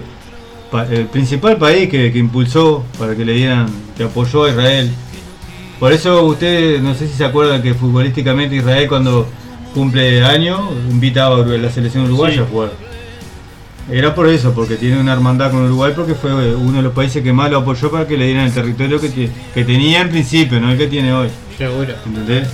[0.71, 3.67] pa- el principal país que, que impulsó para que le dieran,
[3.97, 4.89] que apoyó a Israel.
[5.79, 9.27] Por eso usted, no sé si se acuerdan que futbolísticamente Israel cuando
[9.73, 12.41] cumple año invitaba a la selección uruguaya Sí.
[12.41, 12.71] a jugar.
[13.91, 17.21] Era por eso, porque tiene una hermandad con Uruguay, porque fue uno de los países
[17.23, 20.61] que más lo apoyó para que le dieran el territorio que, que tenía en principio,
[20.61, 21.27] no el que tiene hoy.
[21.57, 21.93] Seguro.
[22.05, 22.47] ¿Entendés?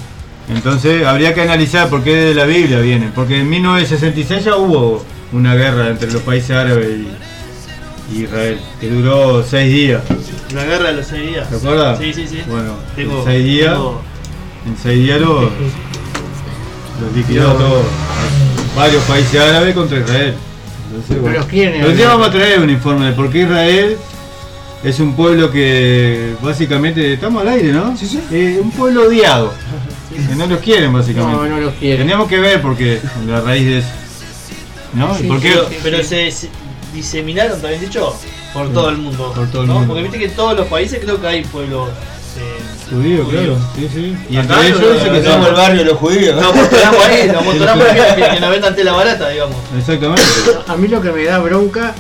[0.49, 3.11] Entonces habría que analizar por qué de la Biblia viene.
[3.13, 5.03] Porque en 1966 ya hubo
[5.33, 10.01] una guerra entre los países árabes y, y Israel, que duró seis días.
[10.53, 11.49] La guerra de los seis días.
[11.49, 11.99] ¿Te acuerdas?
[11.99, 12.41] Sí, sí, sí.
[12.47, 14.01] Bueno, Tengo- en seis días, tengo-
[14.67, 15.41] en seis días los,
[17.01, 17.85] los liquidó todos.
[18.75, 20.33] Varios países árabes contra Israel.
[20.89, 21.85] Entonces, No los quieren.
[21.85, 23.97] un día vamos a traer un informe de por qué Israel
[24.83, 27.97] es un pueblo que básicamente estamos al aire, ¿no?
[27.97, 28.21] Sí, sí.
[28.31, 29.53] Eh, un pueblo odiado.
[30.29, 31.35] Que no los quieren básicamente.
[31.37, 31.99] No, no los quieren.
[31.99, 33.87] Teníamos que ver porque la raíz de eso.
[34.93, 35.15] ¿No?
[35.17, 35.53] Sí, ¿Y por qué?
[35.83, 36.49] Pero, se, se
[36.93, 38.15] diseminaron, también dicho,
[38.53, 39.31] por todo el mundo.
[39.35, 39.73] Por todo el ¿no?
[39.75, 39.87] mundo.
[39.89, 41.89] Porque viste que en todos los países creo que hay pueblos.
[42.39, 42.57] eh,
[42.89, 43.43] Judío, judíos.
[43.43, 43.57] claro.
[43.75, 44.17] Sí, sí.
[44.29, 46.35] Y Acá ellos no, dice que Somos el barrio de los judíos.
[46.41, 49.57] Nos amontonamos ahí, nos amontonamos que, que, que nos vendan tela barata, digamos.
[49.77, 50.23] Exactamente.
[50.67, 51.93] A mí lo que me da bronca,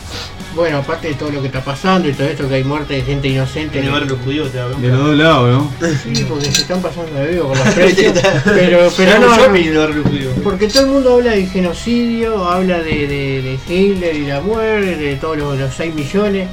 [0.57, 3.03] bueno, aparte de todo lo que está pasando y todo esto, que hay muerte de
[3.03, 3.77] gente inocente.
[3.79, 4.75] En el barrio de los judíos te hablo.
[4.77, 5.87] De los dos lados, ¿no?
[6.03, 8.13] Sí, porque se están pasando de vivo con los precios.
[8.43, 13.59] pero, pero no, barrio porque todo el mundo habla de genocidio, habla de, de, de
[13.69, 16.49] Hitler y la muerte, de todos los, los 6 millones.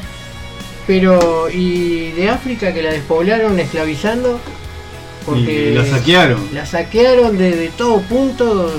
[0.87, 4.39] Pero, y de África que la despoblaron esclavizando,
[5.25, 6.49] porque Y la saquearon.
[6.53, 8.71] la saquearon de, de todo punto.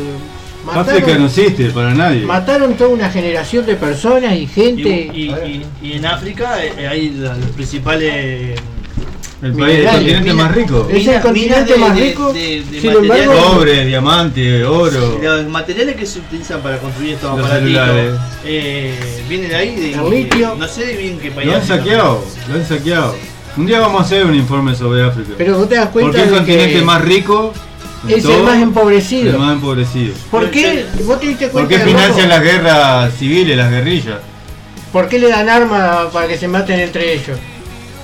[0.73, 2.21] África no Mataron, existe para nadie.
[2.25, 5.09] mataron toda una generación de personas y gente.
[5.13, 8.59] y, y- y en África eh, hay la- los principales.
[9.41, 10.87] El país, el continente mina- más rico.
[10.91, 12.33] Es el continente de- más de- rico.
[12.33, 15.19] de- de sin embargo, Cobre, diamante, oro.
[15.21, 18.13] Los materiales que se utilizan para construir estos Los aparatitos celulares.
[18.45, 18.93] eh,
[19.29, 20.55] vienen de ahí, de, El litio.
[20.57, 21.47] no sé de bien qué país.
[21.49, 23.15] Lo han saqueado, lo han saqueado.
[23.57, 25.31] Un día vamos a hacer un informe sobre África.
[25.37, 27.53] pero vos te das cuenta Porque es el de continente que más rico.
[28.07, 29.31] Es el más empobrecido.
[29.31, 30.13] El más empobrecido.
[30.31, 30.85] ¿Por qué?
[31.05, 34.19] ¿Vos te diste ¿Por cuenta qué de financian las guerras civiles, las guerrillas?
[34.91, 37.37] ¿Por qué le dan armas para que se maten entre ellos?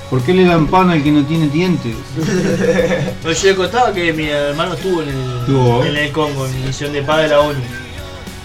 [0.09, 1.95] ¿Por qué le dan pan al que no tiene dientes?
[3.23, 5.85] Pero yo le contaba que mi hermano estuvo en el, Estuvo.
[5.85, 7.59] en el Congo, en misión de paz de la ONU.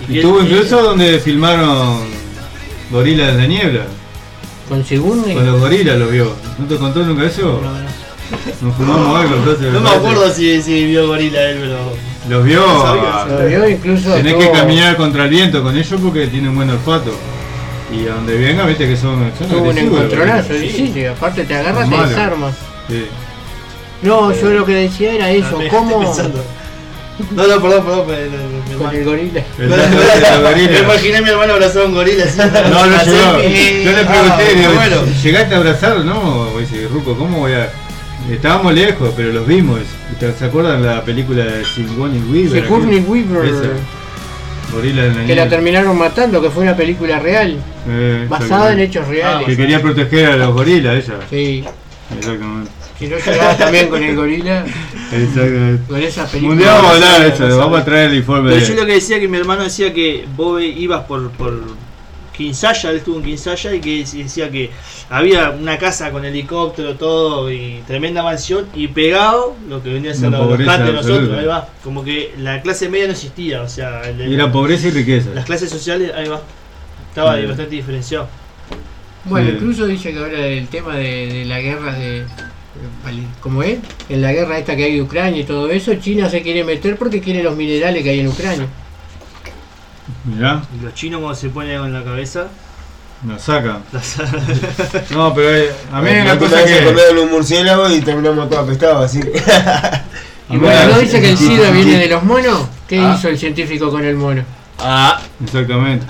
[0.08, 2.02] Y estuvo incluso donde filmaron
[2.90, 3.86] Gorilas de la Niebla.
[4.68, 5.34] Con Sigourney.
[5.34, 6.34] Con los gorilas lo vio.
[6.58, 7.60] ¿No te contó nunca eso?
[7.62, 7.95] No, no.
[8.60, 9.72] Nos fumamos algo, entonces.
[9.72, 11.76] No me acuerdo si, si vio gorila él, pero.
[12.28, 12.60] Los vio.
[12.66, 14.14] No sabía, a- Lo vio incluso.
[14.14, 17.12] Tenés todo- que caminar contra el viento con ellos porque tienen buen olfato.
[17.92, 19.30] Y a donde venga, viste que son.
[19.38, 22.10] son Tuvo un encontronazo, los sí, sí, aparte te agarras, te malos.
[22.10, 22.54] desarmas.
[22.88, 23.06] Sí.
[24.02, 26.14] No, yo lo que decía era eso, También cómo.
[27.34, 28.06] No, no, perdón, perdón.
[28.08, 29.42] me- me- me- con el gorila.
[29.58, 32.38] El dato de los Me imaginé a mi hermano abrazado a un gorila así.
[32.38, 33.40] No, no llegó.
[33.40, 34.96] Yo le ah, pregunté, digo, bueno.
[35.22, 36.04] ¿llegaste a abrazarlo?
[36.04, 37.70] No, dice, Ruco, ¿cómo voy a.?
[38.30, 39.80] Estábamos lejos, pero los vimos.
[40.38, 42.62] ¿Se acuerdan la película de Sigourney Weaver?
[42.64, 43.68] Sigourney Weaver, Esa.
[44.72, 47.56] Gorila en la que la terminaron matando, que fue una película real,
[47.88, 49.46] Eh, basada en hechos reales.
[49.46, 51.14] Que quería proteger a los gorilas, ella.
[51.30, 51.64] Sí,
[52.18, 52.70] Exactamente.
[52.98, 54.64] si no llegabas también con el gorila,
[55.12, 55.82] Exactamente.
[55.88, 56.52] con esa película.
[56.52, 58.66] Un día vamos a hablar de eso, vamos a traer el informe Pero de.
[58.66, 61.52] yo lo que decía que mi hermano decía que vos ibas por, por
[62.36, 64.70] Kinsaya, él estuvo en Kinsaya y que decía que
[65.10, 70.14] había una casa con helicóptero, todo y tremenda mansión y pegado lo que venía a
[70.14, 71.68] ser Una los de nosotros, ahí va.
[71.82, 75.30] Como que la clase media no existía, o sea, el- Y era pobreza y riqueza.
[75.34, 76.40] las clases sociales, ahí va.
[77.08, 78.28] Estaba ahí bastante diferenciado.
[79.24, 82.24] Bueno, incluso dice que ahora del tema de, de la guerra de.
[83.40, 83.78] ¿Cómo es?
[84.08, 86.96] En la guerra esta que hay de Ucrania y todo eso, China se quiere meter
[86.96, 88.66] porque quiere los minerales que hay en Ucrania.
[90.24, 92.46] Mirá, Y los chinos cuando se ponen en la cabeza,
[93.24, 93.78] nos saca.
[95.10, 96.84] No, pero eh, a mí La una cosa se que.
[96.84, 99.20] comieron un murciélago y terminamos todos apestados así.
[100.48, 102.68] Y bueno, ¿no dice que el SIDA viene de los monos?
[102.86, 103.16] ¿Qué Ah.
[103.18, 104.44] hizo el científico con el mono?
[104.78, 106.06] Ah, Exactamente.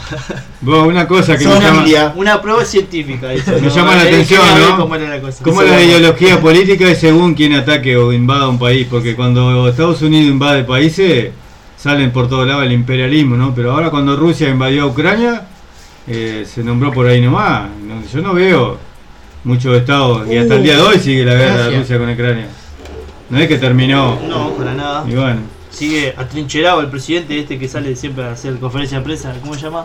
[0.60, 3.32] Vos, una cosa que me Son llama, una prueba científica.
[3.32, 3.68] eso, Me ¿no?
[3.74, 4.77] llama la atención, ¿no?
[4.77, 5.43] cómo era la cosa.
[5.43, 8.86] ¿Cómo la ideología política es según quien ataque o invada un país?
[8.90, 11.31] Porque cuando Estados Unidos invade países,
[11.77, 13.55] salen por todos lados el imperialismo, ¿no?
[13.55, 15.47] Pero ahora cuando Rusia invadió a Ucrania,
[16.07, 17.69] eh, se nombró por ahí nomás.
[17.86, 18.78] No, yo no veo
[19.44, 21.78] muchos estados, y hasta el día de hoy sigue la guerra de.
[21.78, 22.48] Rusia con Ucrania.
[23.31, 24.19] No es que terminó.
[24.28, 25.05] No, para nada.
[25.09, 25.40] Y bueno,
[25.70, 29.35] Sigue atrincherado el presidente este que sale siempre a hacer conferencia de prensa.
[29.43, 29.85] ¿Cómo se llama?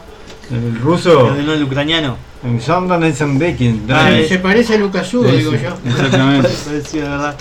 [0.50, 1.36] el ruso.
[1.36, 2.18] El, no, el ucraniano.
[3.90, 4.28] Ah, Se- eh.
[4.28, 5.78] Se parece a Sí, digo yo.
[5.86, 6.50] Exactamente.
[6.66, 7.36] Parecido, de verdad.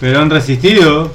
[0.00, 1.12] Pero han resistido.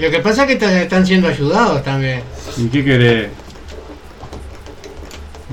[0.00, 2.22] Lo que pasa es que están siendo ayudados también.
[2.56, 3.28] ¿Y qué querés?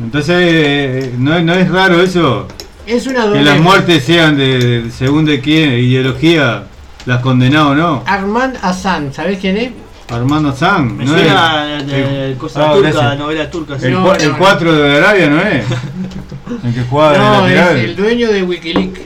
[0.01, 2.47] Entonces, eh, ¿no, no es raro eso?
[2.85, 3.43] Es una Que doble.
[3.43, 6.63] las muertes sean de, de según de qué ideología
[7.05, 8.03] las condenado o no.
[8.05, 9.71] Armand Hassan, ¿sabés quién es?
[10.09, 10.95] Armando San.
[10.95, 11.87] Me ¿no suena es?
[11.87, 13.77] de, El- cosa Ah, turca, novela turca.
[13.77, 13.87] sí.
[13.87, 14.37] El, No, cua- no, el no.
[14.37, 15.65] 4 de Arabia, ¿no es?
[16.63, 19.01] El que jugaba de No, es el dueño de Wikileaks.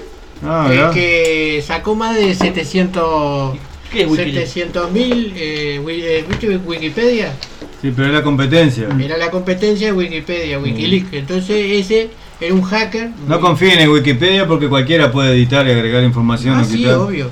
[0.46, 3.58] Ah, el que sacó más de 700
[3.92, 4.50] ¿Qué es Wikileaks?
[4.52, 7.34] 700 mil eh, wi- eh, ¿viste Wikipedia
[7.82, 8.88] Sí, pero es la competencia.
[9.04, 12.10] era la competencia de Wikipedia Wikileaks entonces ese
[12.40, 16.58] era un hacker No confíen en Wikipedia porque cualquiera puede editar y agregar información.
[16.60, 16.96] ah sí quitar.
[16.96, 17.30] obvio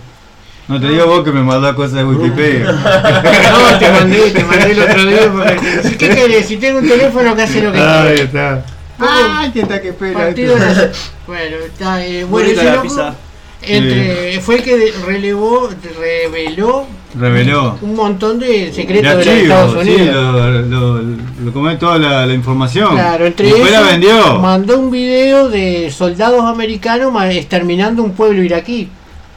[0.68, 2.66] No te digo vos que me mandás cosas de Wikipedia.
[2.72, 6.88] no te mandé te mandé el otro día porque si qué querés si tengo un
[6.88, 8.66] teléfono que hace lo que Ahí quiere está.
[9.00, 10.30] Ah, ¿quién está que espera?
[10.30, 10.92] la-
[11.26, 13.14] bueno está eh, bueno ese loco
[13.62, 15.70] entre, fue el que relevó
[16.00, 16.86] reveló
[17.20, 17.78] Reveló.
[17.82, 21.02] un montón de secretos de, Estados sí, Unidos lo, lo,
[21.44, 22.94] lo comé toda la, la información.
[22.94, 24.40] Claro, entre Después la vendió.
[24.40, 28.90] mandó un video de soldados americanos exterminando un pueblo iraquí.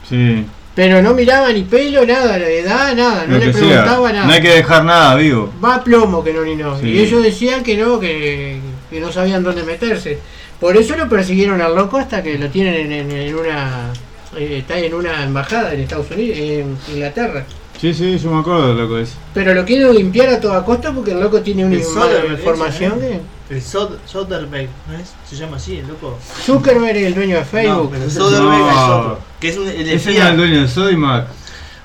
[0.07, 0.45] Sí,
[0.75, 3.53] Pero no miraba ni pelo, nada, la edad, nada, no le sea.
[3.53, 4.25] preguntaba nada.
[4.27, 5.51] No hay que dejar nada vivo.
[5.63, 6.79] Va a plomo que no ni no.
[6.79, 6.87] Sí.
[6.89, 8.59] Y ellos decían que no, que,
[8.89, 10.19] que no sabían dónde meterse.
[10.59, 13.91] Por eso lo persiguieron al loco hasta que lo tienen en, en- en una
[14.37, 17.45] eh, está en una embajada en Estados Unidos, en Inglaterra.
[17.79, 19.13] Sí, sí, yo me acuerdo de lo que es.
[19.33, 23.21] Pero lo quieren limpiar a toda costa porque el loco tiene una información ese, de
[23.57, 25.13] El Sod- Soderbergh, ¿no es?
[25.29, 26.17] Se llama así, el loco.
[26.45, 27.91] Zuckerberg es el dueño de Facebook.
[27.91, 28.69] No, pero Soderbergh No.
[28.69, 29.19] es otro.
[29.41, 30.21] Que es un, el Ese espía.
[30.21, 31.27] era el dueño de Sodimac.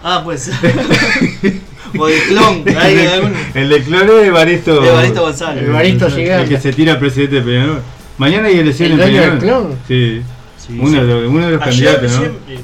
[0.05, 0.51] Ah, pues.
[1.99, 2.65] o de clon.
[2.79, 3.33] Hay el, algún.
[3.33, 4.81] de, el de Cloro de Evaristo.
[4.81, 5.65] De Evaristo González.
[5.65, 7.83] Evaristo El que se tira presidente de Peñarol.
[8.19, 9.65] Mañana hay elecciones ¿El en dueño del Peñarol.
[9.69, 9.79] clon?
[9.89, 10.23] Sí.
[10.69, 11.07] Sí, uno, sí.
[11.07, 12.24] de, uno de los Ayer, candidatos, ¿no?
[12.27, 12.59] eh, eh,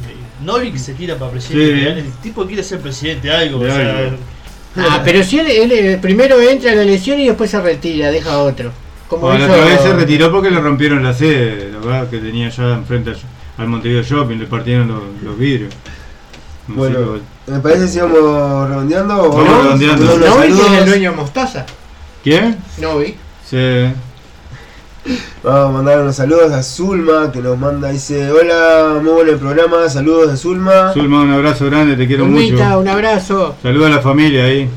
[0.44, 1.80] Novik se tira para presidente.
[1.80, 2.00] Sí.
[2.06, 3.58] El tipo quiere ser presidente de algo.
[3.60, 4.16] De o sea, algo.
[4.76, 8.10] Ah, pero si él, él, eh, primero entra a la elección y después se retira,
[8.10, 8.70] deja a otro.
[9.08, 12.18] Como Bueno, hizo- otra vez se retiró porque le rompieron la sede, la verdad, que
[12.18, 13.16] tenía ya enfrente al,
[13.58, 15.72] al Montevideo Shopping, le partieron los, los vidrios.
[16.66, 17.20] No sé, Bueno.
[17.46, 19.22] ¿me parece si vamos redondeando?
[19.22, 20.14] o Vamos redondeando.
[20.14, 21.66] unos Novik es el dueño de Mostaza.
[22.24, 22.56] ¿Quién?
[22.78, 23.16] Novik.
[23.48, 23.56] Sí.
[25.42, 29.38] Vamos a mandar unos saludos a Zulma que nos manda, dice, hola, muy bueno el
[29.38, 30.92] programa, saludos de Zulma.
[30.94, 32.78] Zulma, un abrazo grande, te quiero Zulmita, mucho.
[32.80, 33.54] un abrazo.
[33.62, 34.68] Saluda a la familia ahí.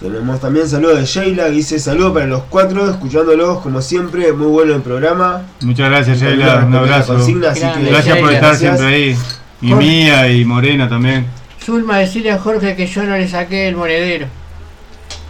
[0.00, 4.46] Tenemos también saludos de Sheila que dice saludos para los cuatro, escuchándolos como siempre, muy
[4.46, 5.42] bueno el programa.
[5.60, 7.14] Muchas gracias, Sheila, un abrazo.
[7.14, 7.84] consigna, así Grande.
[7.84, 8.78] que Gracias por estar gracias.
[8.78, 9.16] siempre ahí.
[9.60, 9.84] Y Jorge.
[9.86, 11.26] Mía y Morena también.
[11.62, 14.24] Zulma, decirle a Jorge que yo no le saqué el monedero.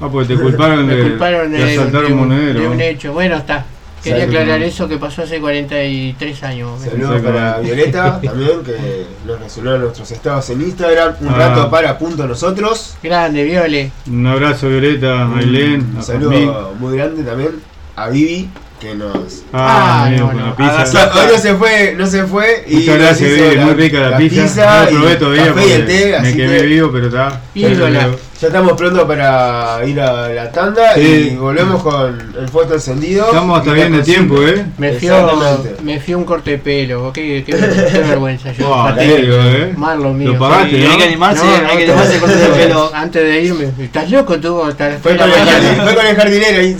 [0.01, 2.61] Ah, porque te culparon Me de, culparon de de, asaltar de un un- monedero.
[2.61, 3.13] de un hecho.
[3.13, 3.67] Bueno, está.
[4.03, 4.35] Quería Salud.
[4.37, 6.81] aclarar eso que pasó hace 43 años.
[6.83, 11.15] Saludos para Violeta también, que nos resolvió nuestros estados en Instagram.
[11.21, 11.37] Un Ah.
[11.37, 12.97] rato para punto nosotros.
[13.03, 13.91] Grande, Viole.
[14.09, 17.51] Un abrazo, Violeta, a Ailén, Un saludo muy grande también
[17.97, 18.49] a Vivi,
[18.81, 19.43] que nos.
[19.53, 20.47] Ah, Ah, amigo, no, con no.
[20.47, 21.11] la pizza.
[21.15, 22.65] Hoy no se fue, no se fue.
[22.69, 24.65] Y Muchas gracias, Vivi, muy rica la, pizza.
[24.65, 26.91] no la y probé todavía café y el porque té, me así quemé que vivo,
[26.91, 27.41] pero está.
[27.55, 28.09] Ídola.
[28.41, 31.31] Ya estamos pronto para ir a la tanda Sí.
[31.33, 33.27] y volvemos con el foto encendido.
[33.27, 34.65] Estamos hasta bien de tiempo, ¿eh?
[34.79, 35.83] Me Exactamente.
[35.83, 37.13] me fió un corte de pelo.
[37.13, 38.53] Qué, qué, qué vergüenza.
[38.53, 38.71] Yo.
[38.71, 39.17] Patético.
[39.17, 39.75] serio, ¿eh?
[39.77, 40.33] Marlon mío.
[40.33, 40.91] Lo pagaste, ¿no?
[40.91, 42.91] hay que animarse, No, hay no, que te- animarse con el pelo.
[42.95, 43.71] Antes de irme.
[43.79, 44.63] ¿Estás loco tú?
[44.63, 46.77] Hasta las Fue de con, el fue con el jardinero y.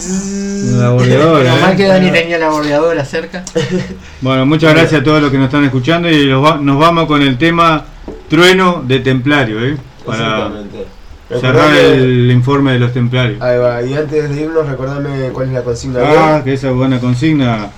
[0.79, 1.77] La bordeadora, Normal ¿eh?
[1.77, 3.45] que Dani tenía la bordeadora cerca.
[4.23, 7.07] Bueno, muchas gracias a todos los que nos están escuchando y los va- nos vamos
[7.07, 7.85] con el tema
[8.29, 9.77] Trueno de Templario, ¿eh?
[10.05, 10.87] Para Exactamente.
[11.39, 13.41] Cerrar que- el informe de los templarios.
[13.41, 16.01] Ahí va, y antes de irnos, recordame cuál es la consigna.
[16.03, 17.71] Ah, que esa es buena consigna.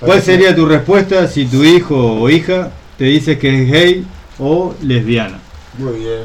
[0.00, 4.06] ¿Cuál sería tu respuesta si tu hijo o hija te dice que es gay
[4.38, 5.38] o lesbiana?
[5.78, 6.22] Muy bien.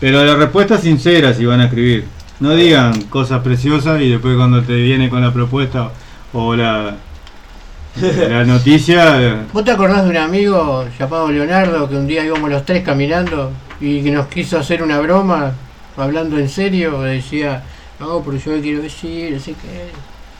[0.00, 2.04] Pero la respuesta sincera si van a escribir.
[2.40, 5.90] No digan cosas preciosas y después cuando te viene con la propuesta
[6.32, 6.96] o la,
[8.28, 9.44] la noticia...
[9.52, 13.52] ¿Vos te acordás de un amigo llamado Leonardo que un día íbamos los tres caminando
[13.80, 15.52] y que nos quiso hacer una broma,
[15.96, 17.62] hablando en serio, decía,
[18.00, 19.90] no, pero yo quiero decir, así que...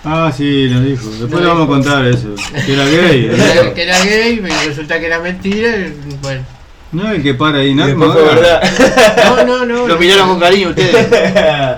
[0.05, 1.09] Ah, sí, lo dijo.
[1.11, 2.35] Después lo le vamos a contar eso.
[2.67, 3.31] Que era gay.
[3.75, 5.77] que era gay, resulta que era mentira.
[5.79, 6.45] Y, bueno.
[6.91, 9.87] No, el que para ahí, no, no, no, no.
[9.87, 11.07] Lo miraron con cariño ustedes.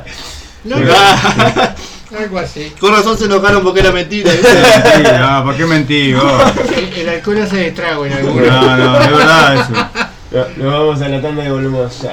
[0.64, 0.94] No, no.
[2.18, 2.72] Algo así.
[2.80, 4.32] Con razón se enojaron porque era mentira.
[4.32, 6.42] mentira no, ¿por qué mentí vos?
[6.96, 10.08] El, alcohol hace de en algún No, no, es verdad eso.
[10.30, 12.06] Lo, lo vamos a la tanda y volvemos.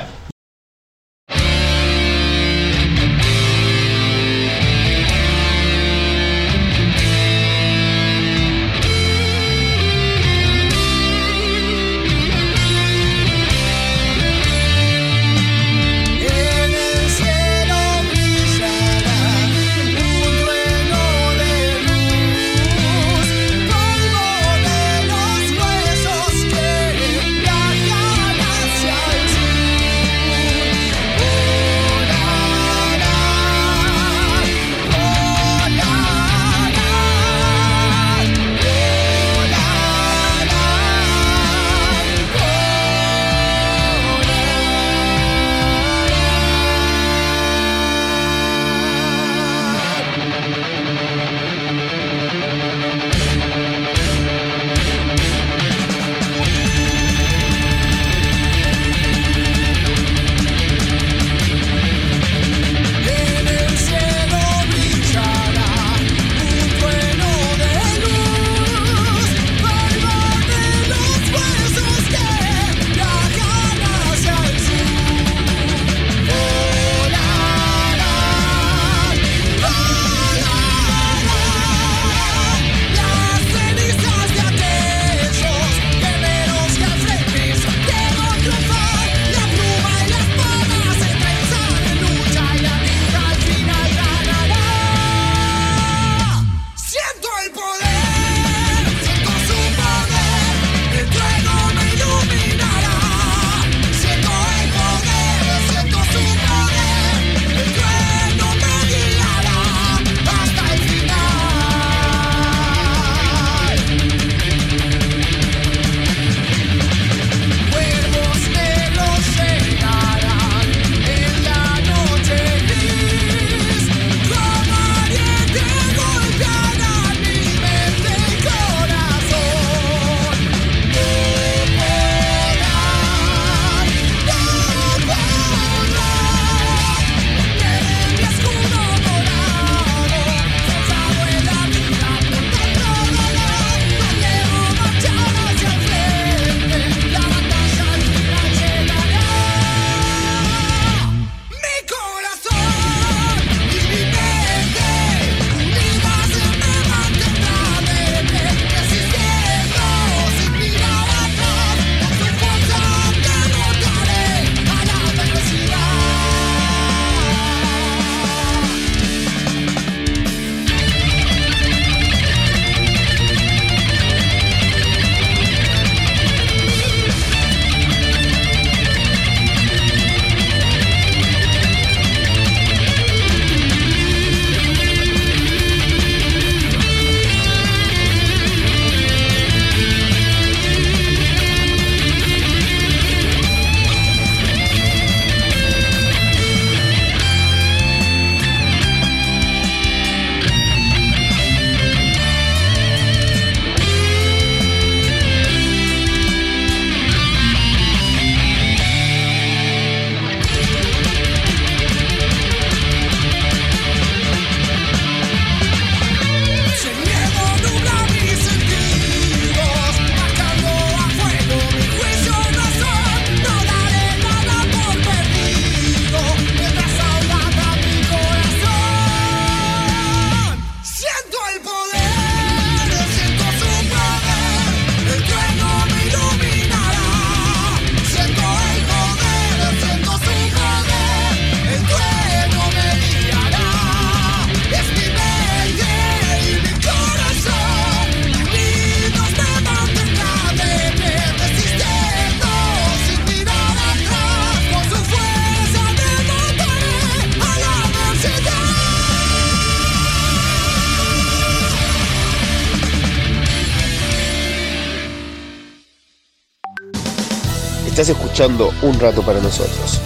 [268.01, 269.99] Estás escuchando un rato para nosotros.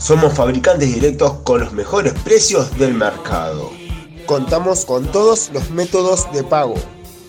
[0.00, 3.70] Somos fabricantes directos con los mejores precios del mercado.
[4.24, 6.76] Contamos con todos los métodos de pago.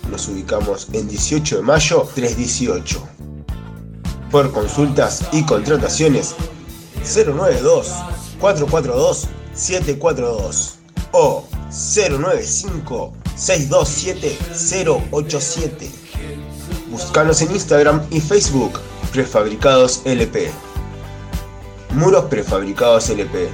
[0.09, 3.03] Nos ubicamos en 18 de mayo 318.
[4.31, 6.33] Por consultas y contrataciones
[7.03, 7.91] 092
[8.39, 10.75] 442 742
[11.11, 14.37] o 095 627
[15.11, 15.91] 087.
[16.89, 18.79] Búscanos en Instagram y Facebook
[19.11, 20.70] Prefabricados LP.
[21.93, 23.49] Muros prefabricados LP.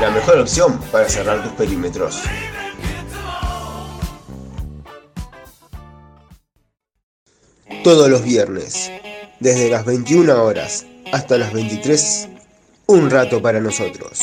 [0.00, 2.22] La mejor opción para cerrar tus perímetros.
[7.82, 8.90] Todos los viernes,
[9.40, 12.28] desde las 21 horas hasta las 23,
[12.86, 14.20] un rato para nosotros.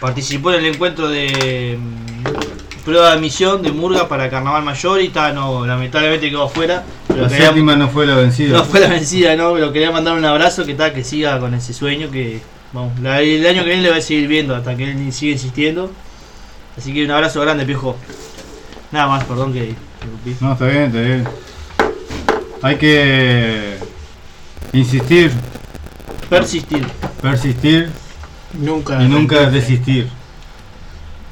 [0.00, 5.06] participó en el encuentro de mm, prueba de admisión de Murga para Carnaval Mayor y
[5.06, 6.84] está, no, lamentablemente quedó afuera.
[7.08, 8.56] Pero La quería- séptima no fue la vencida.
[8.58, 11.52] no fue la vencida, no, pero quería mandar un abrazo que tal, que siga con
[11.54, 12.40] ese sueño que
[12.72, 15.32] vamos, la- el año que viene le voy a seguir viendo hasta que él siga
[15.32, 15.90] insistiendo.
[16.80, 17.94] Así que un abrazo grande, Piojo.
[18.90, 19.74] Nada más, perdón que.
[20.40, 21.24] No, está bien, está bien.
[22.62, 23.76] Hay que
[24.72, 25.30] insistir,
[26.30, 26.86] Persistir.
[27.20, 27.90] persistir
[28.58, 29.02] Nunca.
[29.02, 30.08] y nunca desistir.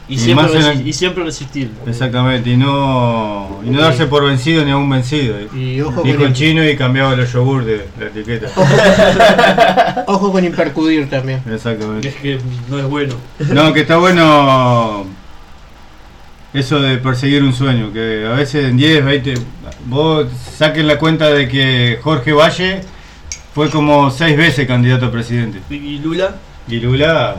[0.07, 1.71] Y, Y siempre, más en resi- el- y siempre resistir.
[1.87, 5.37] Exactamente, y no, y no darse por vencido ni a un vencido.
[5.55, 10.05] Y ojo Dijo con el el- chino y cambiaba los yogur de la etiqueta.
[10.07, 11.43] Ojo con impercudir también.
[11.51, 12.09] Exactamente.
[12.09, 12.39] Es que
[12.69, 13.15] no es bueno.
[13.53, 15.05] No, que está bueno
[16.55, 19.35] eso de perseguir un sueño, que a veces en 10, 20,
[19.87, 20.27] vos
[20.57, 22.81] saquen la cuenta de que Jorge Valle
[23.55, 25.61] fue como seis veces candidato a presidente.
[25.71, 26.37] ¿Y Lula?
[26.69, 27.37] Y Lula,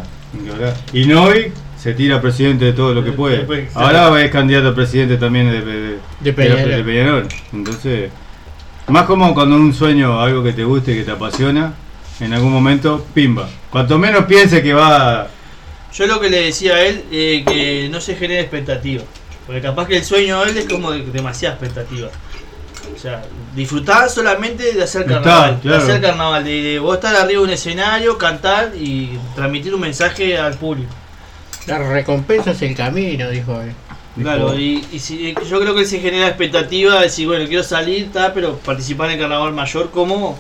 [0.94, 3.68] y Novi se tira presidente de todo lo que puede.
[3.74, 6.70] Ahora es candidato a presidente también de, de, De Peñarol.
[6.70, 7.28] de Peñarol.
[7.54, 8.12] Entonces,
[8.88, 11.74] más como cuando un sueño, algo que te guste, que te apasiona,
[12.20, 13.48] en algún momento, pimba.
[13.70, 15.28] Cuanto menos piense que va
[15.94, 19.04] Yo lo que le decía a él, eh, que no se genere expectativa.
[19.46, 22.10] Porque capaz que el sueño de él es como de- demasiada expectativa.
[22.98, 23.24] sea,
[23.56, 25.60] disfrutar solamente de hacer Está, carnaval.
[25.62, 25.78] claro.
[25.78, 29.82] De hacer carnaval, de, de vos estar arriba de un escenario, cantar y transmitir un
[29.82, 30.92] mensaje al público.
[31.66, 33.74] La recompensa es el camino, dijo él.
[34.22, 38.12] Claro, y, y si, yo creo que se genera expectativa de decir, bueno, quiero salir,
[38.12, 40.38] ta, pero participar en el carnaval mayor como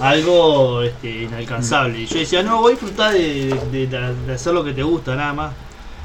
[0.00, 2.00] algo este, inalcanzable.
[2.00, 4.82] Y yo decía, no, voy a disfrutar de, de- de- de hacer lo que te
[4.82, 5.52] gusta, nada más.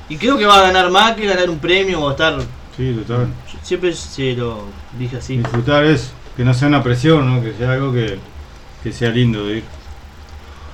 [0.09, 2.37] Y creo que va a ganar más que ganar un premio o estar.
[2.75, 3.27] Sí, total.
[3.61, 4.65] Siempre se lo
[4.97, 5.37] dije así.
[5.37, 7.41] Disfrutar es que no sea una presión, ¿no?
[7.41, 8.17] que sea algo que,
[8.83, 9.63] que sea lindo de ir.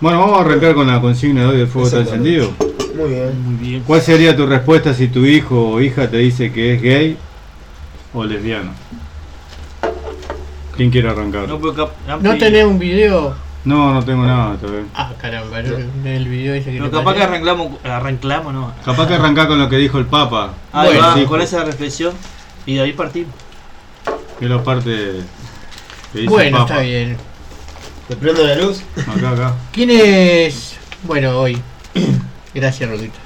[0.01, 2.51] Bueno, vamos a arrancar con la consigna de hoy del fuego está encendido.
[2.95, 3.41] Muy bien.
[3.43, 3.83] Muy bien.
[3.87, 7.17] ¿Cuál sería tu respuesta si tu hijo o hija te dice que es gay
[8.13, 8.71] o lesbiano?
[10.75, 11.47] ¿Quién quiere arrancar?
[11.47, 13.35] No, cap- No tenés un video.
[13.65, 14.83] No, no tengo nada todavía.
[14.93, 15.77] Ah, caramba, no,
[16.09, 18.73] el video ese que pero te capaz que arrancamos, arrancamos, no.
[18.83, 20.53] Capaz que arrancar con lo que dijo el Papa.
[20.73, 22.13] Ahí Bueno, va, con esa reflexión.
[22.65, 23.33] Y de ahí partimos.
[24.39, 26.73] Que la parte que dice el Bueno, Papa.
[26.73, 27.17] está bien.
[28.09, 28.81] ¿Te prendo la luz?
[29.15, 29.53] Acá, acá.
[29.71, 30.75] ¿Quién es?
[31.03, 31.57] Bueno, hoy.
[32.53, 33.19] Gracias, Rodito.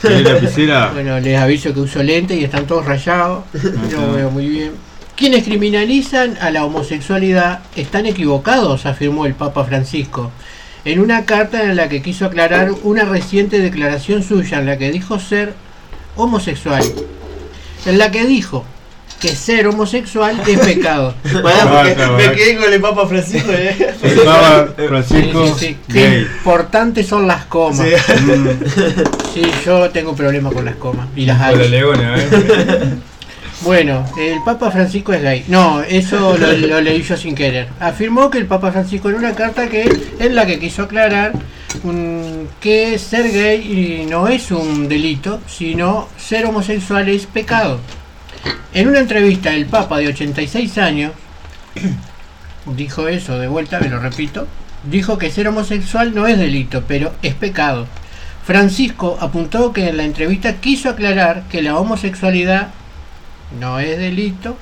[0.00, 0.90] ¿Querés lapicera?
[0.94, 3.44] Bueno, les aviso que uso lente y están todos rayados.
[3.92, 4.72] No veo muy bien.
[5.16, 10.30] Quienes criminalizan a la homosexualidad están equivocados, afirmó el Papa Francisco,
[10.84, 14.90] en una carta en la que quiso aclarar una reciente declaración suya en la que
[14.90, 15.54] dijo ser
[16.16, 16.82] homosexual.
[17.86, 18.64] En la que dijo
[19.20, 21.14] que ser homosexual es pecado.
[21.44, 23.52] Basta, me quedé con el Papa Francisco.
[23.52, 23.94] eh.
[24.02, 25.76] El Papa Francisco Sí, sí, sí.
[25.92, 27.86] Qué importantes son las comas.
[27.86, 28.48] Mm,
[29.32, 31.68] Sí, yo tengo problemas con las comas y las con la H.
[31.70, 32.28] leona, ¿eh?
[33.64, 35.44] Bueno, el Papa Francisco es gay.
[35.48, 37.68] No, eso lo, lo leí yo sin querer.
[37.78, 41.32] Afirmó que el Papa Francisco en una carta que en la que quiso aclarar
[42.60, 47.80] que ser gay no es un delito, sino ser homosexual es pecado.
[48.74, 51.12] En una entrevista el Papa de 86 años
[52.76, 54.46] dijo eso de vuelta, me lo repito,
[54.84, 57.86] dijo que ser homosexual no es delito, pero es pecado.
[58.44, 62.68] Francisco apuntó que en la entrevista quiso aclarar que la homosexualidad
[63.58, 64.56] no es delito,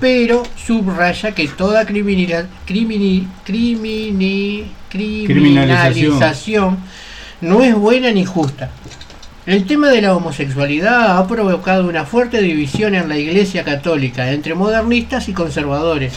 [0.00, 6.78] pero subraya que toda criminal, crimini- crimini- criminalización
[7.40, 8.70] no es buena ni justa.
[9.46, 14.54] El tema de la homosexualidad ha provocado una fuerte división en la Iglesia Católica entre
[14.54, 16.12] modernistas y conservadores.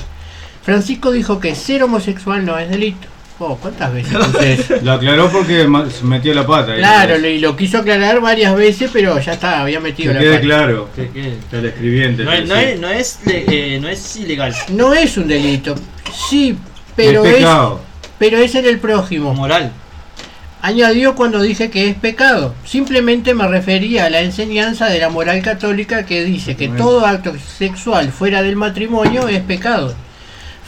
[0.63, 3.07] Francisco dijo que ser homosexual no es delito.
[3.43, 4.13] Oh, ¿cuántas veces?
[4.83, 5.67] Lo aclaró porque
[6.03, 6.75] metió la pata.
[6.75, 10.31] Claro, y lo quiso aclarar varias veces, pero ya está, había metido Que la quede
[10.33, 10.43] pata.
[10.43, 10.89] claro.
[10.95, 12.23] Que- que- El escribiente.
[12.23, 14.53] No, es, no, es, no, es, le- eh, no es ilegal.
[14.69, 15.73] No es un delito,
[16.29, 16.55] sí,
[16.95, 17.81] pero es es, pecado.
[18.19, 19.33] pero es en el prójimo.
[19.33, 19.71] Moral.
[20.61, 22.53] Añadió cuando dije que es pecado.
[22.63, 27.33] Simplemente me refería a la enseñanza de la moral católica que dice que todo acto
[27.57, 29.95] sexual fuera del matrimonio es pecado.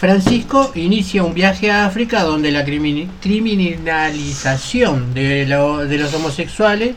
[0.04, 6.96] Francisco inicia un viaje a África donde la criminalización de, lo- de los homosexuales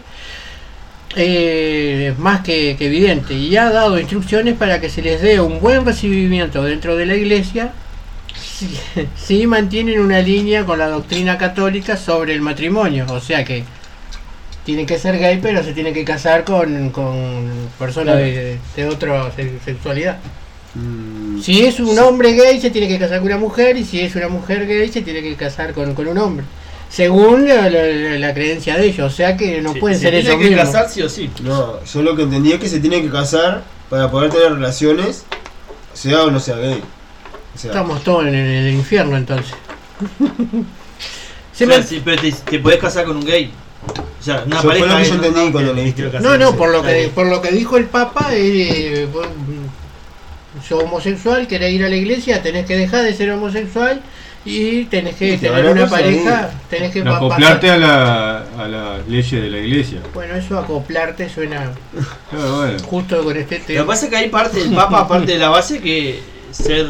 [1.14, 5.40] eh, es más que, que evidente y ha dado instrucciones para que se les dé
[5.40, 7.72] un buen recibimiento dentro de la iglesia
[8.34, 8.76] si,
[9.16, 13.06] si mantienen una línea con la doctrina católica sobre el matrimonio.
[13.10, 13.64] O sea que
[14.64, 19.30] tienen que ser gay, pero se tienen que casar con, con personas de, de otra
[19.32, 20.18] se- sexualidad.
[20.74, 21.05] Mm,
[21.42, 24.14] Si es un hombre gay, se tiene que casar con una mujer, y si es
[24.16, 26.44] una mujer gay, se tiene que casar con, con un hombre.
[26.88, 30.10] Según la, la- la creencia de ellos, o sea que no Se- pueden se ser
[30.14, 30.64] tiene ellos que mismos.
[30.66, 31.30] casar sí o sí.
[31.42, 35.24] No, yo lo que entendí es que se tiene que casar para poder tener relaciones,
[35.94, 36.82] sea o no sea gay.
[37.54, 39.52] O sea, Estamos todos en el, infierno entonces.
[41.52, 43.50] Se O sea, me- sí, pero te, te podés casar con un gay.
[44.20, 45.24] O sea, una Eso fue pareja lo que yo ¿no?
[45.26, 47.84] entendí cuando Que- casar, No, no, por lo Está que por lo que dijo el
[47.86, 49.06] Papa, eh,
[50.66, 54.00] sos homosexual, querés ir a la iglesia, tenés que dejar de ser homosexual
[54.44, 59.08] y tenés que tener una pareja, tenés que pa- Acoplarte pasar- a, la, a las
[59.08, 59.98] leyes de la iglesia.
[60.14, 61.72] Bueno, eso acoplarte suena
[62.30, 62.78] Claro, bueno.
[62.84, 63.86] justo con este Lo que tema.
[63.86, 66.20] pasa es que hay parte del Papa, aparte de la base, que
[66.52, 66.86] ser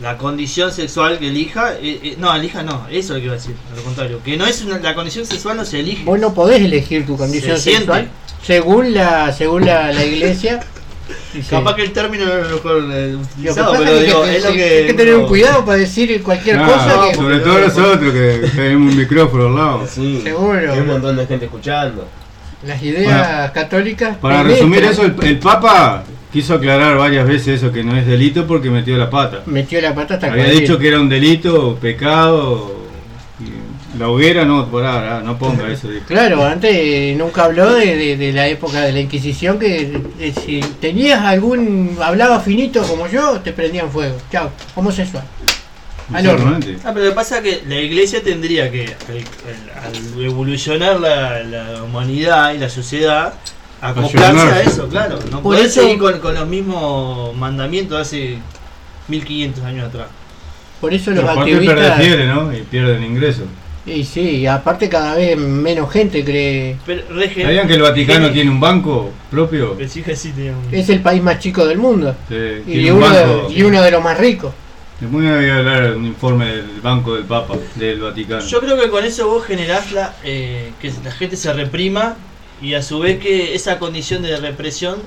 [0.00, 3.34] la condición sexual que elija, eh, eh, no, elija no, eso es lo que iba
[3.34, 6.04] a decir, a lo contrario, que no es una, la condición sexual no se elige.
[6.04, 7.80] Vos no podés elegir tu condición Se siente.
[7.86, 8.08] sexual
[8.44, 10.60] según la según la, la iglesia.
[11.48, 14.06] Capaz que el término no es lo mejor eh, Lo que utilizado, pasa pero es
[14.06, 14.84] digo, que, es lo hay que.
[14.86, 17.08] que tener un cuidado para decir cualquier Ah, cosa.
[17.08, 19.86] que- sobre todo nosotros que tenemos un micrófono al lado.
[19.86, 20.72] sí, Seguro.
[20.72, 22.06] hay un montón de gente escuchando.
[22.66, 24.16] Las ideas católicas.
[24.18, 24.70] Para penetran.
[24.70, 28.70] resumir eso, el, el Papa quiso aclarar varias veces eso que no es delito porque
[28.70, 29.42] metió la pata.
[29.46, 32.81] metió la pata hasta Había dicho que era un delito, pecado.
[33.98, 35.88] La hoguera no, por ahora, no ponga eso.
[35.88, 36.06] dijo.
[36.06, 40.32] Claro, antes eh, nunca habló de, de- de la época de la Inquisición que eh,
[40.46, 44.16] si tenías algún, hablaba finito como yo, te prendían fuego.
[44.30, 45.24] Chao, homosexual.
[46.12, 46.56] Al horno.
[46.56, 46.82] Exactamente.
[46.88, 51.82] Ah, pero lo que pasa es que la iglesia tendría que, al, evolucionar la, la
[51.82, 53.34] humanidad y la sociedad,
[53.80, 55.18] acoplarse a eso, claro.
[55.30, 58.38] No Por eso- seguir con, con los mismos mandamientos de hace
[59.08, 60.06] 1500 años atrás.
[60.80, 62.00] Por eso los Aparte pierde activistas...
[62.00, 62.52] fiebre, ¿no?
[62.56, 63.44] Y pierden ingresos.
[63.84, 66.76] Y sí, y aparte cada vez menos gente cree...
[66.86, 69.76] Pero, rege- ¿Sabían que el Vaticano tiene un banco propio?
[69.88, 72.14] Sí, que sí tenía un- Es el país más chico del mundo.
[72.28, 72.34] Sí,
[72.66, 73.48] Y tiene un uno, banco.
[73.48, 74.52] de, y uno de los más ricos.
[75.00, 78.46] Después me voy a hablar un informe del Banco del Papa, del Vaticano.
[78.46, 82.14] Yo creo que con eso vos generás la, eh, que la gente se reprima
[82.60, 84.98] y a su vez que esa condición de represión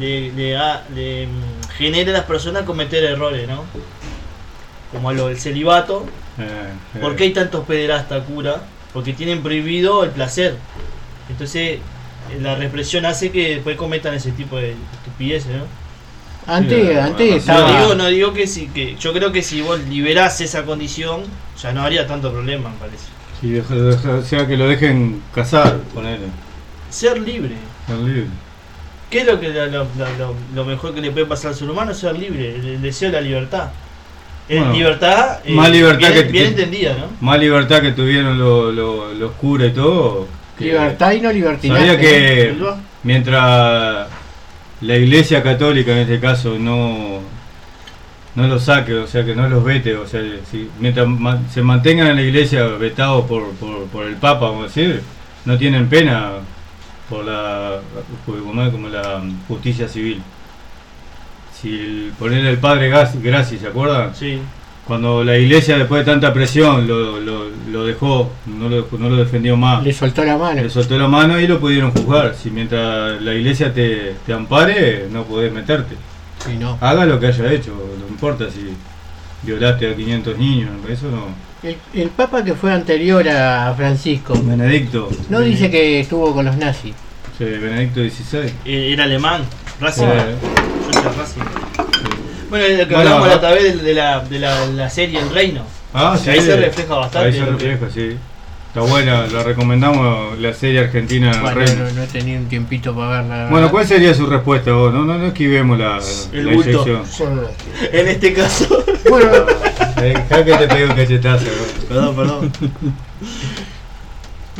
[0.00, 3.62] le, le ha- le, mm, genera a las personas cometer errores, ¿no?
[4.92, 6.04] Como lo del celibato.
[6.38, 6.42] Eh,
[6.94, 6.98] eh.
[7.00, 8.62] ¿Por qué hay tantos pederastas, cura?
[8.92, 10.56] Porque tienen prohibido el placer.
[11.28, 11.80] Entonces eh,
[12.40, 15.64] la represión hace que después cometan ese tipo de estupideces, ¿no?
[16.46, 17.72] Antes, Sí, antes no, estaba...
[17.72, 21.22] No digo, no digo que sí, que yo creo que si vos liberás esa condición,
[21.60, 23.04] ya no habría tanto problema, me parece.
[23.40, 26.26] Sí, deja- deja- o sea, que lo dejen casar, ponele.
[26.88, 27.54] Ser libre.
[27.86, 28.26] Ser libre.
[29.10, 29.84] ¿Qué es lo, que, lo, lo-
[30.18, 31.92] lo- lo mejor que le puede pasar al ser humano?
[31.92, 33.68] Ser libre, el, el deseo de la libertad.
[34.48, 37.06] Eh, Bueno, libertad, eh, más libertad bien, que- bien entendida, ¿no?
[37.20, 40.26] Más libertad que tuvieron los lo, los curas y todo.
[40.58, 41.80] que- Libertad y no libertinaje.
[41.86, 42.76] Sabía que ¿no?
[43.04, 44.08] mientras
[44.80, 47.20] la iglesia católica en este caso no
[48.34, 50.20] no los saque, o sea que no los vete, o sea,
[50.50, 54.60] si, mientras ma- se mantengan en la iglesia vetados por, por, por el Papa, vamos
[54.60, 55.02] a decir,
[55.44, 56.30] no tienen pena
[57.10, 57.80] por la
[58.24, 60.22] como, es, como la justicia civil.
[61.60, 64.14] Si el, ponerle el padre Gas- Graci, ¿se acuerdan?
[64.14, 64.38] Sí.
[64.86, 69.16] Cuando la iglesia después de tanta presión lo, lo, lo dejó, no lo, no lo
[69.16, 69.82] defendió más.
[69.84, 70.62] Le soltó la mano.
[70.62, 72.34] Le soltó la mano y lo pudieron juzgar.
[72.34, 75.94] Si mientras la iglesia te, te ampare, no podés meterte.
[76.46, 76.78] Sí, no.
[76.80, 78.70] Haga lo que haya hecho, no importa si
[79.42, 81.26] violaste a 500 niños, eso no.
[81.68, 85.08] El, el papa que fue anterior a Francisco, Benedicto.
[85.28, 86.94] no dice que estuvo con los nazis.
[87.36, 88.50] Sí, Benedicto XVI.
[88.64, 89.42] Eh, Era alemán.
[89.80, 90.34] Eh,
[90.92, 91.42] Racing.
[92.50, 95.20] Bueno, lo que Bueno, hablamos la otra vez de, de la, de la, la serie
[95.20, 95.62] El Reino.
[95.94, 98.16] Ah, Que ahí se refleja bastante Ahí se refleja, sí.
[98.68, 101.84] Está buena, la recomendamos la serie argentina Bueno, Reino.
[101.84, 103.36] no, no he tenido un tiempito para verla.
[103.36, 103.70] la Bueno, verdad.
[103.70, 104.92] ¿cuál sería su respuesta vos?
[104.92, 105.98] No, no, no esquivemos la,
[106.32, 106.70] El la bulto.
[106.86, 107.46] inyección.
[107.92, 108.84] En este caso.
[109.08, 109.30] Bueno,
[110.00, 111.44] Eh, Dejá que te pegue un cachetazo.
[111.44, 111.88] ¿no?
[111.88, 112.52] Perdón, perdón.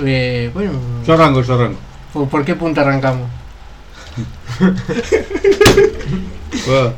[0.04, 0.72] eh, bueno,
[1.06, 1.78] Yo arranco, yo arranco.
[2.12, 3.28] ¿por, por qué punta arrancamos?
[6.66, 6.92] Bueno,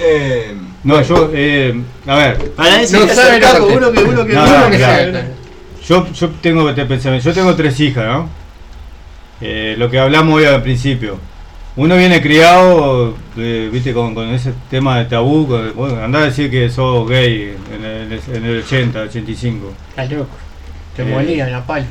[0.00, 2.64] Eh, No, yo, eh, a ver, No
[3.08, 5.12] sabe te- uno que uno que No, uno no, que claro.
[5.12, 5.24] sabe.
[5.86, 7.28] yo, yo tengo este pensamiento.
[7.28, 8.28] Yo tengo tres hijas, ¿no?
[9.40, 11.18] Eh, lo que hablamos hoy al principio.
[11.76, 15.46] Uno viene criado, eh, viste, con, con ese tema de tabú.
[15.48, 19.72] con- bueno, andá a decir que sos gay en el, en el 80, 85.
[19.90, 20.28] Estás loco.
[20.96, 21.06] Te Eh.
[21.06, 21.86] molían a palo.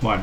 [0.00, 0.22] Bueno.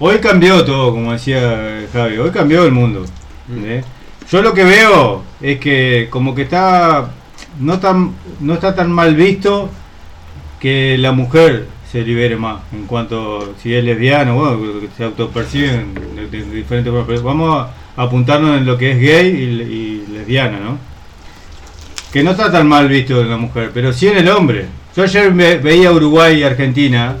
[0.00, 2.18] Hoy cambió todo, como decía Javi.
[2.18, 3.04] Hoy cambió el mundo.
[3.48, 3.84] ¿entendés?
[4.30, 7.10] Yo lo que veo es que como que está
[7.58, 9.68] no tan no está tan mal visto
[10.58, 14.58] que la mujer se libere más en cuanto si es lesbiana, bueno,
[14.96, 17.08] se autoperciben de, de- de diferentes formas.
[17.08, 17.66] Pero vamos
[17.96, 20.78] a apuntarnos en lo que es gay y, y lesbiana, ¿no?
[22.12, 24.66] Que no está tan mal visto en la mujer, pero sí en el hombre.
[24.96, 27.16] Yo ayer ve- veía Uruguay y Argentina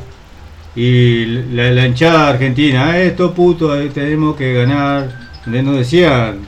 [0.76, 5.30] y la, la hinchada argentina, "Eh, esto puto, eh, tenemos que ganar.
[5.46, 6.40] No decían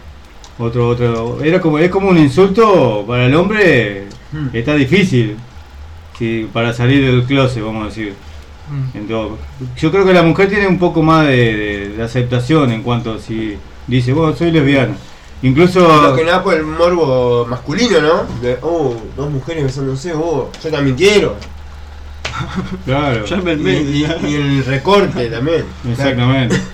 [0.58, 1.42] otro, otro.
[1.42, 4.04] Era como, es como un insulto para el hombre,
[4.52, 5.36] está difícil
[6.18, 8.14] sí, para salir del closet, vamos a decir.
[8.94, 9.38] Entonces,
[9.76, 13.18] yo creo que la mujer tiene un poco más de, de- de aceptación en cuanto
[13.18, 14.94] si dice, bueno, soy lesbiana.
[15.42, 15.80] Incluso.
[15.88, 18.40] Más que nada por el morbo masculino, ¿no?
[18.40, 21.34] De, oh, dos mujeres besándose, oh, yo también quiero.
[22.85, 25.64] Claro, Y, me- y- y el recorte también.
[25.90, 26.56] exactamente.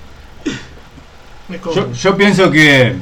[1.75, 2.93] Yo, yo pienso que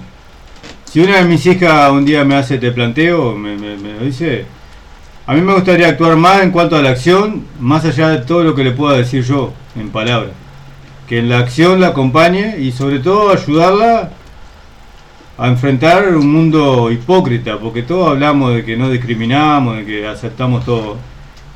[0.84, 4.04] si una de mis hijas un día me hace este planteo, me, me- me lo
[4.04, 4.44] dice,
[5.26, 8.44] a mí me gustaría actuar más en cuanto a la acción, más allá de todo
[8.44, 10.30] lo que le pueda decir yo en palabras.
[11.08, 14.10] Que en la acción la acompañe y sobre todo ayudarla
[15.38, 20.64] a enfrentar un mundo hipócrita, porque todos hablamos de que no discriminamos, de que aceptamos
[20.64, 20.96] todo.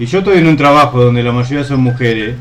[0.01, 2.35] Y yo estoy en un trabajo donde la mayoría son mujeres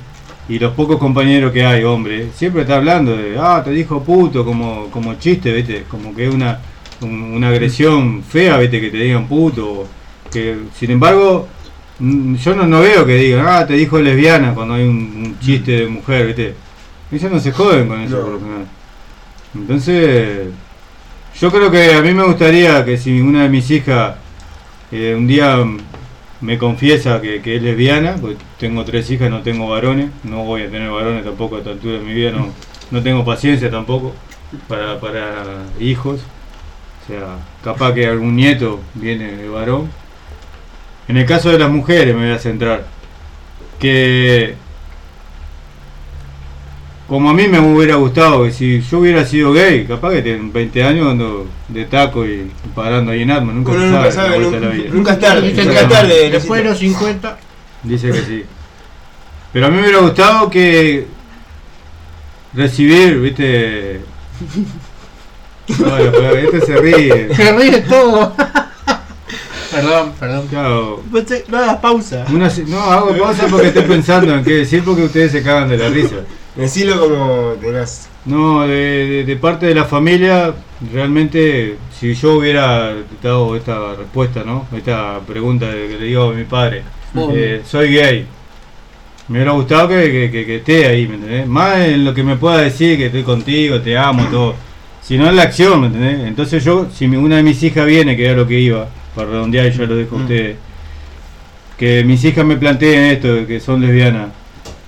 [0.48, 4.44] y los pocos compañeros que hay, hombres, siempre está hablando de, ah, te dijo puto,
[4.44, 5.84] como, como chiste, ¿viste?
[5.88, 6.60] Como que es una,
[7.02, 8.80] un- una agresión fea, ¿viste?
[8.81, 9.86] Que te digan puto.
[10.31, 11.48] Que, sin embargo,
[11.99, 15.40] mm, yo no, no veo que digan, ah, te dijo lesbiana cuando hay un, un
[15.40, 16.56] chiste de mujer, ¿viste?
[17.11, 18.22] Ellos no se joden con eso, No.
[18.23, 18.65] por lo general.
[19.53, 20.48] Entonces,
[21.40, 24.15] yo creo que a mí me gustaría que si una de mis hijas
[24.91, 25.57] eh, un día
[26.41, 30.70] me confiesa que, es lesbiana, pues tengo tres hijas, no tengo varones, no voy a
[30.70, 32.49] tener varones tampoco a esta altura de mi vida, no,
[32.91, 34.14] no tengo paciencia tampoco
[34.68, 36.22] para, para hijos.
[37.03, 39.90] O sea, capaz que algún nieto viene de varón.
[41.07, 42.86] En el caso de las mujeres me voy a centrar.
[43.80, 44.56] Que
[47.10, 50.53] como a mí me hubiera gustado que si yo hubiera sido gay, capaz que en
[50.53, 54.40] 20 años ando de taco y parando ahí en arma, nunca Uno se nunca sabe,
[54.40, 54.90] la nunca- vida.
[54.94, 56.30] nunca es tarde, Dice nunca que es tarde.
[56.30, 57.38] Después de los 50,
[57.84, 58.44] Dice que sí.
[59.52, 61.07] Pero a mí me hubiera gustado que
[62.53, 64.02] recibir, viste.
[65.77, 67.36] Bueno, pero este se ríe.
[67.36, 68.34] se ríe todo.
[69.72, 70.48] perdón, perdón.
[70.48, 71.03] Claro,
[71.48, 72.26] No hagas pausa.
[72.31, 75.77] una no, hago pausa porque estoy pensando en qué decir porque ustedes se cagan de
[75.77, 76.15] la risa.
[76.60, 78.10] Decilo como tenés.
[78.26, 78.76] No, de,
[79.07, 80.53] de- de parte de la familia,
[80.94, 84.68] realmente, si yo hubiera dado esta respuesta, ¿no?
[84.76, 86.84] Esta pregunta que le digo a mi padre,
[87.15, 87.31] Oh.
[87.34, 88.26] eh, soy gay.
[89.30, 91.48] Me hubiera gustado que, que- que- que esté ahí, ¿me entendés?
[91.48, 94.56] Más en lo que me pueda decir, que estoy contigo, te amo, todo.
[95.02, 96.27] Sino en la acción, ¿me entendés?
[96.27, 99.30] Entonces yo, si mi- una de mis hijas viene, que era lo que iba, para
[99.30, 100.22] redondear y ya lo dejo a Mm.
[100.23, 100.56] ustedes,
[101.77, 104.30] que mis hijas me planteen esto, de que son lesbianas.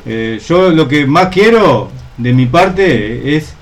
[0.06, 3.54] Eh, yo lo que más quiero de mi parte es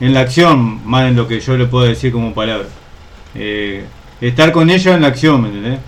[0.00, 2.68] en la acción, más en lo que yo le puedo decir como palabra.
[3.34, 3.84] Eh,
[4.20, 5.78] estar con ella en la acción, ¿me entendés?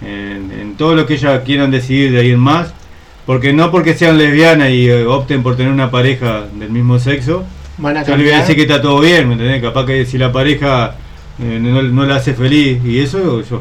[0.00, 2.72] En, en todo lo que ellas quieran decidir de ahí en más.
[3.28, 7.44] Porque no porque sean lesbianas y eh, opten por tener una pareja del mismo sexo,
[7.76, 9.60] Van a yo le voy a decir que está todo bien, ¿me entendés?
[9.60, 10.96] Capaz que si la pareja
[11.38, 13.60] eh, no, no la hace feliz y eso, yo,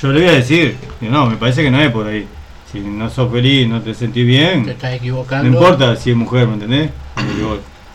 [0.00, 2.24] yo le voy a decir, no, me parece que no es por ahí.
[2.72, 5.48] Si no sos feliz, no te sentís bien, Te estás no equivocando.
[5.48, 6.90] importa si es mujer, ¿me entendés?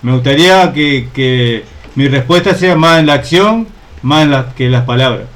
[0.02, 1.64] Me gustaría que, que
[1.96, 3.68] mi respuesta sea más en la acción,
[4.02, 5.28] más en la, que en las palabras.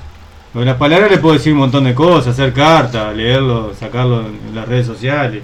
[0.52, 4.56] Con las palabras le puedo decir un montón de cosas, hacer cartas, leerlo, sacarlo en
[4.56, 5.44] las redes sociales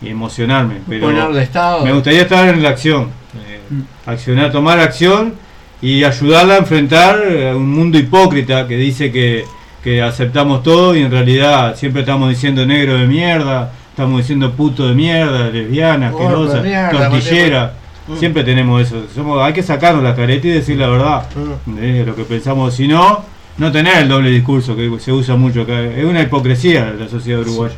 [0.00, 0.76] y emocionarme.
[0.88, 1.84] Pero de estado.
[1.84, 3.08] me gustaría estar en la acción,
[3.48, 3.60] eh,
[4.06, 5.34] accionar, tomar acción
[5.80, 7.16] y ayudarla a enfrentar
[7.50, 9.44] a un mundo hipócrita que dice que,
[9.82, 14.86] que aceptamos todo y en realidad siempre estamos diciendo negro de mierda, estamos diciendo puto
[14.88, 17.74] de mierda, lesbiana, asquerosa, tortillera.
[18.08, 18.16] Mm.
[18.16, 19.04] Siempre tenemos eso.
[19.14, 21.26] Somos, hay que sacarnos la careta y decir la verdad
[21.66, 21.74] Mm.
[21.76, 22.74] de lo que pensamos.
[22.74, 23.24] Si no,
[23.58, 25.80] no tener el doble discurso que se usa mucho acá.
[25.82, 27.74] Es una hipocresía de la sociedad uruguaya.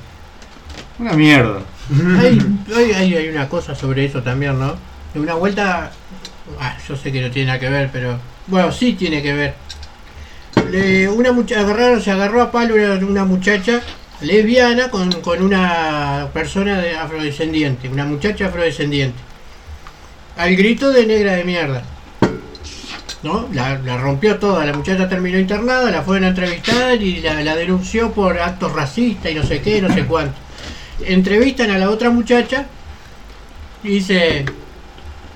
[0.98, 1.58] Una mierda.
[2.20, 2.38] Hay,
[2.74, 4.74] hay, hay- hay una cosa sobre eso también, ¿no?
[5.12, 5.90] De una vuelta,
[6.60, 9.54] ah, yo sé que no tiene nada que ver, pero bueno, sí tiene que ver.
[11.14, 13.80] Una mucha, agarraron, se agarró a palo una, muchacha
[14.20, 19.18] lesbiana con, con una persona de afrodescendiente, una muchacha afrodescendiente.
[20.36, 21.82] Al grito de negra de mierda.
[23.22, 23.48] ¿No?
[23.52, 28.38] La, rompió toda, la muchacha terminó internada, la fueron a entrevistar y la, denunció por
[28.38, 30.44] actos racistas y no sé qué, no sé cuánto
[31.06, 32.66] entrevistan a la otra muchacha
[33.82, 34.44] y dice,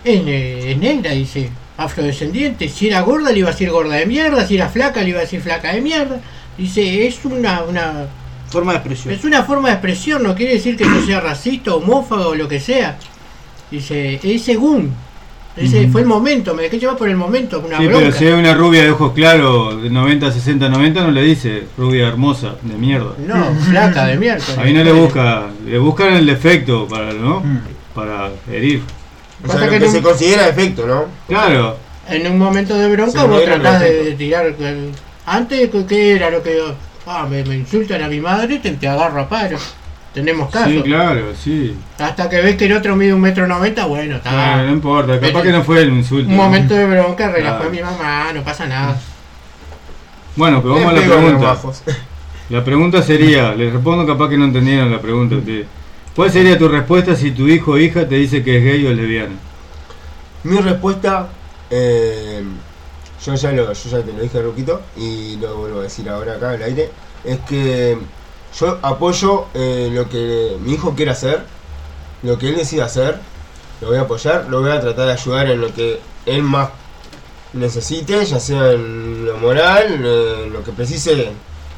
[0.05, 4.56] es negra, dice, afrodescendiente, si era gorda le iba a decir gorda de mierda, si
[4.56, 6.20] era flaca le iba a decir flaca de mierda.
[6.59, 8.06] Dice, es una, una,
[8.50, 9.14] Forma de expresión.
[9.14, 12.48] es una forma de expresión, no quiere decir que yo sea racista, homófobo o lo
[12.48, 12.98] que sea.
[13.70, 14.92] Dice, es según.
[15.56, 15.92] Ese Ujú.
[15.92, 18.05] fue el momento, me dejé llevar por el momento, una Sí, bronca.
[18.06, 21.64] pero si hay una rubia de ojos claros de 90, 60, 90, no le dice
[21.76, 23.14] rubia hermosa, de mierda.
[23.18, 24.44] No, flaca de mierda.
[24.62, 27.40] Ahí no le busca, le buscan el defecto para, ¿no?
[27.40, 27.60] Mm.
[27.92, 28.82] Para herir.
[29.44, 31.05] O sea, lo que que no- se considera defecto, ¿no?
[31.28, 31.77] Claro,
[32.09, 34.55] En un momento de bronca vos tratás de, tirar.
[35.27, 36.59] Antes, ¿qué- ¿qué era lo que.?
[37.06, 39.59] Ah, me, me insultan a mi madre, te, te agarro a paro.
[40.15, 40.69] Tenemos caso.
[40.70, 41.77] sí, claro, sí.
[41.98, 44.55] Hasta que ves que el otro mide un metro noventa, bueno, está.
[44.55, 46.28] Ah, no importa, capaz Pero- que no fue el insulto.
[46.31, 47.69] un momento de bronca, relajó Claro.
[47.70, 48.98] a mi mamá, no pasa nada.
[50.36, 51.56] Bueno, pero vamos a la pregunta.
[52.51, 55.66] La pregunta sería, les respondo capaz que no entendieron la pregunta ustedes.
[56.18, 58.92] ¿Cuál sería tu respuesta si tu hijo o hija te dice que es gay o
[58.92, 59.36] lesbiana?
[60.42, 61.28] Mi respuesta,
[61.70, 62.42] eh,
[63.24, 66.34] yo, ya lo, yo ya te lo dije, Ruquito, y lo vuelvo a decir ahora
[66.34, 66.90] acá al aire,
[67.22, 67.98] es que
[68.58, 71.44] yo apoyo eh, lo que mi hijo quiera hacer,
[72.24, 73.20] lo que él decida hacer,
[73.80, 76.70] lo voy a apoyar, lo voy a tratar de ayudar en lo que él más
[77.52, 81.30] necesite, ya sea en lo moral, en lo que precise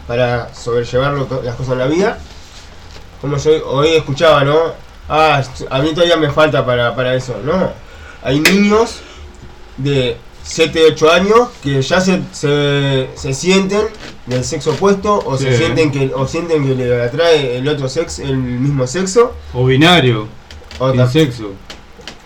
[0.07, 1.13] para sobrellevar
[1.45, 2.19] las cosas en la vida.
[3.21, 4.57] Como yo hoy escuchaba, ¿no?
[5.09, 7.37] Ah, a mí todavía me falta para, para eso.
[7.45, 7.73] No,
[8.23, 9.01] hay niños
[9.77, 13.87] de 7, 8 años que ya se, se, se sienten
[14.27, 18.23] del sexo opuesto o se sienten que o sienten que le atrae el otro sexo,
[18.23, 19.33] el mismo sexo.
[19.53, 20.29] O binario,
[20.79, 21.51] O sin sexo.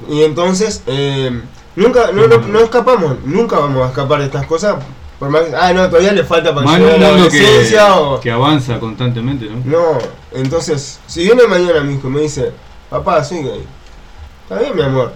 [0.09, 1.41] y entonces eh,
[1.77, 4.77] nunca no, no, no escapamos, nunca vamos a escapar de estas cosas.
[5.19, 8.21] Por más, ah, no, todavía le falta para llegar a la mundo que, adolescencia o
[8.21, 9.63] que avanza constantemente, ¿no?
[9.65, 9.99] no,
[10.33, 12.51] entonces, si viene mañana mi hijo y me dice,
[12.91, 13.65] papá, soy gay.
[14.43, 15.13] Está bien, mi amor.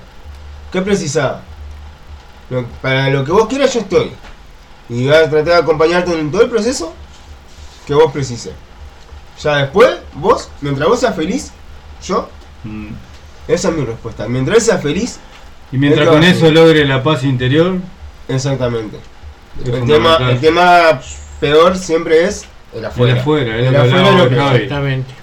[0.72, 1.38] ¿Qué precisás?
[2.50, 4.12] Lo- para lo que vos quieras yo estoy.
[4.88, 6.94] Y voy a tratar de acompañarte en todo el proceso
[7.86, 8.52] que vos precises.
[9.42, 11.50] Ya después, vos, mientras vos seas feliz,
[12.02, 12.28] yo,
[12.64, 12.88] Mm.
[13.48, 14.26] esa es mi respuesta.
[14.28, 15.18] Mientras él sea feliz,
[15.72, 17.76] Y mientras con eso logre la paz interior,
[18.28, 18.98] exactamente.
[19.64, 21.00] El tema, el tema
[21.40, 23.12] peor siempre es el afuera.
[23.14, 24.34] El afuera, el lo que afuera lo que-.
[24.64, 25.14] Exactamente.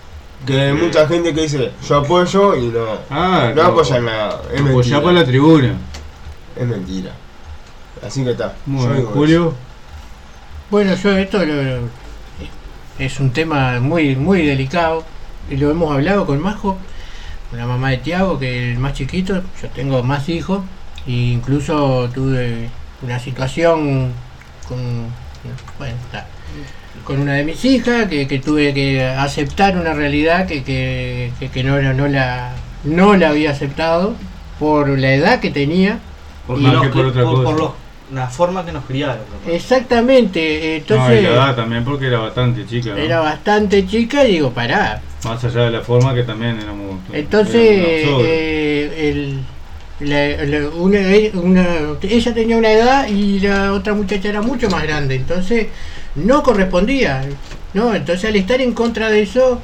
[0.45, 4.41] Que hay mucha gente que dice, yo apoyo y no, Ah, no apoyan nada.
[4.53, 5.73] Es Apoyá para la tribuna.
[6.55, 7.11] Es mentira.
[8.05, 8.53] Así que está.
[8.65, 9.53] Muy Yo bien, digo Julio.
[10.69, 11.89] Bueno, yo esto lo- lo-
[12.99, 15.03] es un tema muy muy delicado
[15.49, 16.77] y lo hemos hablado con Majo,
[17.49, 19.41] con la mamá de Tiago, que es el más chiquito.
[19.61, 20.61] Yo tengo más hijos
[21.07, 22.69] e incluso tuve
[23.01, 24.11] una situación
[24.67, 24.77] con,
[25.77, 26.25] bueno, está,
[27.03, 31.49] con una de mis hijas que, que tuve que aceptar una realidad que, que, que-
[31.49, 32.53] que no, no, la,
[32.83, 34.15] no la había aceptado
[34.59, 35.99] por la edad que tenía.
[36.47, 37.71] Por, Y por otra por- los-
[38.13, 39.17] la forma que nos criaron.
[39.47, 42.91] Exactamente, No, y entonces la edad también, porque era bastante chica.
[42.91, 42.97] ¿no?
[42.97, 46.99] era bastante chica y digo, pará, Más allá de la forma que también éramos.
[47.11, 49.39] Entonces, éramos eh, el,
[49.99, 50.99] la- la- una,
[51.33, 55.67] una- ella tenía una edad y la otra muchacha era mucho más grande, entonces
[56.15, 57.25] no correspondía,
[57.73, 57.93] ¿no?
[57.93, 59.61] Entonces al estar en contra de eso,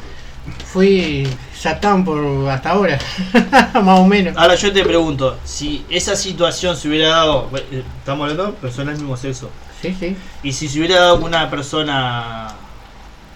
[0.72, 1.28] fui
[1.58, 2.98] satán por hasta ahora,
[3.84, 4.36] más o menos.
[4.38, 8.94] Ahora yo te pregunto, si esa situación se hubiera dado, eh, estamos hablando de personas
[8.96, 9.50] del mismo sexo,
[9.82, 10.16] Sí, sí.
[10.44, 12.48] y si se hubiera dado una persona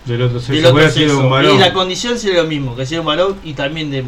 [0.06, 1.56] del otro sexo, del otro sido un varón.
[1.56, 4.04] y la condición sería lo mismo, que sea un varón y también de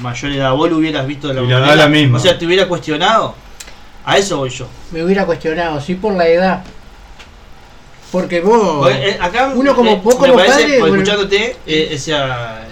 [0.00, 1.76] mayor edad, vos lo hubieras visto de la la edad manera?
[1.76, 2.18] la misma.
[2.18, 3.34] O sea, te hubiera cuestionado.
[4.04, 4.66] A eso voy yo.
[4.90, 6.64] Me hubiera cuestionado, sí, por la edad.
[8.10, 11.98] Porque vos, eh, acá uno como eh, vos me como parece, padre, escuchándote, eh, o
[11.98, 12.66] sea,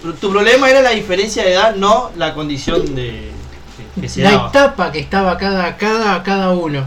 [0.00, 3.30] tu, tu problema era la diferencia de edad, no la condición de
[3.96, 4.48] que, que se la daba.
[4.50, 6.84] etapa que estaba cada, cada, cada uno.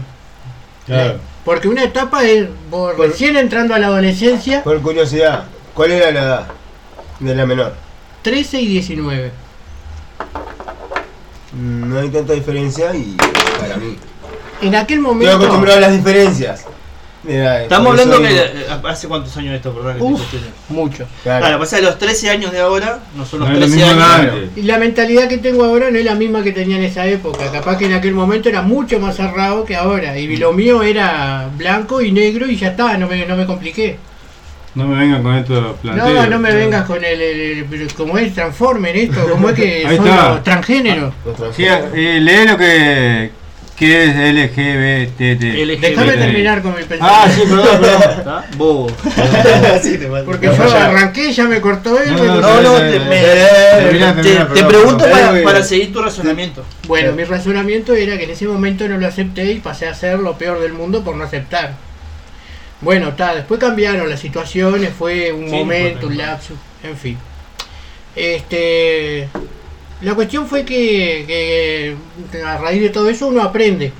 [0.86, 1.18] Claro.
[1.44, 5.44] Porque una etapa es vos Por- recién entrando a la adolescencia, Por curiosidad,
[5.74, 6.46] ¿cuál era la edad
[7.20, 7.74] de la menor?
[8.22, 9.30] 13 y 19.
[11.56, 13.16] No hay tanta diferencia y
[13.60, 13.96] para mí.
[14.62, 15.36] En aquel Estoy momento.
[15.36, 16.64] acostumbrado a las diferencias.
[17.26, 19.70] edades, Estamos hablando que digo, eh, hace cuántos años esto,
[20.00, 20.46] Uf, cuestione.
[20.68, 21.06] mucho.
[21.22, 21.40] claro.
[21.44, 23.76] Claro, pasa que los 13 años de ahora no son los No es lo 13
[23.86, 24.34] mismo de años.
[24.56, 27.50] Y la mentalidad que tengo ahora no es la misma que tenía en esa época.
[27.50, 30.18] Capaz que en aquel momento era mucho más cerrado que ahora.
[30.18, 33.98] Y lo mío era blanco y negro y ya está, no me, no me compliqué.
[34.74, 36.12] No me vengan con estos planteos.
[36.14, 39.86] No, no me vengas con el, el, el- como es Transformer esto, como es que
[39.86, 40.28] Ahí son está.
[40.30, 41.14] los transgéneros.
[41.24, 43.30] Nuestra Sí, eh, lee lo que,
[43.76, 45.42] que es LGBT.
[45.42, 45.80] LGBT.
[45.80, 46.18] Déjame Sí.
[46.18, 47.56] terminar con mi Ah, sí, pensamiento.
[47.56, 48.12] perdón, perdón.
[48.18, 48.44] ¿Está?
[48.56, 48.86] Bobo.
[49.76, 50.24] Así te mando.
[50.26, 50.86] Porque No, yo ya.
[50.86, 52.12] arranqué, ya me cortó él.
[52.12, 55.38] No, me no, cortó- No, no, te, me- termina, te- termina, te perdón, pregunto para,
[55.38, 56.64] Eh, para seguir tu razonamiento.
[56.88, 60.18] Bueno, mi razonamiento era que en ese momento no lo acepté y pasé a ser
[60.18, 61.74] lo peor del mundo por no aceptar.
[62.84, 67.18] Bueno, está, después cambiaron las situaciones, fue un Sí, momento, un lapso, en fin.
[68.14, 69.28] Este,
[70.02, 73.92] la cuestión fue que, que a raíz de todo eso uno aprende.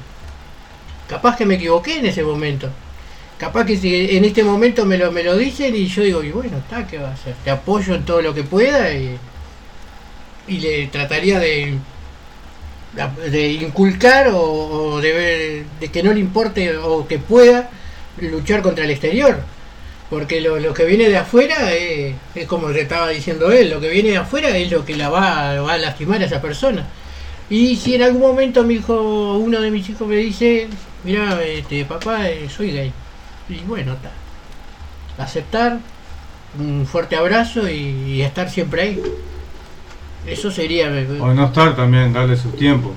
[1.09, 2.69] Capaz que me equivoqué en ese momento.
[3.39, 6.31] Capaz que si en este momento me lo, me lo dicen y yo digo, y
[6.31, 7.35] bueno, está, ¿qué va a hacer?
[7.43, 9.17] Te apoyo en todo lo que pueda y,
[10.47, 11.75] y le trataría de,
[13.31, 17.71] de inculcar o, o de, ver- de que no le importe o que pueda
[18.19, 19.39] luchar contra el exterior.
[20.11, 23.81] Porque lo, lo que viene de afuera es, es como le estaba diciendo él, lo
[23.81, 26.87] que viene de afuera es lo que la va, va a lastimar a esa persona.
[27.51, 30.69] Y si en algún momento mi hijo, uno de mis hijos me dice,
[31.05, 32.93] mira, este, papá, eh, soy gay.
[33.49, 34.11] Y bueno, está.
[35.23, 35.79] Aceptar,
[36.59, 39.03] un fuerte abrazo y, y estar siempre ahí.
[40.27, 42.93] Eso sería eh, O no estar también, darle sus tiempos.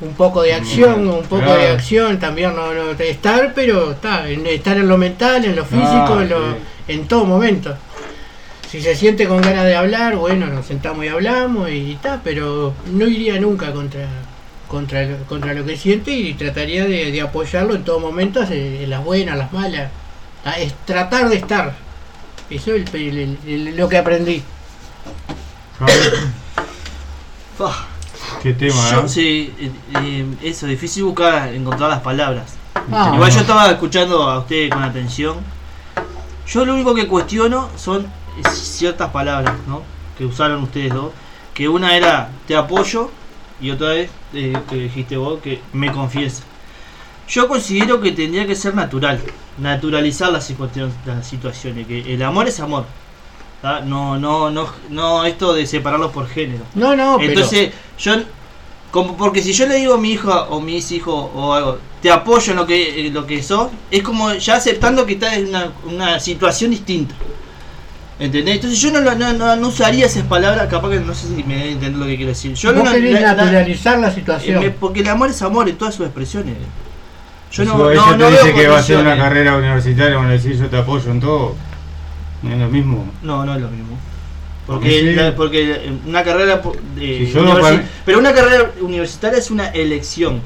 [0.00, 1.60] Un poco de acción, un poco Claro.
[1.60, 5.64] de acción también, no, no estar, pero está, en- estar en lo mental, en lo
[5.64, 6.58] físico, Ah, en, lo- sí.
[6.88, 7.76] en todo momento.
[8.70, 12.74] Si se siente con ganas de hablar, bueno, nos sentamos y hablamos y está, pero
[12.92, 14.06] no iría nunca contra
[14.68, 18.90] contra lo, contra lo que siente y trataría de, de apoyarlo en todo momento, en
[18.90, 19.92] las buenas, las malas.
[20.44, 21.72] Ah, Es tratar de estar.
[22.50, 24.42] Eso es el- el- el- lo que aprendí.
[28.46, 32.54] Qué tema, sí, eh, eh, eso, difícil buscar, encontrar las palabras.
[32.92, 33.10] Ah.
[33.14, 35.38] Igual yo estaba escuchando a usted con atención.
[36.46, 38.06] Yo lo único que cuestiono son
[38.52, 39.82] ciertas palabras, ¿no?
[40.16, 41.10] Que usaron ustedes dos.
[41.54, 43.10] Que una era te apoyo
[43.60, 46.44] y otra vez eh, que dijiste vos que me confiesa.
[47.28, 49.18] Yo considero que tendría que ser natural,
[49.58, 50.70] naturalizar las, situa-
[51.04, 52.84] las situaciones, que el amor es amor.
[53.60, 53.80] ¿tá?
[53.80, 56.62] No, no, no, no esto de separarlos por género.
[56.74, 58.14] No, no, pero- Entonces, yo
[58.96, 62.10] como porque si yo le digo a mi hija o mis hijos o algo, te
[62.10, 65.48] apoyo en lo que en lo que sos, es como ya aceptando que estás en
[65.48, 67.14] una, una situación distinta.
[68.18, 68.54] ¿Entendés?
[68.54, 71.42] Entonces yo no, lo- no, no, no usaría esas palabras, capaz que no sé si
[71.44, 72.54] me entienden lo que quiero decir.
[72.54, 74.60] Yo Vos no, querés la- la- naturalizar la eh, situación.
[74.60, 76.54] me- porque el amor es amor en todas sus expresiones.
[77.52, 80.16] Yo Si no, ella no, te no dice que va a hacer una carrera universitaria,
[80.16, 81.54] van a decir yo te apoyo en todo.
[82.42, 83.04] No es lo mismo.
[83.22, 83.98] No, no es lo mismo.
[84.66, 85.14] Porque Porque, sí.
[85.14, 86.60] la- porque una carrera
[86.98, 87.32] Si
[88.04, 90.40] pero una carrera universitaria es una elección.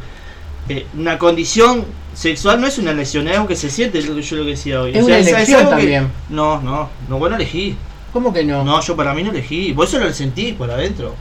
[0.68, 1.84] Eh, una condición
[2.14, 4.44] sexual no es una elección, es algo que se siente, es lo que yo lo
[4.44, 4.92] que decía hoy.
[4.94, 6.08] Es una elección algo que- también.
[6.28, 7.76] no, no, no, vos no elegí.
[8.12, 8.62] ¿Cómo que no?
[8.64, 9.72] No, yo para mí no elegí.
[9.72, 11.14] Vos eso lo sentí por adentro.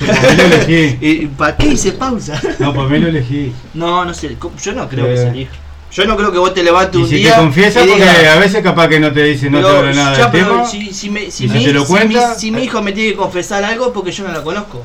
[0.00, 0.98] Yo para mí lo elegí.
[1.22, 2.40] ¿Y para qué hice pausa?
[2.58, 3.52] No, para mí lo elegí.
[3.74, 4.36] No, no sé.
[4.62, 5.16] Yo no creo que Eh.
[5.16, 5.52] se elija.
[5.96, 7.32] Yo no creo que vos te levantes Y un si día.
[7.36, 10.12] te confiesa, y porque a veces capaz que no te dice, no te habla nada
[10.16, 10.66] ya, del pero tema.
[10.66, 13.10] Si, si me- si mi, te lo si mi- cuenta, si mi hijo me tiene
[13.12, 14.82] que confesar algo porque yo no la conozco.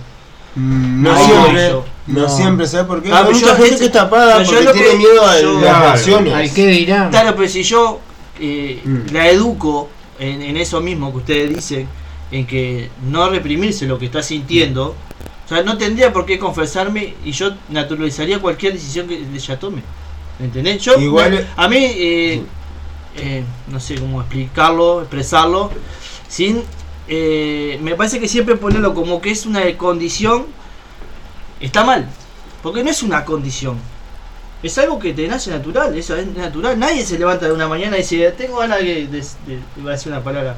[0.55, 1.69] Mm, No, No, siempre,
[2.07, 2.29] no, no.
[2.29, 3.11] siempre, ¿sabes por qué?
[3.11, 5.61] Ah, Hay mucha yo- gente que está tapada porque tiene que- miedo a yo- las
[5.63, 5.79] Claro.
[5.85, 6.33] reacciones.
[6.33, 7.09] Al qué dirán.
[7.09, 7.99] Claro, pero si yo
[8.39, 9.13] eh, Mm.
[9.13, 11.87] la educo en, en eso mismo que ustedes dicen,
[12.31, 14.95] en que no reprimirse lo que está sintiendo,
[15.45, 19.81] o sea, no tendría por qué confesarme y yo naturalizaría cualquier decisión que ella tome.
[20.41, 20.81] ¿Entendés?
[20.81, 22.43] Yo, Igual- me- a mí, eh,
[23.17, 25.71] eh, no sé cómo explicarlo, expresarlo,
[26.27, 26.63] sin.
[27.07, 30.45] eh, me parece que siempre ponerlo como que es una condición
[31.59, 32.07] está mal,
[32.63, 33.77] porque no es una condición.
[34.63, 36.77] Es algo que te nace natural, eso es natural.
[36.79, 40.11] Nadie se levanta de una mañana y dice, tengo ganas de, de, de- a decir
[40.11, 40.55] una palabra,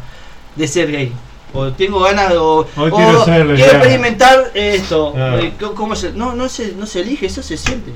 [0.55, 1.11] de ser gay.
[1.53, 3.77] O tengo ganas de, o, quiero serlo, quiero ya.
[3.77, 5.13] experimentar esto.
[5.13, 5.39] Claro.
[5.39, 7.91] Eh, ¿cómo- cómo se, no, no se, no se elige, eso se siente.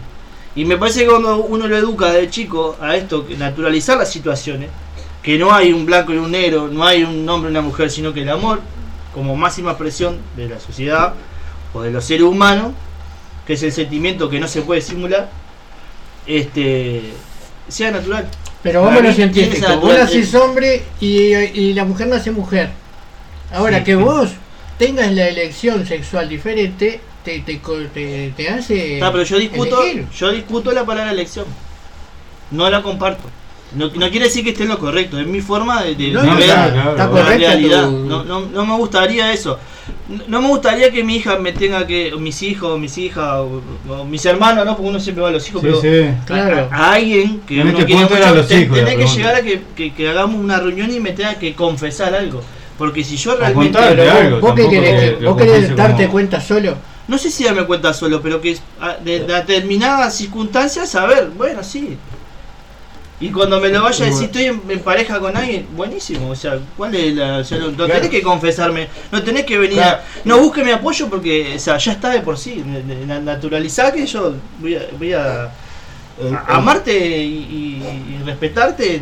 [0.57, 4.69] Y me parece que cuando uno lo educa de chico a esto, naturalizar las situaciones,
[5.21, 7.91] que no hay un blanco y un negro, no hay un hombre y una mujer,
[7.91, 8.59] sino que el amor,
[9.13, 11.13] como máxima expresión de la sociedad
[11.73, 12.73] o de los seres humanos,
[13.45, 15.29] que es el sentimiento que no se puede simular,
[16.25, 17.13] este
[17.67, 18.27] sea natural.
[18.63, 19.77] Pero vamos a lo científico.
[19.79, 22.71] Vos nacés hombre y, y la mujer nace mujer.
[23.53, 23.97] Ahora Sí, que sí.
[23.97, 24.29] vos
[24.79, 28.97] tengas la elección sexual diferente, te, te, co- te, te hace.
[29.01, 30.05] Pero yo discuto, elegir.
[30.17, 31.45] yo discuto la palabra elección.
[32.51, 33.23] No la comparto.
[33.75, 36.21] No, no quiere decir que esté en lo correcto, es mi forma de, de- No,
[36.21, 37.83] de no, ver está- claro, está la correcta realidad.
[37.83, 39.59] tu- No, no, no me gustaría eso.
[40.07, 43.27] No- No me gustaría que mi hija me tenga que, o mis hijos, mis hijas,
[43.39, 44.77] o, o mis hermanos, ¿no?
[44.77, 46.09] Porque uno siempre va a los hijos, Sí, pero sí.
[46.25, 46.69] Claro.
[46.71, 48.85] a, a alguien que En uno este quiere punto eran mucho, los te- hijos, la
[48.85, 49.17] tenés que pregunta.
[49.17, 52.41] llegar a que, que- que hagamos una reunión y me tenga que confesar algo.
[52.77, 53.77] Porque si yo realmente...
[53.77, 56.75] algo, vos, querés, que que- vos querés darte como- cuenta solo.
[57.07, 61.29] No sé si darme cuenta solo, pero que a- de, de determinadas circunstancias, a ver,
[61.29, 61.97] bueno, sí.
[63.19, 66.29] Y cuando me lo vaya a decir, estoy en, en pareja con alguien, buenísimo.
[66.29, 67.37] O sea, ¿cuál es la.?
[67.37, 67.93] o sea, no, no Claro.
[67.93, 69.77] tenés que confesarme, no tenés que venir.
[69.77, 69.97] Claro.
[69.97, 72.63] a- no busque mi apoyo porque, o sea, ya está de por sí.
[72.65, 75.45] na- na- Naturalizar que yo voy a, voy a,
[76.19, 79.01] Eh, a- amarte y, y- y respetarte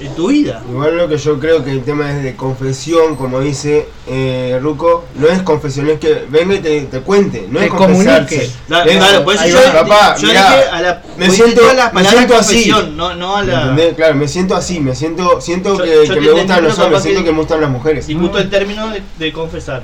[0.00, 0.62] en, tu vida.
[0.68, 5.04] Igual lo que yo creo que el tema es de confesión, como dice eh, Ruco,
[5.14, 8.36] no es confesión, es que venga y te, te cuente, no Te es confesarse.
[8.36, 8.50] comunique.
[8.66, 11.68] Claro, Es- claro, por eso yo, va, papá, yo mirá, dije a la, me siento,
[11.70, 12.72] a la me palabra siento así.
[12.96, 13.60] no, no a la.
[13.62, 13.94] ¿Entendés?
[13.94, 17.02] Claro, me siento así, me siento, siento Yo- que, yo que me gustan los hombres,
[17.02, 18.06] siento que- me gustan las mujeres.
[18.06, 19.82] Discuto el término de, de confesar.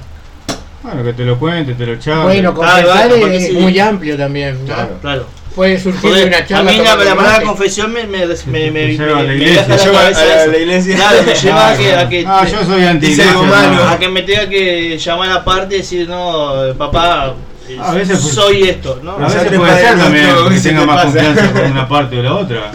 [0.83, 2.23] Bueno, que te lo cuente, te lo charle.
[2.25, 3.53] Bueno, confesar claro, porque es sí.
[3.55, 4.59] muy amplio también.
[4.61, 4.67] ¿no?
[4.67, 4.91] Claro.
[5.01, 5.27] Claro.
[5.57, 6.71] Puede surgir de una a charla.
[6.71, 9.63] mí la, palabra confesión me, me, me, me, lleva a la iglesia.
[9.63, 14.49] a a me lleva a que, a que, Ah, yo soy a que me tenga
[14.51, 17.35] que llamar aparte y decir, no, papá,
[17.71, 19.13] eh, A veces pues- soy esto, ¿no?
[19.13, 21.07] A veces te puede ser también que ¿qué tenga te más pasa?
[21.25, 22.73] confianza con una parte o la otra.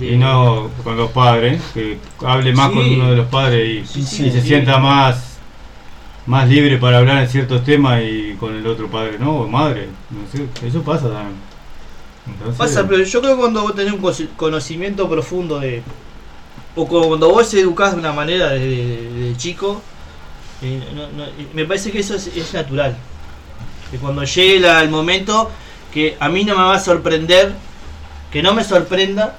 [0.00, 4.00] Y no con los padres, que hable más con uno de los padres y, Sí,
[4.02, 5.36] y sí, se sienta más
[6.26, 9.88] más libre para hablar en ciertos temas y con el otro padre no, o madre.
[10.10, 11.45] No sé, eso pasa también.
[12.26, 14.00] Entonces, Pasa, pero yo creo que cuando vos tenés un
[14.36, 15.82] conocimiento profundo de.
[16.74, 19.80] O cuando vos educás de una manera de, de- de chico,
[20.62, 22.96] eh, no- no- me parece que eso es, es natural.
[23.90, 25.50] Que cuando llegue la- el momento,
[25.92, 27.52] que a mí no me va a sorprender,
[28.30, 29.36] que no me sorprenda,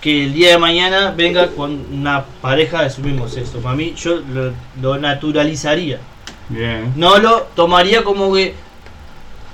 [0.00, 3.58] que el día de mañana venga con una pareja de su mismo sexo.
[3.60, 6.00] Para mí, yo lo, lo naturalizaría.
[6.48, 6.92] Bien.
[6.96, 8.54] No lo tomaría como que,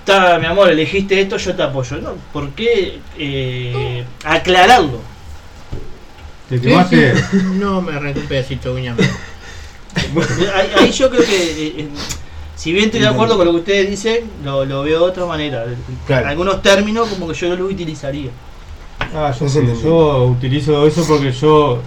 [0.07, 1.97] está, mi amor, elegiste esto, yo te apoyo.
[1.99, 5.01] No, ¿por qué eh, aclararlo?
[6.49, 7.17] ¿Te Sí, quemaste?
[7.17, 7.37] sí.
[7.55, 8.97] No me arrancó un pedacito de uña.
[10.55, 11.89] Ahí, ahí yo creo que, eh, eh,
[12.55, 15.27] si bien estoy de acuerdo con lo que ustedes dicen, lo, lo veo de otra
[15.27, 15.65] manera.
[16.07, 16.29] Claro.
[16.29, 18.31] Algunos términos como que yo no lo utilizaría.
[19.15, 21.81] Ah, yo, utilizo eso porque yo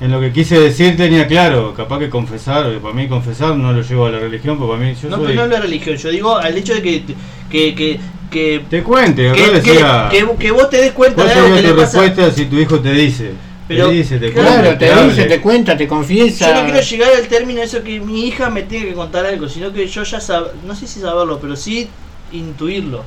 [0.00, 3.82] en lo que quise decir tenía claro, capaz que confesar, para mí confesar no lo
[3.82, 5.26] llevo a la religión, porque para mí yo No, soy...
[5.28, 7.04] pero no la religión, yo digo al hecho de que,
[7.52, 8.00] que, que,
[8.30, 10.08] que, Te cuente, que, decía...
[10.10, 12.00] que- que- que vos te des cuenta ¿Cuál de algo que le pasa.
[12.00, 13.32] respuesta si tu hijo te dice?
[13.68, 16.48] Pero- te dice, te claro, cuenta, te dice, te cuenta, te confiesa.
[16.48, 19.24] Yo no quiero llegar al término de eso que mi hija me tiene que contar
[19.26, 21.88] algo, sino que yo ya sab no sé si saberlo, pero sí
[22.32, 23.04] intuirlo.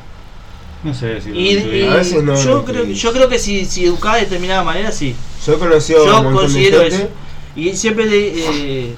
[0.83, 1.31] No sé si...
[1.31, 3.01] Y, lo y A veces no yo, creo, intuís.
[3.01, 5.15] yo creo que si, si educada de determinada manera, sí.
[5.45, 7.09] Yo he conocido Yo de considero eso.
[7.55, 8.95] Y siempre le, eh,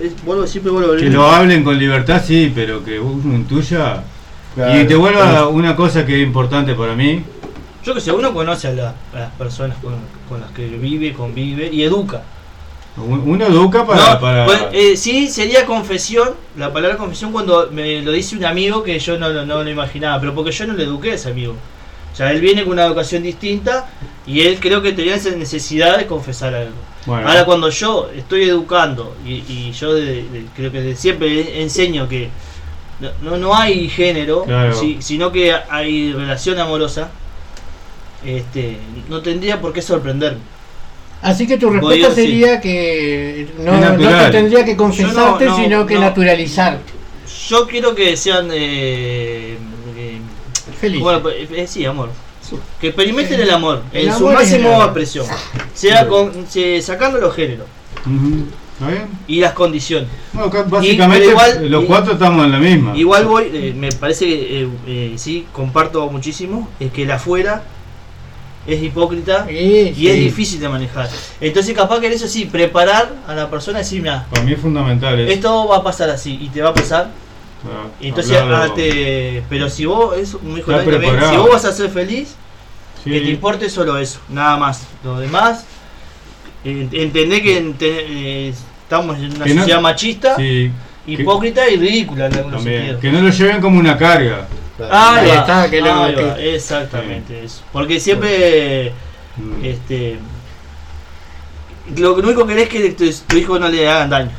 [0.00, 4.02] eh, vuelvo, siempre vuelvo a Que lo hablen con libertad, sí, pero que uno intuya...
[4.54, 4.80] Claro.
[4.80, 7.22] Y te vuelva una cosa que es importante para mí,
[7.84, 9.94] Yo que sé, uno conoce a, la- a las personas con,
[10.28, 12.22] con las que vive, convive y educa.
[12.96, 14.14] uno educa para...
[14.14, 14.44] No, para...
[14.44, 18.98] pues, eh, sí, sería confesión, la palabra confesión cuando me lo dice un amigo que
[18.98, 21.54] yo no, lo- no lo imaginaba, pero porque yo no le eduqué a ese amigo.
[22.12, 23.88] O sea, él viene con una educación distinta
[24.26, 26.74] y él creo que tenía esa necesidad de confesar algo.
[27.06, 27.26] Bueno.
[27.26, 32.06] Ahora cuando yo estoy educando y, y yo de- de- creo que de siempre enseño
[32.06, 32.28] que
[33.00, 34.74] no, no, no hay género, Claro.
[34.78, 37.10] si- sino que hay relación amorosa,
[38.24, 38.78] este,
[39.08, 40.40] no tendría por qué sorprenderme.
[41.22, 42.14] Así que tu respuesta sí.
[42.22, 46.00] sería que no, te tendría que confesarte, Yo no, no, sino que no.
[46.00, 46.78] naturalizar.
[47.48, 49.56] Yo quiero que sean eh,
[49.96, 50.18] eh,
[50.80, 51.00] Feliz.
[51.00, 52.10] Bueno, pues, eh, sí, amor.
[52.80, 55.26] Que experimenten el amor El en su amor máxima expresión.
[55.74, 57.66] Sea con, se- sacando los géneros.
[58.82, 59.08] ¿Está bien?
[59.28, 60.08] y las condiciones.
[60.68, 62.96] Básicamente igual- los y- cuatro estamos en la misma.
[62.96, 67.62] Igual voy, eh, me parece que eh, eh, sí, comparto muchísimo, es que el afuera
[68.66, 70.08] es hipócrita Sí, y sí.
[70.08, 71.08] es difícil de manejar.
[71.40, 74.52] Entonces capaz que en eso sí, preparar a la persona y decir, mira, Para mí
[74.52, 75.32] es fundamental eso.
[75.32, 77.10] esto va a pasar así y te va a pasar.
[77.64, 78.74] Ah, Entonces, hablarlo.
[78.76, 81.30] ah, pero si vos, es un hijo preparado.
[81.30, 82.34] si vos vas a ser feliz,
[83.04, 83.10] Sí.
[83.10, 84.82] que te importe solo eso, nada más.
[85.04, 85.64] Lo demás,
[86.64, 88.54] eh, entendé que ente- eh,
[88.92, 90.70] estamos en una Que no- sociedad machista, Sí,
[91.06, 92.78] hipócrita y ridícula en algunos también.
[92.80, 93.00] sentidos.
[93.00, 94.46] Que no lo lleven como una carga.
[94.90, 97.62] Ah, Ahí ahí va, está, que lo- ahí que- exactamente eso.
[97.72, 98.92] Porque siempre,
[99.36, 99.64] Mm.
[99.64, 100.16] este,
[101.96, 104.30] lo único que querés es que tu, tu hijo no le hagan daño.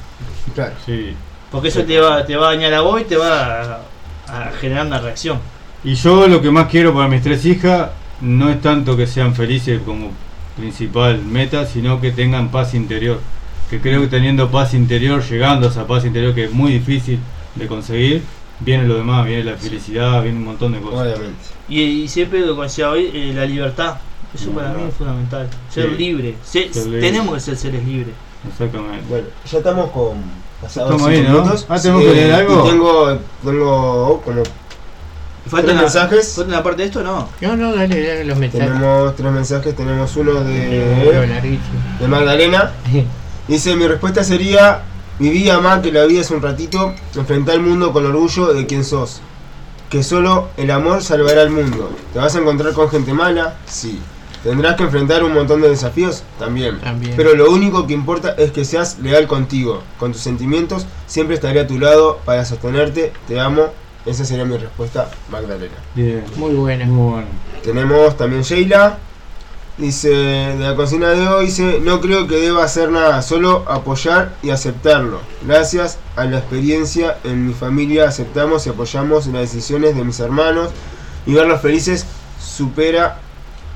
[0.53, 0.73] Claro.
[0.85, 1.15] Sí.
[1.51, 3.81] Porque eso te va, te va a dañar a vos y te va a,
[4.27, 5.39] a generar una reacción.
[5.83, 7.89] Y yo lo que más quiero para mis tres hijas
[8.21, 10.11] no es tanto que sean felices como
[10.57, 13.19] principal meta, sino que tengan paz interior.
[13.73, 17.17] Que creo que teniendo paz interior, llegando a esa paz interior que es muy difícil
[17.55, 18.21] de conseguir,
[18.59, 20.99] viene lo demás, viene la felicidad, viene un montón de cosas.
[21.17, 21.39] Obviamente.
[21.67, 23.95] Y, y siempre lo que decía hoy, eh, la libertad.
[24.31, 24.83] Eso para Libertad.
[24.83, 25.49] mí es fundamental.
[25.71, 25.95] Ser Sí.
[25.97, 26.35] libre.
[26.43, 27.01] Se- Ser libre.
[27.01, 28.13] Tenemos que ser seres libres.
[28.47, 29.05] Exactamente.
[29.09, 30.17] Bueno, ya estamos con
[30.61, 31.29] pasados Estamos ahí, ¿no?
[31.41, 31.65] minutos.
[31.67, 32.63] Ah, ¿tenemos que leer y algo?
[32.69, 34.43] Tengo, tengo como
[35.47, 36.33] ¿Falta ¿Tres una, mensajes?
[36.35, 37.27] ¿Falta una parte de esto no?
[37.41, 38.67] No, no, dale, dale los mensajes.
[38.67, 41.17] Tenemos tres mensajes, tenemos uno de,
[41.99, 42.71] de Magdalena.
[43.47, 44.83] Dice, mi respuesta sería,
[45.19, 48.85] viví, amá, que la vida es un ratito, enfrentá el mundo con orgullo de quien
[48.85, 49.21] sos.
[49.89, 51.91] Que solo el amor salvará al mundo.
[52.13, 53.57] ¿Te vas a encontrar con gente mala?
[53.65, 53.99] Sí.
[54.43, 56.23] ¿Tendrás que enfrentar un montón de desafíos?
[56.39, 56.79] También.
[56.81, 57.13] También.
[57.15, 60.85] Pero lo único que importa es que seas leal contigo, con tus sentimientos.
[61.05, 63.13] Siempre estaré a tu lado para sostenerte.
[63.27, 63.67] Te amo.
[64.05, 65.75] Esa sería mi respuesta, Magdalena.
[65.95, 66.25] Bien.
[66.35, 66.85] Muy buena.
[66.85, 67.27] Muy bueno.
[67.63, 68.97] Tenemos también Sheila.
[69.77, 74.35] Dice, de la cocina de hoy, dice, no creo que deba hacer nada, solo apoyar
[74.43, 75.19] y aceptarlo.
[75.41, 80.69] Gracias a la experiencia en mi familia aceptamos y apoyamos las decisiones de mis hermanos
[81.25, 82.05] y verlos felices
[82.39, 83.19] supera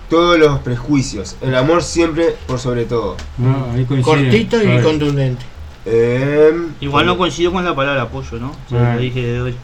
[0.08, 1.36] todos los prejuicios.
[1.42, 3.18] El amor siempre por sobre todo.
[3.40, 3.86] No, ahí.
[4.02, 5.46] Cortito y contundente.
[5.86, 8.52] Em, Igual no coincido con la palabra apoyo, ¿no?
[8.52, 9.56] O sea, lo dije de hoy.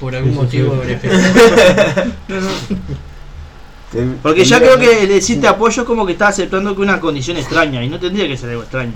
[0.00, 0.92] Por algún motivo sí.
[0.92, 2.12] especial.
[4.22, 7.82] Porque ya creo que decirte apoyo es como que estás aceptando que una condición extraña
[7.84, 8.92] y no tendría que ser algo extraño.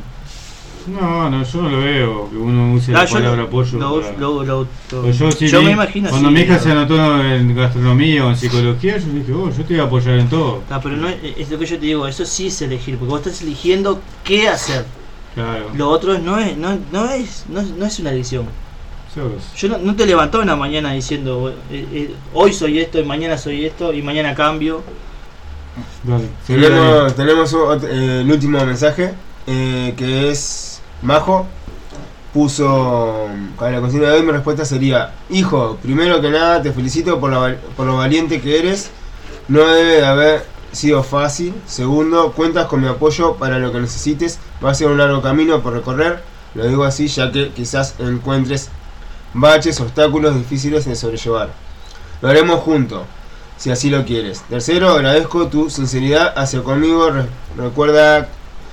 [0.88, 3.78] No, no, yo no lo veo que uno use la yo palabra apoyo.
[3.78, 6.58] lo- para- lo- lo- lo- Pues yo, sí yo vi- me imagino Cuando mi hija
[6.58, 10.18] se anotó en gastronomía o en psicología, yo dije, oh, yo te voy a apoyar
[10.18, 10.62] en todo.
[10.70, 13.10] Ah, pero no es, es lo que yo te digo, eso sí es elegir, porque
[13.10, 14.86] vos estás eligiendo qué hacer.
[15.34, 15.70] Claro.
[15.74, 18.46] Lo otro no es, no, no es, no, es- no es una elección.
[19.56, 23.36] Yo no, no te levantó una mañana diciendo eh, eh, hoy soy esto y mañana
[23.36, 24.82] soy esto y mañana cambio.
[26.02, 26.28] Dale,
[27.14, 27.52] Tenemos,
[27.84, 29.14] eh, el último mensaje,
[29.46, 31.46] eh, que es Majo.
[32.32, 33.26] Puso,
[33.58, 37.30] para la consigna de hoy mi respuesta sería, hijo, primero que nada te felicito por,
[37.30, 38.90] la por lo valiente que eres.
[39.48, 41.54] No debe de haber sido fácil.
[41.66, 44.38] Segundo, cuentas con mi apoyo para lo que necesites.
[44.62, 46.22] Va a ser un largo camino por recorrer.
[46.54, 48.70] Lo digo así ya que quizás encuentres
[49.40, 51.50] baches, obstáculos difíciles de sobrellevar.
[52.20, 53.02] Lo haremos juntos
[53.56, 54.42] si así lo quieres.
[54.48, 57.10] Tercero, agradezco tu sinceridad hacia conmigo.
[57.10, 58.28] Re- recuerda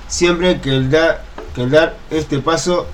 [0.08, 1.22] siempre que el, dar
[1.54, 2.86] que el dar este paso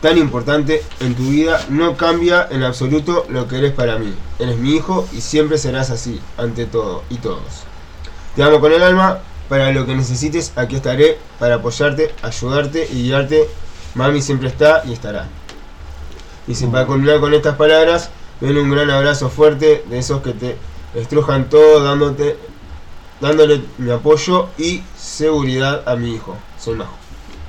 [0.00, 4.14] tan importante en tu vida no cambia en absoluto lo que eres para mí.
[4.38, 7.64] Eres mi hijo y siempre serás así, ante todo y todos.
[8.36, 13.04] Te amo con el alma, para lo que necesites aquí estaré, para apoyarte, ayudarte y
[13.04, 13.48] guiarte.
[13.94, 15.28] Mami siempre está y estará.
[16.46, 18.10] Y si para culminar con estas palabras,
[18.40, 20.56] ven un gran abrazo fuerte de esos que te
[20.94, 22.36] estrujan todo dándote
[23.20, 26.36] dándole mi apoyo y seguridad a mi hijo.
[26.58, 26.96] Soy Majo.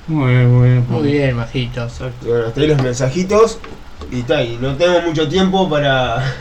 [0.08, 0.86] Muy bien, muy bien.
[0.88, 1.88] Muy bien, majito.
[2.24, 3.58] Y bueno, hasta ahí los mensajitos.
[4.12, 6.36] Y está, y no tengo mucho tiempo para,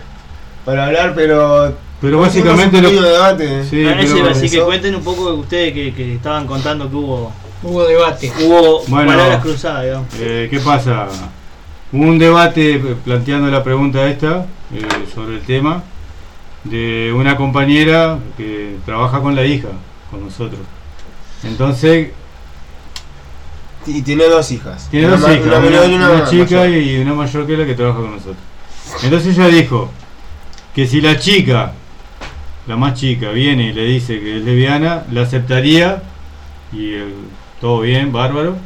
[0.64, 1.72] para hablar, pero.
[2.00, 3.64] Pero básicamente un lo- pequeño debate.
[3.64, 7.32] Sí, así que cuenten un poco de ustedes que, que estaban contando que hubo
[7.62, 8.30] Hubo debate.
[8.42, 9.10] hubo Bueno.
[9.10, 10.08] palabras cruzadas, digamos.
[10.18, 11.08] Eh, ¿Qué pasa?
[11.94, 14.82] Un debate eh, planteando la pregunta esta eh,
[15.14, 15.82] sobre el tema
[16.64, 19.68] de una compañera que trabaja con la hija,
[20.10, 20.60] con nosotros.
[21.44, 22.08] Entonces,
[23.86, 24.88] Y tiene dos hijas.
[24.90, 26.78] tiene Una dos hijas, una una, una una chica mayor.
[26.78, 28.36] y una mayor que la que trabaja con nosotros.
[29.04, 29.90] Entonces ella dijo
[30.74, 31.74] que si la chica,
[32.66, 36.02] la más chica, viene y le dice que es lesbiana, la aceptaría
[36.72, 37.04] y eh,
[37.60, 38.56] todo bien, bárbaro,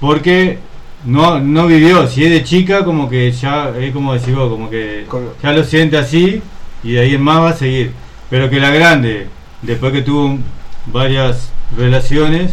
[0.00, 0.58] porque
[1.04, 4.68] no, no vivió, si es de chica como que ya, es como decís vos, como
[4.70, 5.06] que
[5.42, 6.42] ya lo siente así
[6.82, 7.92] y de ahí en más va a seguir,
[8.28, 9.26] pero que la grande,
[9.62, 10.38] después que tuvo
[10.86, 12.52] varias relaciones,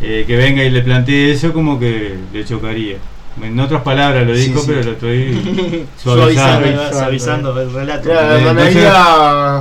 [0.00, 2.96] eh, que venga y le plantee eso como que le chocaría.
[3.40, 4.66] En otras palabras lo Sí, dijo, sí.
[4.68, 6.92] pero lo estoy Suavizando, suavizando.
[6.98, 8.02] suavizando el relato.
[8.08, 8.74] Claro, Eh, entonces-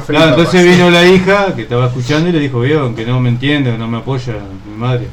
[0.08, 3.78] Claro, vino la hija que estaba escuchando y le dijo, veo, que no me entiende,
[3.78, 4.34] no me apoya
[4.68, 5.08] mi madre.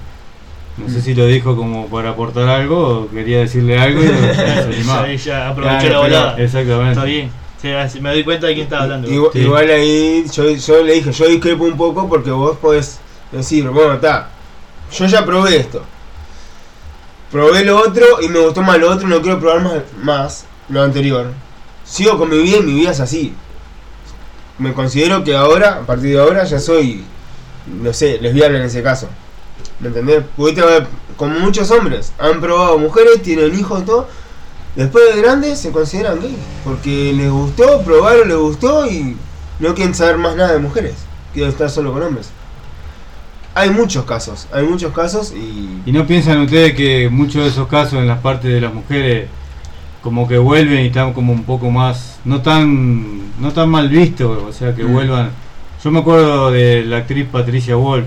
[0.77, 4.07] No sé si lo dijo como para aportar algo o quería decirle algo y
[4.75, 5.07] animaba.
[5.09, 6.37] Ya, ya aprovechó Claro, la volada.
[6.39, 6.93] Exactamente.
[6.93, 7.31] Está bien.
[7.63, 9.09] Sí, así me doy cuenta de quién estaba hablando.
[9.11, 9.39] Igual, Sí.
[9.39, 12.99] igual ahí yo, yo le dije, yo discrepo un poco porque vos podés
[13.33, 14.29] decir, bueno, está,
[14.93, 15.83] yo ya probé esto.
[17.31, 19.73] Probé lo otro y me gustó más lo otro y no quiero probar más,
[20.03, 21.33] más lo anterior.
[21.85, 23.35] Sigo con mi vida y mi vida es así.
[24.59, 27.03] Me considero que ahora, a partir de ahora, ya soy,
[27.83, 29.09] no sé, lesbiana en ese caso.
[29.81, 30.23] ¿Me entendés?
[30.37, 30.87] Pudiste ver,
[31.17, 34.09] como muchos hombres, han probado mujeres, tienen hijos y todo.
[34.77, 36.37] Después de grandes se consideran gay.
[36.65, 39.17] Porque les gustó, probaron, les gustó y
[39.61, 40.95] no quieren saber más nada de mujeres.
[41.33, 42.31] Quieren estar solo con hombres.
[43.57, 45.81] Hay muchos casos, hay muchos casos y...
[45.87, 49.29] ¿Y no piensan ustedes que muchos de esos casos en las partes de las mujeres
[50.03, 54.43] como que vuelven y están como un poco más, no tan, no tan mal vistos,
[54.43, 54.93] o sea que Mm.
[54.93, 55.31] vuelvan...
[55.85, 58.07] Yo me acuerdo de la actriz Patricia Wolf.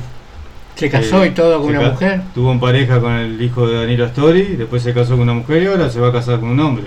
[0.77, 2.21] Se casó Eh, y todo con una mujer.
[2.35, 5.63] Tuvo en pareja con el hijo de Danilo Astori, después se casó con una mujer
[5.63, 6.85] y ahora se va a casar con un hombre.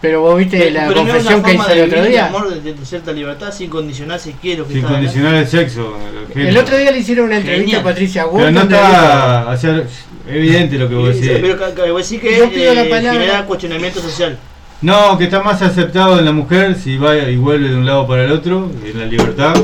[0.00, 2.28] Pero vos viste la Pero confesión que hizo el otro día.
[2.28, 5.46] el amor de, de cierta libertad sin condicionar si quiere lo que Sin condicionar el
[5.46, 5.96] sexo.
[6.34, 7.80] el El otro día le hicieron una entrevista Genial.
[7.80, 8.38] a Patricia Wolf.
[8.38, 9.82] Pero no está o sea,
[10.28, 11.40] evidente lo que vos Sí, decís.
[11.74, 14.36] Pero vos decís que eh, genera cuestionamiento social.
[14.82, 18.06] No, que está más aceptado en la mujer si va y vuelve de un lado
[18.06, 19.54] para el otro, en la libertad,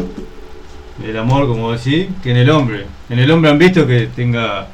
[1.04, 2.86] el amor, como decís, que en el hombre.
[3.08, 4.66] En el hombre han visto que tenga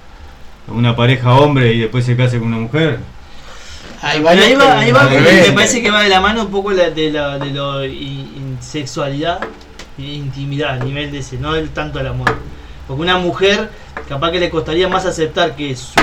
[0.69, 2.99] una pareja hombre y después se case con una mujer.
[4.03, 4.55] Ahí va, ahí
[4.93, 5.49] va porque revés.
[5.49, 7.93] me parece que va de la mano un poco la, de la de lo in-
[8.37, 9.41] in- sexualidad
[9.99, 12.35] e intimidad a nivel de ese, no del tanto el amor.
[12.87, 13.71] Porque una mujer
[14.09, 15.95] capaz que le costaría más aceptar que su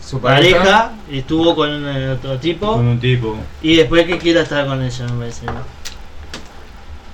[0.00, 3.36] Su pareja, pareja estuvo con eh, otro tipo Con un tipo.
[3.62, 5.46] y después que quiera estar con ella, me parece.
[5.46, 5.52] ¿no?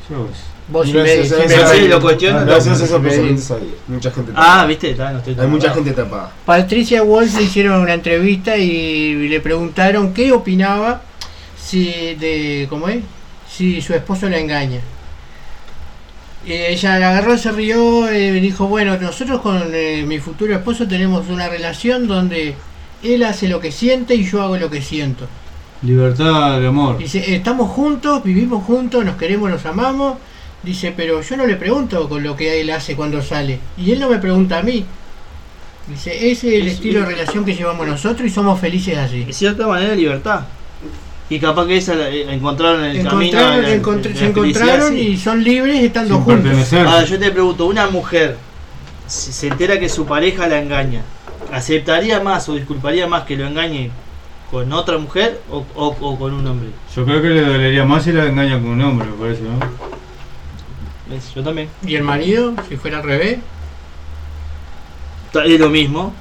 [0.08, 0.28] Yo,
[0.68, 2.78] Vos Y si no me- sé, si sé, me- sé, sí, sé, lo cuestiono, esos
[3.00, 4.66] pensamientos hay mucha gente Ah, tapada.
[4.66, 6.32] viste, está, no estoy Hay mucha gente tapada.
[6.46, 11.02] Patricia Wolf le hicieron una entrevista y le preguntaron qué opinaba
[11.62, 13.02] si de cómo es
[13.50, 14.80] si su esposo la engaña.
[16.44, 20.88] Y ella la agarró, se rió y dijo, bueno, nosotros con eh, mi futuro esposo
[20.88, 22.54] tenemos una relación donde
[23.02, 25.26] él hace lo que siente y yo hago lo que siento.
[25.82, 26.98] libertad de amor.
[26.98, 30.16] Dice, estamos juntos, vivimos juntos, nos queremos, nos amamos.
[30.62, 33.58] Dice, pero yo no le pregunto con lo que él hace cuando sale.
[33.76, 34.84] Y él no me pregunta a mí.
[35.88, 39.24] Dice, ese es el Es- estilo de relación que llevamos nosotros y somos felices así.
[39.24, 40.42] De cierta manera libertad.
[41.28, 43.10] Y capaz que esa la- eh, encontraron el camino.
[43.22, 44.98] Encontraron, de la- encontr- de la se encontraron sí.
[45.00, 46.72] y son libres estando Sin juntos.
[46.74, 48.36] Ahora yo te pregunto, una mujer
[49.08, 51.02] si se entera que su pareja la engaña,
[51.52, 53.90] ¿aceptaría más o disculparía más que lo engañe
[54.50, 56.68] con otra mujer o, o- o con un hombre?
[56.94, 59.58] Yo creo que le dolería más si la engaña con un hombre, me parece, ¿no?
[61.12, 61.34] ¿Ves?
[61.34, 61.68] Yo también.
[61.86, 63.38] ¿Y el marido, si fuera al revés?
[65.44, 66.12] Es lo mismo.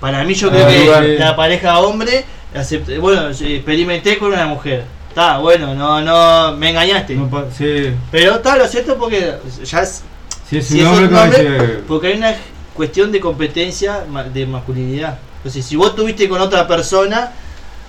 [0.00, 1.18] Para mí yo Ah, creo que igual.
[1.18, 2.24] la pareja hombre,
[2.54, 4.84] acepta- bueno, experimenté con una mujer.
[5.08, 7.14] Está, bueno, no, no, me engañaste.
[7.14, 10.02] No pa- sí, Pero está, lo acepto porque ya es,
[10.48, 12.34] si es si un es hombre, un porque hay una
[12.74, 15.18] cuestión de competencia de masculinidad.
[15.36, 17.30] Entonces, si vos tuviste con otra persona,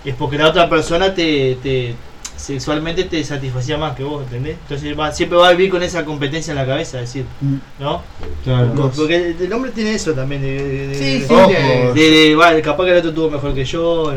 [0.04, 1.96] es porque la otra persona te, te
[2.38, 4.58] sexualmente te satisfacía más que vos, ¿entendés?
[4.64, 7.26] Entonces va- siempre va a vivir con esa competencia en la cabeza, es decir,
[7.80, 8.02] ¿no?
[8.44, 8.92] claro.
[8.96, 12.36] Porque el hombre tiene eso también de, de- de- Sí, de- sí, de- de- de-
[12.36, 14.14] vale, capaz que el otro tuvo mejor que yo,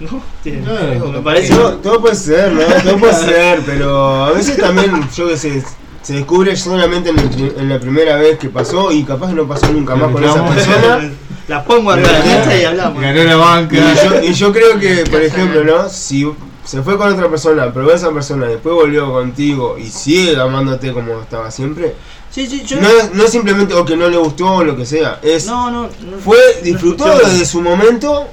[0.00, 0.22] ¿no?
[0.42, 1.08] Tiene- Claro.
[1.12, 2.60] me parece Todo, todo puede ser, ¿no?
[2.82, 5.62] Todo puede ser, pero a veces también, yo que sé,
[6.02, 9.46] se descubre solamente en, el en la primera vez que pasó y capaz que no
[9.46, 11.10] pasó nunca más con esa persona.
[11.48, 13.02] la pongo acá a la mesa y hablamos.
[13.02, 13.76] Ganó la banca.
[13.76, 15.88] Y yo, y yo creo que, por ejemplo, ¿no?
[15.90, 16.24] Si
[16.64, 21.20] se fue con otra persona, pero esa persona después volvió contigo y sigue amándote como
[21.20, 21.94] estaba siempre,
[22.30, 24.76] Sí, sí, yo no es, no es simplemente o que no le gustó o lo
[24.76, 26.18] que sea, es no, no, no.
[26.24, 27.38] fue, disfrutó no escuchaba.
[27.38, 28.28] de su momento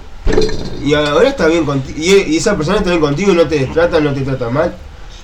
[0.84, 1.98] y ahora está bien contigo.
[1.98, 4.76] Y, y esa persona está bien contigo y no te trata, no te trata mal.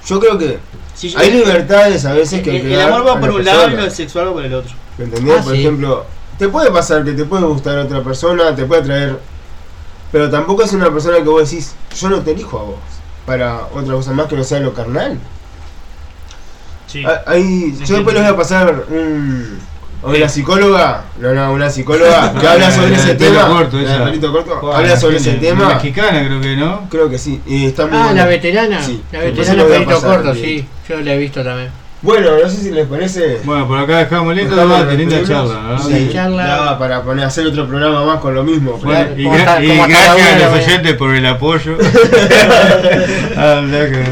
[0.07, 0.57] Yo creo que
[0.95, 3.45] Sí, yo- hay libertades a veces que el, que el dar amor va por un
[3.45, 4.71] lado y lo sexual va por el otro.
[4.97, 5.35] ¿Me entendés?
[5.39, 5.59] Ah, por sí.
[5.59, 6.05] ejemplo,
[6.39, 9.19] te puede pasar que te puede gustar otra persona, te puede atraer,
[10.13, 12.75] pero tampoco es una persona que vos decís, yo no te elijo a vos
[13.25, 15.19] para otra cosa más que no sea lo carnal.
[16.87, 17.03] Sí.
[17.05, 19.57] Ah, Hay, yo después les voy a pasar un,
[20.03, 23.47] una psicóloga, no, no, una psicóloga que habla sobre La ese tema.
[23.47, 23.93] corto, la esa.
[23.93, 25.69] del pelito corto, Joder, habla sobre ese tema.
[25.75, 26.87] Mexicana creo que, ¿no?
[26.89, 28.15] Creo que sí, y está muy Ah, bueno.
[28.17, 28.83] la veterana.
[28.83, 30.45] Sí, La veterana pelito corto, bien.
[30.45, 30.67] sí.
[30.87, 31.71] Yo la he visto también.
[32.03, 33.39] Bueno, no sé si les parece.
[33.45, 35.79] Bueno, por acá dejamos lindo los linda charla, ¿no?
[35.79, 36.45] Sí, charla.
[36.45, 38.73] daba para poner, hacer otro programa más con lo mismo.
[38.83, 41.77] Bueno, y, ¿Cómo gra- está- y cómo está gracias a los oyentes por el apoyo.
[43.35, 43.63] Ah,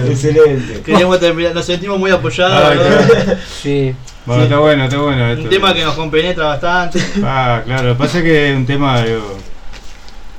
[0.09, 0.81] Excelente.
[0.81, 2.53] Queríamos terminar, nos sentimos muy apoyados.
[2.71, 2.83] Ay, ¿no?
[2.83, 3.39] claro.
[3.61, 3.95] Sí.
[4.25, 5.43] Bueno, está bueno, está bueno esto.
[5.43, 6.99] Un tema que nos compenetra bastante.
[7.23, 9.37] Ah, claro, lo que pasa es que es un tema, digo,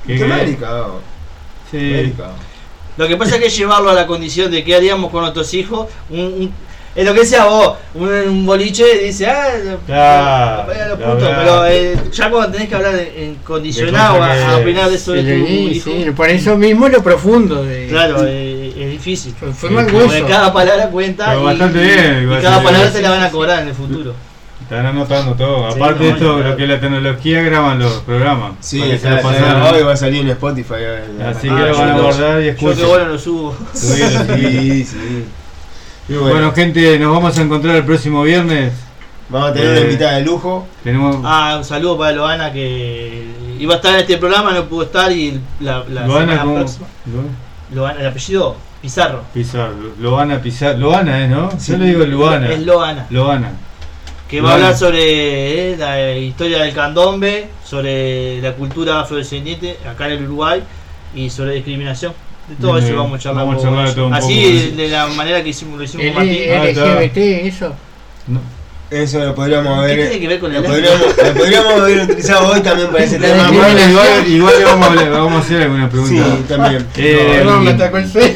[0.05, 1.01] que- Un tema delicado.
[1.71, 1.77] Sí.
[1.77, 2.33] delicado.
[2.97, 5.87] Lo que pasa es que llevarlo a la condición de qué haríamos con nuestros hijos,
[6.09, 6.53] un, un-
[6.95, 9.47] es lo que decía vos, un, un boliche dice, ah,
[9.85, 14.51] Claro, vaya los putos", pero eh, ya cuando tenés que hablar en, en condicionado a,
[14.51, 17.87] a opinar de eso de tu Sí, sí, por eso mismo lo profundo de.
[17.87, 19.33] claro, eh, es difícil.
[19.33, 19.69] Fue,
[20.27, 22.65] cada palabra cuenta Pero y, bastante y- bien, y igual, cada sí.
[22.65, 24.13] palabra te la van a cobrar en el futuro.
[24.61, 25.71] Están anotando todo.
[25.71, 26.49] Sí, Aparte de no, esto, claro.
[26.51, 28.51] lo que es la tecnología, graban los programas.
[28.61, 29.73] Sí, para que se está, lo está, pasaran.
[29.75, 30.73] hoy va a salir en Spotify.
[30.77, 32.77] eh, Así ah, que lo van a yo- guardar y Yo escuchen.
[32.77, 33.55] que bueno lo subo.
[33.73, 33.87] Sí.
[33.87, 35.25] Sí, sí.
[36.07, 38.73] Bueno, bueno, gente, nos vamos a encontrar el próximo viernes.
[39.29, 40.67] vamos a tener eh, una invitada de lujo.
[40.83, 43.23] Tenemos Ah, un saludo para Loana que
[43.59, 46.87] iba a estar en este programa, no pudo estar y la, la Loana semana próxima.
[47.73, 49.21] Loana, el apellido Pizarro.
[49.33, 49.71] pisar,
[50.01, 51.57] lo van a pisar, lo van a, ¿eh, ¿no?
[51.57, 52.49] Yo le digo Luana.
[52.51, 53.07] Es Loana.
[53.09, 53.51] Loana.
[54.29, 54.65] Que va a Loana.
[54.67, 60.61] hablar sobre eh, la historia del candombe, sobre la cultura afrodescendiente acá en el Uruguay
[61.15, 62.11] y sobre discriminación.
[62.49, 63.45] De todo eso vamos a charlar.
[63.45, 66.05] vamos a charlar de todo un Así, poco, de la manera que hicimos, lo hicimos
[66.15, 66.37] Martín.
[66.51, 66.65] Ah.
[66.65, 67.17] LGBT,
[67.47, 67.73] eso.
[68.27, 68.39] No.
[68.91, 70.09] Eso lo podríamos ¿Qué haber.
[70.09, 73.49] tiene que ver con lo podríamos, lo podríamos haber utilizado hoy también para ese tema.
[73.51, 76.25] Igual, igual le vamos a, hablar- vamos a hacer alguna pregunta.
[76.25, 76.87] Sí, también.
[76.97, 78.35] Eh, Perdón, me atacó el sueño.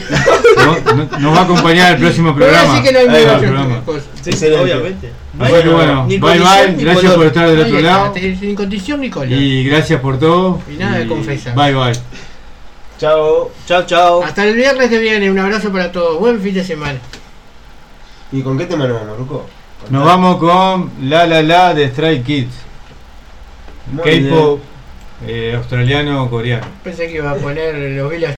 [0.57, 2.73] no- no- nos va a acompañar el próximo programa.
[2.73, 3.81] así que no hay programa.
[3.85, 4.05] cosa.
[4.23, 5.11] Sí, obviamente.
[5.38, 8.13] Bueno, Ni bye bye, gracias por estar del otro lado.
[8.15, 9.11] Sin condición ni.
[9.35, 10.59] Y gracias por todo.
[10.73, 11.53] Y nada de confesar.
[11.53, 11.93] Bye bye.
[12.97, 13.51] Chao.
[13.65, 14.23] Chao, chao.
[14.23, 16.19] Hasta el viernes que viene, un abrazo para todos.
[16.19, 16.99] Buen fin de semana.
[18.31, 19.45] ¿Y con qué tema nos vamos, Ruco?
[19.89, 22.55] Nos vamos con La La La de Stray Kids.
[24.03, 24.59] K-pop
[25.25, 26.65] eh, australiano coreano.
[26.83, 28.36] Pensé que iba a poner los Village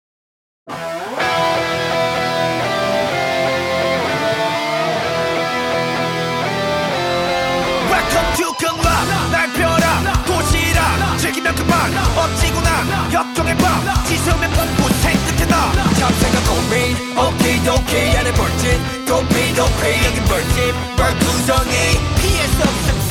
[11.49, 11.91] 면 그만.
[12.15, 13.11] 어찌구나.
[13.11, 20.75] 역경해봐 지수면 공부 생각해 나 참새가 고민 오케이도케이 안에 벌집 도피 도피 여기 벌집.
[20.95, 22.19] 벌구성이.
[22.49, 23.08] 수 없음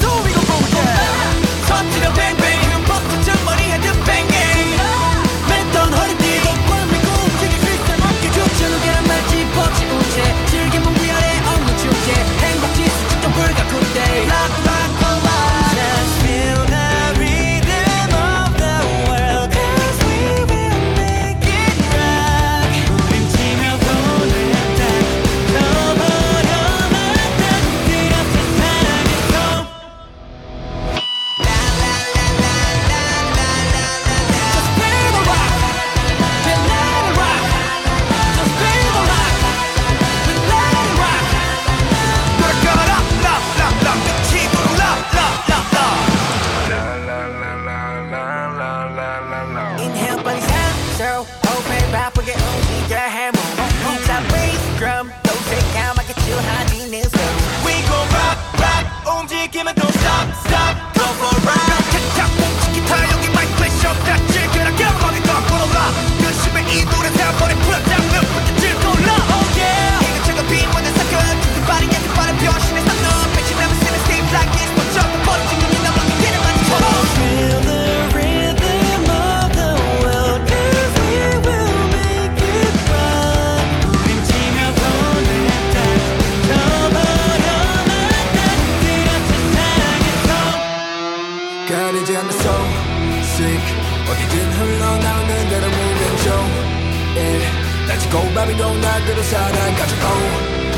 [99.19, 100.06] 都下单，高成欧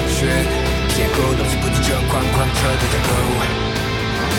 [0.08, 0.24] 学
[0.96, 3.08] 结构，都是不停这框框，车的架构。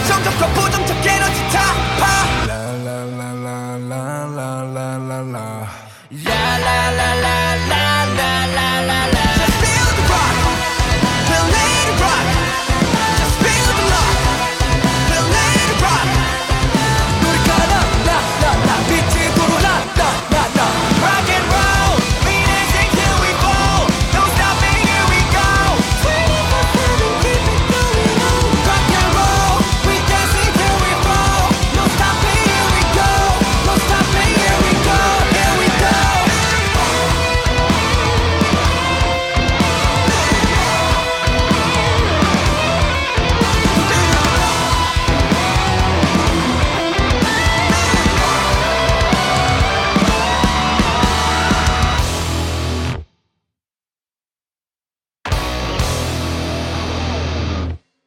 [0.08, 1.56] 上车跑不中，就给了吉他
[2.00, 2.02] 啪。
[2.48, 3.94] 啦啦啦啦啦
[4.26, 4.40] 啦
[4.74, 5.61] 啦啦啦。